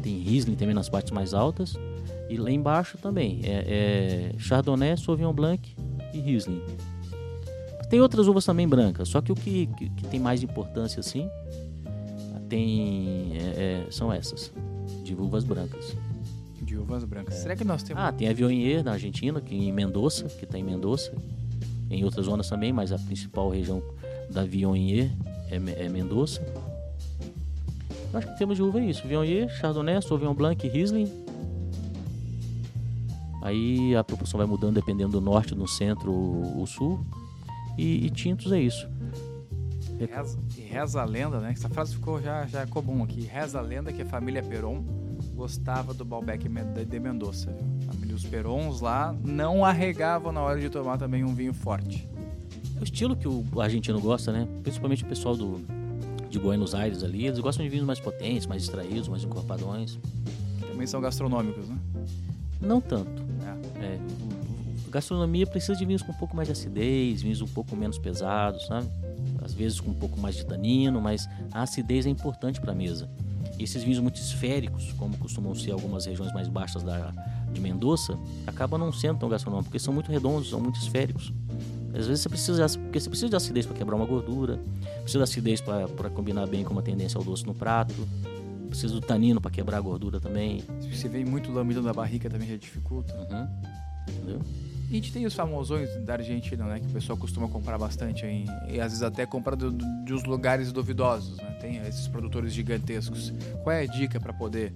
tem 0.00 0.18
Riesling 0.20 0.54
também 0.54 0.74
nas 0.74 0.88
partes 0.88 1.10
mais 1.10 1.34
altas. 1.34 1.74
E 2.28 2.36
lá 2.36 2.52
embaixo 2.52 2.96
também 2.98 3.40
é, 3.42 4.30
é 4.36 4.38
Chardonnay, 4.38 4.96
Sauvignon 4.96 5.32
Blanc 5.32 5.74
e 6.14 6.20
Riesling. 6.20 6.62
Tem 7.88 8.00
outras 8.00 8.28
uvas 8.28 8.44
também 8.44 8.68
brancas, 8.68 9.08
só 9.08 9.20
que 9.20 9.32
o 9.32 9.34
que, 9.34 9.66
que, 9.66 9.90
que 9.90 10.04
tem 10.06 10.20
mais 10.20 10.44
importância 10.44 11.00
assim 11.00 11.28
tem 12.48 13.32
é, 13.34 13.86
é, 13.86 13.90
são 13.90 14.12
essas 14.12 14.52
de 15.02 15.14
uvas 15.14 15.42
brancas. 15.42 15.96
De 16.80 16.82
uvas 16.82 17.04
brancas. 17.04 17.34
Será 17.34 17.54
que 17.54 17.64
nós 17.64 17.82
temos? 17.82 18.02
Ah, 18.02 18.10
tem 18.10 18.28
a 18.28 18.32
Viognier 18.32 18.82
na 18.82 18.92
Argentina, 18.92 19.40
que 19.40 19.54
em 19.54 19.70
Mendoza, 19.70 20.24
que 20.28 20.44
está 20.44 20.58
em 20.58 20.64
Mendoza. 20.64 21.12
Em 21.90 22.04
outras 22.04 22.26
zonas 22.26 22.48
também, 22.48 22.72
mas 22.72 22.90
a 22.92 22.98
principal 22.98 23.50
região 23.50 23.82
da 24.30 24.44
Viognier 24.44 25.10
é, 25.50 25.84
é 25.84 25.88
Mendoza. 25.88 26.40
Acho 28.14 28.26
que 28.28 28.38
temos 28.38 28.56
de 28.56 28.62
uva 28.62 28.80
é 28.80 28.86
isso: 28.86 29.06
Viognier, 29.06 29.48
Chardonnay, 29.60 30.00
Sauvignon 30.00 30.34
Blanc, 30.34 30.66
Riesling. 30.66 31.10
Aí 33.42 33.94
a 33.94 34.02
proporção 34.02 34.38
vai 34.38 34.46
mudando 34.46 34.74
dependendo 34.74 35.12
do 35.12 35.20
norte, 35.20 35.54
do 35.54 35.66
centro 35.66 36.12
ou 36.12 36.66
sul. 36.66 37.04
E, 37.76 38.06
e, 38.06 38.10
tintos 38.10 38.52
é 38.52 38.60
isso. 38.60 38.88
Reza, 39.98 40.38
e 40.56 40.60
reza 40.60 41.00
a 41.00 41.04
lenda, 41.04 41.40
né? 41.40 41.52
Essa 41.52 41.68
frase 41.68 41.94
ficou 41.94 42.20
já, 42.20 42.46
já 42.46 42.66
comum 42.66 43.02
aqui. 43.02 43.22
Reza 43.22 43.58
a 43.58 43.62
lenda 43.62 43.92
que 43.92 44.02
a 44.02 44.06
família 44.06 44.42
Peron 44.42 45.09
gostava 45.40 45.94
do 45.94 46.04
Balbec 46.04 46.46
de 46.86 47.00
Mendoza. 47.00 47.50
Viu? 47.50 47.88
A 47.88 47.92
família 47.94 48.14
os 48.14 48.26
Perons 48.26 48.82
lá 48.82 49.16
não 49.24 49.64
arregavam 49.64 50.30
na 50.32 50.42
hora 50.42 50.60
de 50.60 50.68
tomar 50.68 50.98
também 50.98 51.24
um 51.24 51.34
vinho 51.34 51.54
forte. 51.54 52.06
É 52.76 52.80
o 52.80 52.84
estilo 52.84 53.16
que 53.16 53.26
o 53.26 53.58
argentino 53.58 53.98
gosta, 53.98 54.30
né? 54.32 54.46
Principalmente 54.62 55.02
o 55.02 55.06
pessoal 55.06 55.34
do, 55.34 55.58
de 56.28 56.38
Buenos 56.38 56.74
Aires 56.74 57.02
ali, 57.02 57.26
eles 57.26 57.38
gostam 57.38 57.64
de 57.64 57.70
vinhos 57.70 57.86
mais 57.86 57.98
potentes, 57.98 58.46
mais 58.46 58.64
extraídos, 58.64 59.08
mais 59.08 59.24
encorpadões. 59.24 59.98
Também 60.70 60.86
são 60.86 61.00
gastronômicos, 61.00 61.66
né? 61.66 61.78
Não 62.60 62.78
tanto. 62.78 63.24
É. 63.80 63.94
É, 63.94 63.98
gastronomia 64.90 65.46
precisa 65.46 65.74
de 65.74 65.86
vinhos 65.86 66.02
com 66.02 66.12
um 66.12 66.16
pouco 66.16 66.36
mais 66.36 66.48
de 66.48 66.52
acidez, 66.52 67.22
vinhos 67.22 67.40
um 67.40 67.48
pouco 67.48 67.74
menos 67.74 67.98
pesados, 67.98 68.66
sabe? 68.66 68.86
Às 69.42 69.54
vezes 69.54 69.80
com 69.80 69.90
um 69.90 69.94
pouco 69.94 70.20
mais 70.20 70.34
de 70.34 70.44
tanino, 70.44 71.00
mas 71.00 71.26
a 71.50 71.62
acidez 71.62 72.04
é 72.04 72.10
importante 72.10 72.60
para 72.60 72.72
a 72.72 72.74
mesa. 72.74 73.08
Esses 73.62 73.82
vinhos 73.82 73.98
muito 73.98 74.16
esféricos, 74.16 74.92
como 74.94 75.16
costumam 75.18 75.54
ser 75.54 75.72
algumas 75.72 76.06
regiões 76.06 76.32
mais 76.32 76.48
baixas 76.48 76.82
da, 76.82 77.12
de 77.52 77.60
Mendoza, 77.60 78.18
acabam 78.46 78.80
não 78.80 78.92
sendo 78.92 79.18
tão 79.18 79.28
gastronômicos, 79.28 79.68
porque 79.68 79.78
são 79.78 79.92
muito 79.92 80.10
redondos, 80.10 80.48
são 80.48 80.60
muito 80.60 80.80
esféricos. 80.80 81.32
Às 81.92 82.06
vezes 82.06 82.22
você 82.22 82.28
precisa, 82.28 82.66
porque 82.78 83.00
você 83.00 83.08
precisa 83.08 83.28
de 83.28 83.36
acidez 83.36 83.66
para 83.66 83.76
quebrar 83.76 83.96
uma 83.96 84.06
gordura, 84.06 84.58
precisa 85.02 85.18
de 85.18 85.24
acidez 85.24 85.60
para 85.60 86.08
combinar 86.10 86.46
bem 86.46 86.64
com 86.64 86.72
uma 86.72 86.82
tendência 86.82 87.18
ao 87.18 87.24
doce 87.24 87.44
no 87.44 87.54
prato, 87.54 87.94
precisa 88.68 88.94
do 88.94 89.00
tanino 89.00 89.40
para 89.40 89.50
quebrar 89.50 89.78
a 89.78 89.80
gordura 89.80 90.20
também. 90.20 90.62
Se 90.80 90.96
você 90.96 91.08
vem 91.08 91.24
muito 91.24 91.52
lamido 91.52 91.82
na 91.82 91.92
barriga 91.92 92.30
também 92.30 92.48
já 92.48 92.56
dificulta. 92.56 93.12
Uhum. 93.14 93.48
Entendeu? 94.08 94.40
A 94.90 94.92
gente 94.92 95.12
tem 95.12 95.24
os 95.24 95.34
famosões 95.34 95.88
da 96.04 96.14
Argentina, 96.14 96.64
né? 96.64 96.80
Que 96.80 96.86
o 96.86 96.90
pessoal 96.90 97.16
costuma 97.16 97.46
comprar 97.46 97.78
bastante 97.78 98.26
aí. 98.26 98.44
E 98.68 98.80
às 98.80 98.90
vezes 98.90 99.04
até 99.04 99.24
compra 99.24 99.54
do, 99.54 99.70
de 99.70 100.12
uns 100.12 100.24
lugares 100.24 100.72
duvidosos, 100.72 101.36
né? 101.36 101.56
Tem 101.60 101.76
esses 101.76 102.08
produtores 102.08 102.52
gigantescos. 102.52 103.32
Qual 103.62 103.72
é 103.72 103.82
a 103.82 103.86
dica 103.86 104.18
para 104.18 104.32
poder 104.32 104.72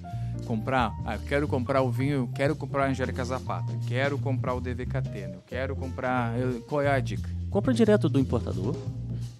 comprar? 0.46 0.94
Ah, 1.04 1.16
eu 1.16 1.20
quero 1.22 1.48
comprar 1.48 1.82
o 1.82 1.90
vinho, 1.90 2.30
quero 2.32 2.54
comprar 2.54 2.84
a 2.84 2.90
Angélica 2.90 3.24
Zapata, 3.24 3.72
quero 3.88 4.16
comprar 4.16 4.54
o 4.54 4.60
DVKT, 4.60 5.26
né? 5.26 5.32
Eu 5.34 5.42
quero 5.44 5.74
comprar. 5.74 6.32
qual 6.68 6.80
é 6.80 6.94
a 6.94 7.00
dica? 7.00 7.28
Compra 7.50 7.74
direto 7.74 8.08
do 8.08 8.20
importador. 8.20 8.76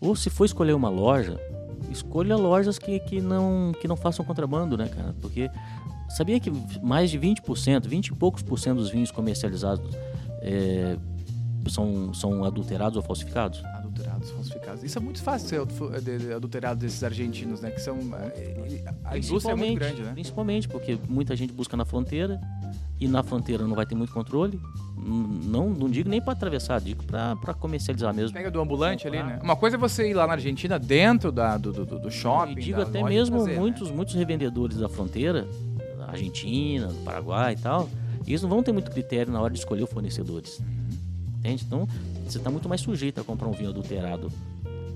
Ou 0.01 0.17
se 0.17 0.29
for 0.29 0.45
escolher 0.45 0.73
uma 0.73 0.89
loja, 0.89 1.39
escolha 1.89 2.35
lojas 2.35 2.81
que, 2.81 2.99
que, 2.99 3.21
não, 3.21 3.71
que 3.81 3.87
não 3.87 3.95
façam 3.95 4.25
contrabando, 4.25 4.77
né, 4.77 4.89
cara? 4.89 5.15
Porque 5.21 5.49
sabia 6.09 6.41
que 6.41 6.51
mais 6.83 7.13
de 7.13 7.19
20%, 7.21 7.87
20 7.87 8.09
e 8.09 8.13
poucos 8.13 8.43
por 8.43 8.59
cento 8.59 8.79
dos 8.79 8.91
vinhos 8.91 9.13
comercializados 9.13 9.95
é, 10.45 10.97
são, 11.69 12.13
são 12.13 12.45
adulterados 12.45 12.97
ou 12.97 13.03
falsificados? 13.03 13.65
Adulterados, 13.65 14.31
falsificados. 14.31 14.83
Isso 14.85 14.99
é 14.99 15.01
muito 15.01 15.23
fácil 15.23 15.49
ser 15.49 16.35
adulterado 16.35 16.81
desses 16.81 17.03
argentinos, 17.03 17.61
né? 17.61 17.71
Que 17.71 17.81
são. 17.81 17.97
eh, 18.37 18.85
A 19.05 19.17
indústria 19.17 19.53
é 19.53 19.57
muito 19.57 19.75
grande, 19.75 20.03
né? 20.03 20.13
Principalmente 20.13 20.69
porque 20.69 20.99
muita 21.09 21.35
gente 21.35 21.53
busca 21.53 21.77
na 21.77 21.85
fronteira 21.85 22.41
e 23.01 23.09
na 23.09 23.23
fronteira 23.23 23.67
não 23.67 23.75
vai 23.75 23.87
ter 23.87 23.95
muito 23.95 24.13
controle. 24.13 24.61
Não, 25.07 25.69
não 25.71 25.89
digo 25.91 26.09
nem 26.09 26.21
para 26.21 26.33
atravessar, 26.33 26.81
digo 26.81 27.05
para 27.05 27.55
comercializar 27.55 28.13
mesmo. 28.15 28.35
Pega 28.37 28.51
do 28.51 28.61
ambulante 28.61 29.07
ali, 29.07 29.19
Comprar. 29.19 29.37
né? 29.37 29.43
Uma 29.43 29.57
coisa 29.57 29.77
é 29.77 29.79
você 29.79 30.09
ir 30.11 30.15
lá 30.15 30.27
na 30.27 30.33
Argentina, 30.35 30.79
dentro 30.79 31.31
da, 31.31 31.57
do, 31.59 31.73
do, 31.73 31.85
do 31.99 32.11
shopping. 32.11 32.53
E 32.53 32.57
digo 32.57 32.81
até 32.81 33.03
mesmo 33.03 33.37
trazer, 33.37 33.53
né? 33.53 33.59
muitos, 33.59 33.91
muitos 33.91 34.15
revendedores 34.15 34.79
da 34.79 34.89
fronteira, 34.89 35.47
da 35.99 36.07
Argentina, 36.07 36.87
do 36.89 37.05
Paraguai 37.05 37.53
e 37.53 37.57
tal, 37.57 37.89
eles 38.31 38.43
não 38.43 38.49
vão 38.49 38.63
ter 38.63 38.73
muito 38.73 38.91
critério 38.91 39.33
na 39.33 39.41
hora 39.41 39.53
de 39.53 39.59
escolher 39.59 39.83
os 39.83 39.91
fornecedores. 39.91 40.61
Entende? 41.39 41.65
Então, 41.67 41.87
você 42.27 42.39
está 42.39 42.51
muito 42.51 42.69
mais 42.69 42.81
sujeito 42.81 43.21
a 43.21 43.25
comprar 43.25 43.49
um 43.49 43.53
vinho 43.53 43.71
adulterado 43.71 44.31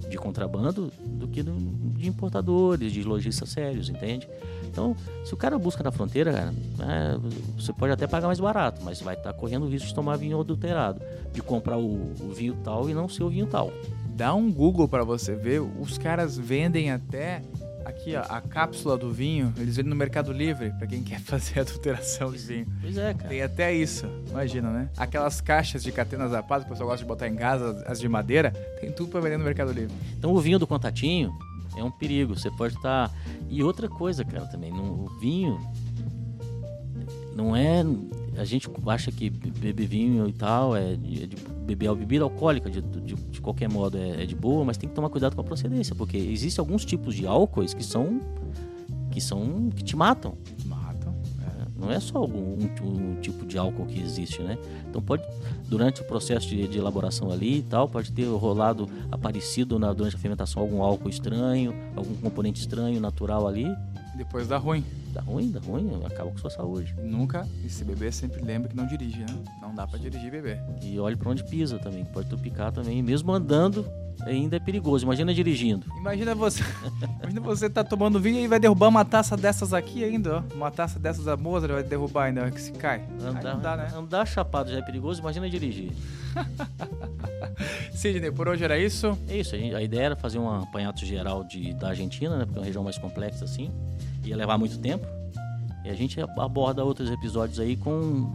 de 0.09 0.17
contrabando 0.17 0.91
do 1.05 1.29
que 1.29 1.43
de 1.43 2.09
importadores, 2.09 2.93
de 2.93 3.03
lojistas 3.03 3.51
sérios, 3.51 3.89
entende? 3.89 4.29
Então, 4.65 4.97
se 5.25 5.35
o 5.35 5.37
cara 5.37 5.59
busca 5.59 5.83
na 5.83 5.91
fronteira, 5.91 6.33
cara, 6.33 6.55
é, 6.81 7.19
você 7.57 7.73
pode 7.73 7.93
até 7.93 8.07
pagar 8.07 8.27
mais 8.27 8.41
barato, 8.41 8.81
mas 8.83 9.01
vai 9.01 9.15
estar 9.15 9.33
correndo 9.33 9.67
o 9.67 9.69
risco 9.69 9.89
de 9.89 9.95
tomar 9.95 10.17
vinho 10.17 10.41
adulterado, 10.41 11.01
de 11.33 11.43
comprar 11.43 11.77
o, 11.79 12.13
o 12.21 12.33
vinho 12.35 12.57
tal 12.65 12.89
e 12.89 12.95
não 12.95 13.09
ser 13.09 13.25
o 13.25 13.29
vinho 13.29 13.47
tal. 13.47 13.73
Dá 14.15 14.35
um 14.35 14.51
Google 14.51 14.89
pra 14.89 15.05
você 15.05 15.35
ver. 15.35 15.61
Os 15.61 15.97
caras 15.97 16.37
vendem 16.37 16.91
até 16.91 17.43
aqui, 17.89 18.15
ó, 18.15 18.23
a 18.29 18.41
cápsula 18.41 18.97
do 18.97 19.11
vinho. 19.11 19.53
Eles 19.57 19.77
vendem 19.77 19.91
no 19.91 19.97
Mercado 19.97 20.33
Livre 20.33 20.71
pra 20.79 20.87
quem 20.87 21.03
quer 21.05 21.21
fazer 21.21 21.61
adulteração 21.61 22.31
de 22.31 22.39
vinho. 22.39 22.67
Pois 22.81 22.97
é, 22.97 23.15
cara. 23.15 23.29
Tem 23.29 23.43
até 23.43 23.75
isso, 23.75 24.07
imagina, 24.29 24.71
né? 24.71 24.89
Aquelas 24.97 25.41
caixas 25.41 25.83
de 25.83 25.91
catena 25.91 26.29
zapada 26.29 26.65
que 26.65 26.71
o 26.71 26.73
pessoal 26.73 26.91
gosta 26.91 27.05
de 27.05 27.09
botar 27.09 27.29
em 27.29 27.37
casa, 27.37 27.85
as 27.87 27.99
de 27.99 28.09
madeira, 28.09 28.51
tem 28.81 28.93
tudo 28.93 29.11
pra 29.11 29.21
vender 29.21 29.39
no 29.39 29.45
Mercado 29.45 29.73
Livre. 29.73 29.95
Então 30.17 30.33
o 30.33 30.41
vinho 30.41 30.59
do 30.59 30.67
contatinho 30.67 31.33
é 31.77 31.83
um 31.83 31.91
perigo. 31.91 32.37
Você 32.39 32.51
pode 32.51 32.75
estar. 32.75 33.11
E 33.49 33.63
outra 33.63 33.89
coisa, 33.89 34.25
cara, 34.25 34.47
também. 34.47 34.71
No, 34.71 35.05
o 35.05 35.19
vinho 35.21 35.59
não 37.35 37.55
é. 37.55 37.85
A 38.39 38.45
gente 38.45 38.69
acha 38.87 39.11
que 39.11 39.29
beber 39.29 39.87
vinho 39.87 40.29
e 40.29 40.33
tal 40.33 40.77
é 40.77 40.95
de, 40.95 41.25
é 41.25 41.27
de 41.27 41.37
beber 41.67 41.89
a 41.89 41.95
bebida 41.95 42.25
alcoólica 42.25 42.71
de, 42.71 42.81
de, 42.81 43.15
de 43.15 43.41
qualquer 43.41 43.69
modo 43.69 43.99
é, 43.99 44.23
é 44.23 44.27
de 44.27 44.35
boa, 44.35 44.65
mas 44.65 44.77
tem 44.77 44.89
que 44.89 44.95
tomar 44.95 45.09
cuidado 45.09 45.35
com 45.35 45.41
a 45.41 45.45
procedência, 45.45 45.95
porque 45.95 46.17
existem 46.17 46.63
alguns 46.63 46.85
tipos 46.85 47.15
de 47.15 47.27
álcoois 47.27 47.75
que 47.75 47.85
são 47.85 48.21
que 49.11 49.21
são 49.21 49.71
que 49.75 49.83
te 49.83 49.97
matam. 49.97 50.35
Matam. 50.67 50.89
Não 51.79 51.93
é 51.93 52.01
só 52.01 52.25
um, 52.25 52.59
um 52.83 53.21
tipo 53.21 53.47
de 53.47 53.57
álcool 53.57 53.87
que 53.87 54.01
existe, 54.01 54.43
né? 54.43 54.59
Então 54.91 55.01
pode, 55.01 55.23
durante 55.69 56.03
o 56.03 56.05
processo 56.05 56.49
de, 56.49 56.67
de 56.67 56.77
elaboração 56.77 57.31
ali 57.31 57.59
e 57.59 57.63
tal, 57.63 57.89
pode 57.89 58.11
ter 58.11 58.25
rolado, 58.25 58.89
aparecido 59.13 59.79
na, 59.79 59.93
durante 59.93 60.17
a 60.17 60.19
fermentação 60.19 60.61
algum 60.61 60.83
álcool 60.83 61.09
estranho, 61.09 61.73
algum 61.95 62.15
componente 62.17 62.61
estranho, 62.61 63.01
natural 63.01 63.47
ali. 63.47 63.67
Depois 64.19 64.49
dá 64.49 64.59
ruim. 64.59 64.85
Dá 65.13 65.21
ruim, 65.21 65.51
dá 65.53 65.61
ruim, 65.61 65.91
acaba 66.05 66.29
com 66.31 66.37
sua 66.39 66.51
saúde. 66.51 66.93
Nunca, 67.01 67.47
e 67.65 67.71
se 67.71 67.85
beber, 67.85 68.13
sempre 68.13 68.43
lembra 68.45 68.69
que 68.69 68.77
não 68.77 68.85
dirige, 68.87 69.21
né? 69.21 69.27
Não 69.63 69.73
dá 69.73 69.87
pra 69.87 69.97
dirigir 69.99 70.27
e 70.27 70.31
beber. 70.31 70.61
E 70.83 70.99
olhe 70.99 71.15
para 71.17 71.31
onde 71.31 71.45
pisa 71.45 71.79
também, 71.79 72.05
pode 72.05 72.29
tropicar 72.29 72.73
também. 72.73 73.01
Mesmo 73.01 73.33
andando, 73.33 73.87
ainda 74.23 74.57
é 74.57 74.61
perigoso. 74.61 75.05
Imagina 75.05 75.33
dirigindo. 75.33 75.87
Imagina 75.97 76.35
você, 76.35 76.63
imagina 77.23 77.41
você 77.41 77.71
tá 77.71 77.85
tomando 77.85 78.19
vinho 78.21 78.41
e 78.41 78.49
vai 78.49 78.59
derrubar 78.59 78.89
uma 78.89 79.05
taça 79.05 79.37
dessas 79.37 79.73
aqui 79.73 80.03
ainda, 80.03 80.39
ó. 80.39 80.55
Uma 80.55 80.71
taça 80.71 80.99
dessas 80.99 81.25
da 81.25 81.37
Mozart 81.37 81.73
vai 81.73 81.83
derrubar 81.85 82.25
ainda, 82.25 82.51
que 82.51 82.61
se 82.61 82.73
cai. 82.73 83.05
Andar, 83.25 83.55
não 83.55 83.61
dá, 83.63 83.77
né? 83.77 83.89
andar 83.97 84.27
chapado 84.27 84.69
já 84.71 84.79
é 84.79 84.83
perigoso, 84.83 85.21
imagina 85.21 85.49
dirigir. 85.49 85.93
Sidney, 87.93 88.31
por 88.31 88.49
hoje 88.49 88.65
era 88.65 88.79
isso. 88.79 89.17
É 89.29 89.37
isso, 89.37 89.55
a 89.55 89.59
gente- 89.59 89.75
a 89.75 89.83
ideia 89.83 90.03
era 90.07 90.17
fazer 90.17 90.39
um 90.39 90.49
apanhado 90.63 90.99
geral 91.05 91.45
de, 91.45 91.73
da 91.75 91.89
Argentina, 91.89 92.37
né? 92.37 92.45
Porque 92.45 92.59
é 92.59 92.61
uma 92.61 92.67
região 92.67 92.85
mais 92.85 92.99
complexa 92.99 93.45
assim. 93.45 93.71
Ia 94.29 94.37
levar 94.37 94.59
muito 94.59 94.79
tempo. 94.79 95.07
E 95.85 95.91
a 95.91 95.95
gente 95.95 96.21
aborda 96.21 96.85
outros 96.85 97.11
episódios 97.11 97.59
aí 97.59 97.77
com 97.77 98.31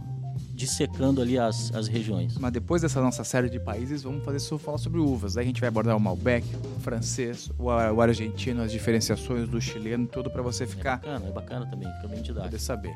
dissecando 0.54 1.20
ali 1.20 1.38
as, 1.38 1.74
as 1.74 1.88
regiões. 1.88 2.36
Mas 2.38 2.52
depois 2.52 2.82
dessa 2.82 3.00
nossa 3.00 3.24
série 3.24 3.48
de 3.48 3.58
países, 3.58 4.02
vamos 4.02 4.24
fazer 4.24 4.38
só 4.38 4.56
falar 4.56 4.78
sobre 4.78 5.00
uvas. 5.00 5.36
Aí 5.36 5.44
a 5.44 5.46
gente 5.46 5.60
vai 5.60 5.68
abordar 5.68 5.96
o 5.96 6.00
Malbec, 6.00 6.46
o 6.76 6.80
francês, 6.80 7.50
o, 7.58 7.64
o 7.66 8.00
argentino, 8.00 8.62
as 8.62 8.70
diferenciações 8.70 9.48
do 9.48 9.60
chileno, 9.60 10.06
tudo 10.06 10.30
pra 10.30 10.42
você 10.42 10.64
É 10.64 10.66
ficar, 10.66 10.96
bacana, 10.96 11.26
é 11.26 11.32
bacana 11.32 11.66
também, 11.66 11.92
fica 11.94 12.08
bem 12.08 12.22
didático. 12.22 12.44
poder 12.50 12.60
saber. 12.60 12.92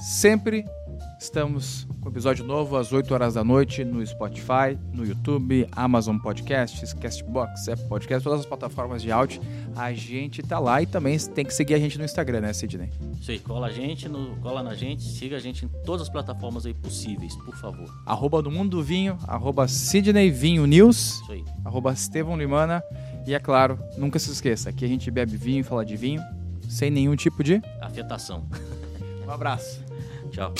Sempre 0.00 0.64
estamos 1.18 1.86
com 2.00 2.08
episódio 2.08 2.44
novo 2.44 2.76
às 2.76 2.92
8 2.92 3.12
horas 3.14 3.34
da 3.34 3.44
noite 3.44 3.84
no 3.84 4.04
Spotify, 4.04 4.78
no 4.92 5.04
YouTube, 5.04 5.66
Amazon 5.72 6.18
Podcasts, 6.18 6.92
Castbox, 6.92 7.68
Apple 7.68 7.88
Podcasts, 7.88 8.24
todas 8.24 8.40
as 8.40 8.46
plataformas 8.46 9.02
de 9.02 9.12
áudio. 9.12 9.40
A 9.76 9.92
gente 9.92 10.42
tá 10.42 10.58
lá 10.58 10.82
e 10.82 10.86
também 10.86 11.18
tem 11.18 11.44
que 11.44 11.54
seguir 11.54 11.74
a 11.74 11.78
gente 11.78 11.98
no 11.98 12.04
Instagram, 12.04 12.40
né, 12.40 12.52
Sidney? 12.52 12.90
Isso 13.20 13.30
aí, 13.30 13.38
cola 13.38 13.68
a 13.68 13.72
gente, 13.72 14.08
no, 14.08 14.36
cola 14.36 14.62
na 14.62 14.74
gente, 14.74 15.02
siga 15.02 15.36
a 15.36 15.40
gente 15.40 15.64
em 15.64 15.68
todas 15.84 16.02
as 16.02 16.08
plataformas 16.08 16.66
aí 16.66 16.74
possíveis, 16.74 17.34
por 17.36 17.56
favor. 17.56 17.88
Arroba 18.04 18.42
do 18.42 18.50
Mundo 18.50 18.70
do 18.70 18.82
Vinho, 18.82 19.18
arroba 19.26 19.68
Sidney 19.68 20.30
Vinho 20.30 20.66
News. 20.66 21.20
Isso 21.22 21.32
aí. 21.32 21.44
arroba 21.64 21.92
Estevão 21.92 22.36
Limana. 22.36 22.82
E 23.26 23.34
é 23.34 23.38
claro, 23.38 23.78
nunca 23.96 24.18
se 24.18 24.30
esqueça, 24.30 24.70
aqui 24.70 24.84
a 24.84 24.88
gente 24.88 25.10
bebe 25.10 25.36
vinho 25.36 25.60
e 25.60 25.62
fala 25.62 25.84
de 25.84 25.96
vinho 25.96 26.20
sem 26.68 26.90
nenhum 26.90 27.14
tipo 27.14 27.44
de. 27.44 27.62
Afetação. 27.80 28.46
Um 29.24 29.30
abraço. 29.30 29.81
Ciao. 30.32 30.54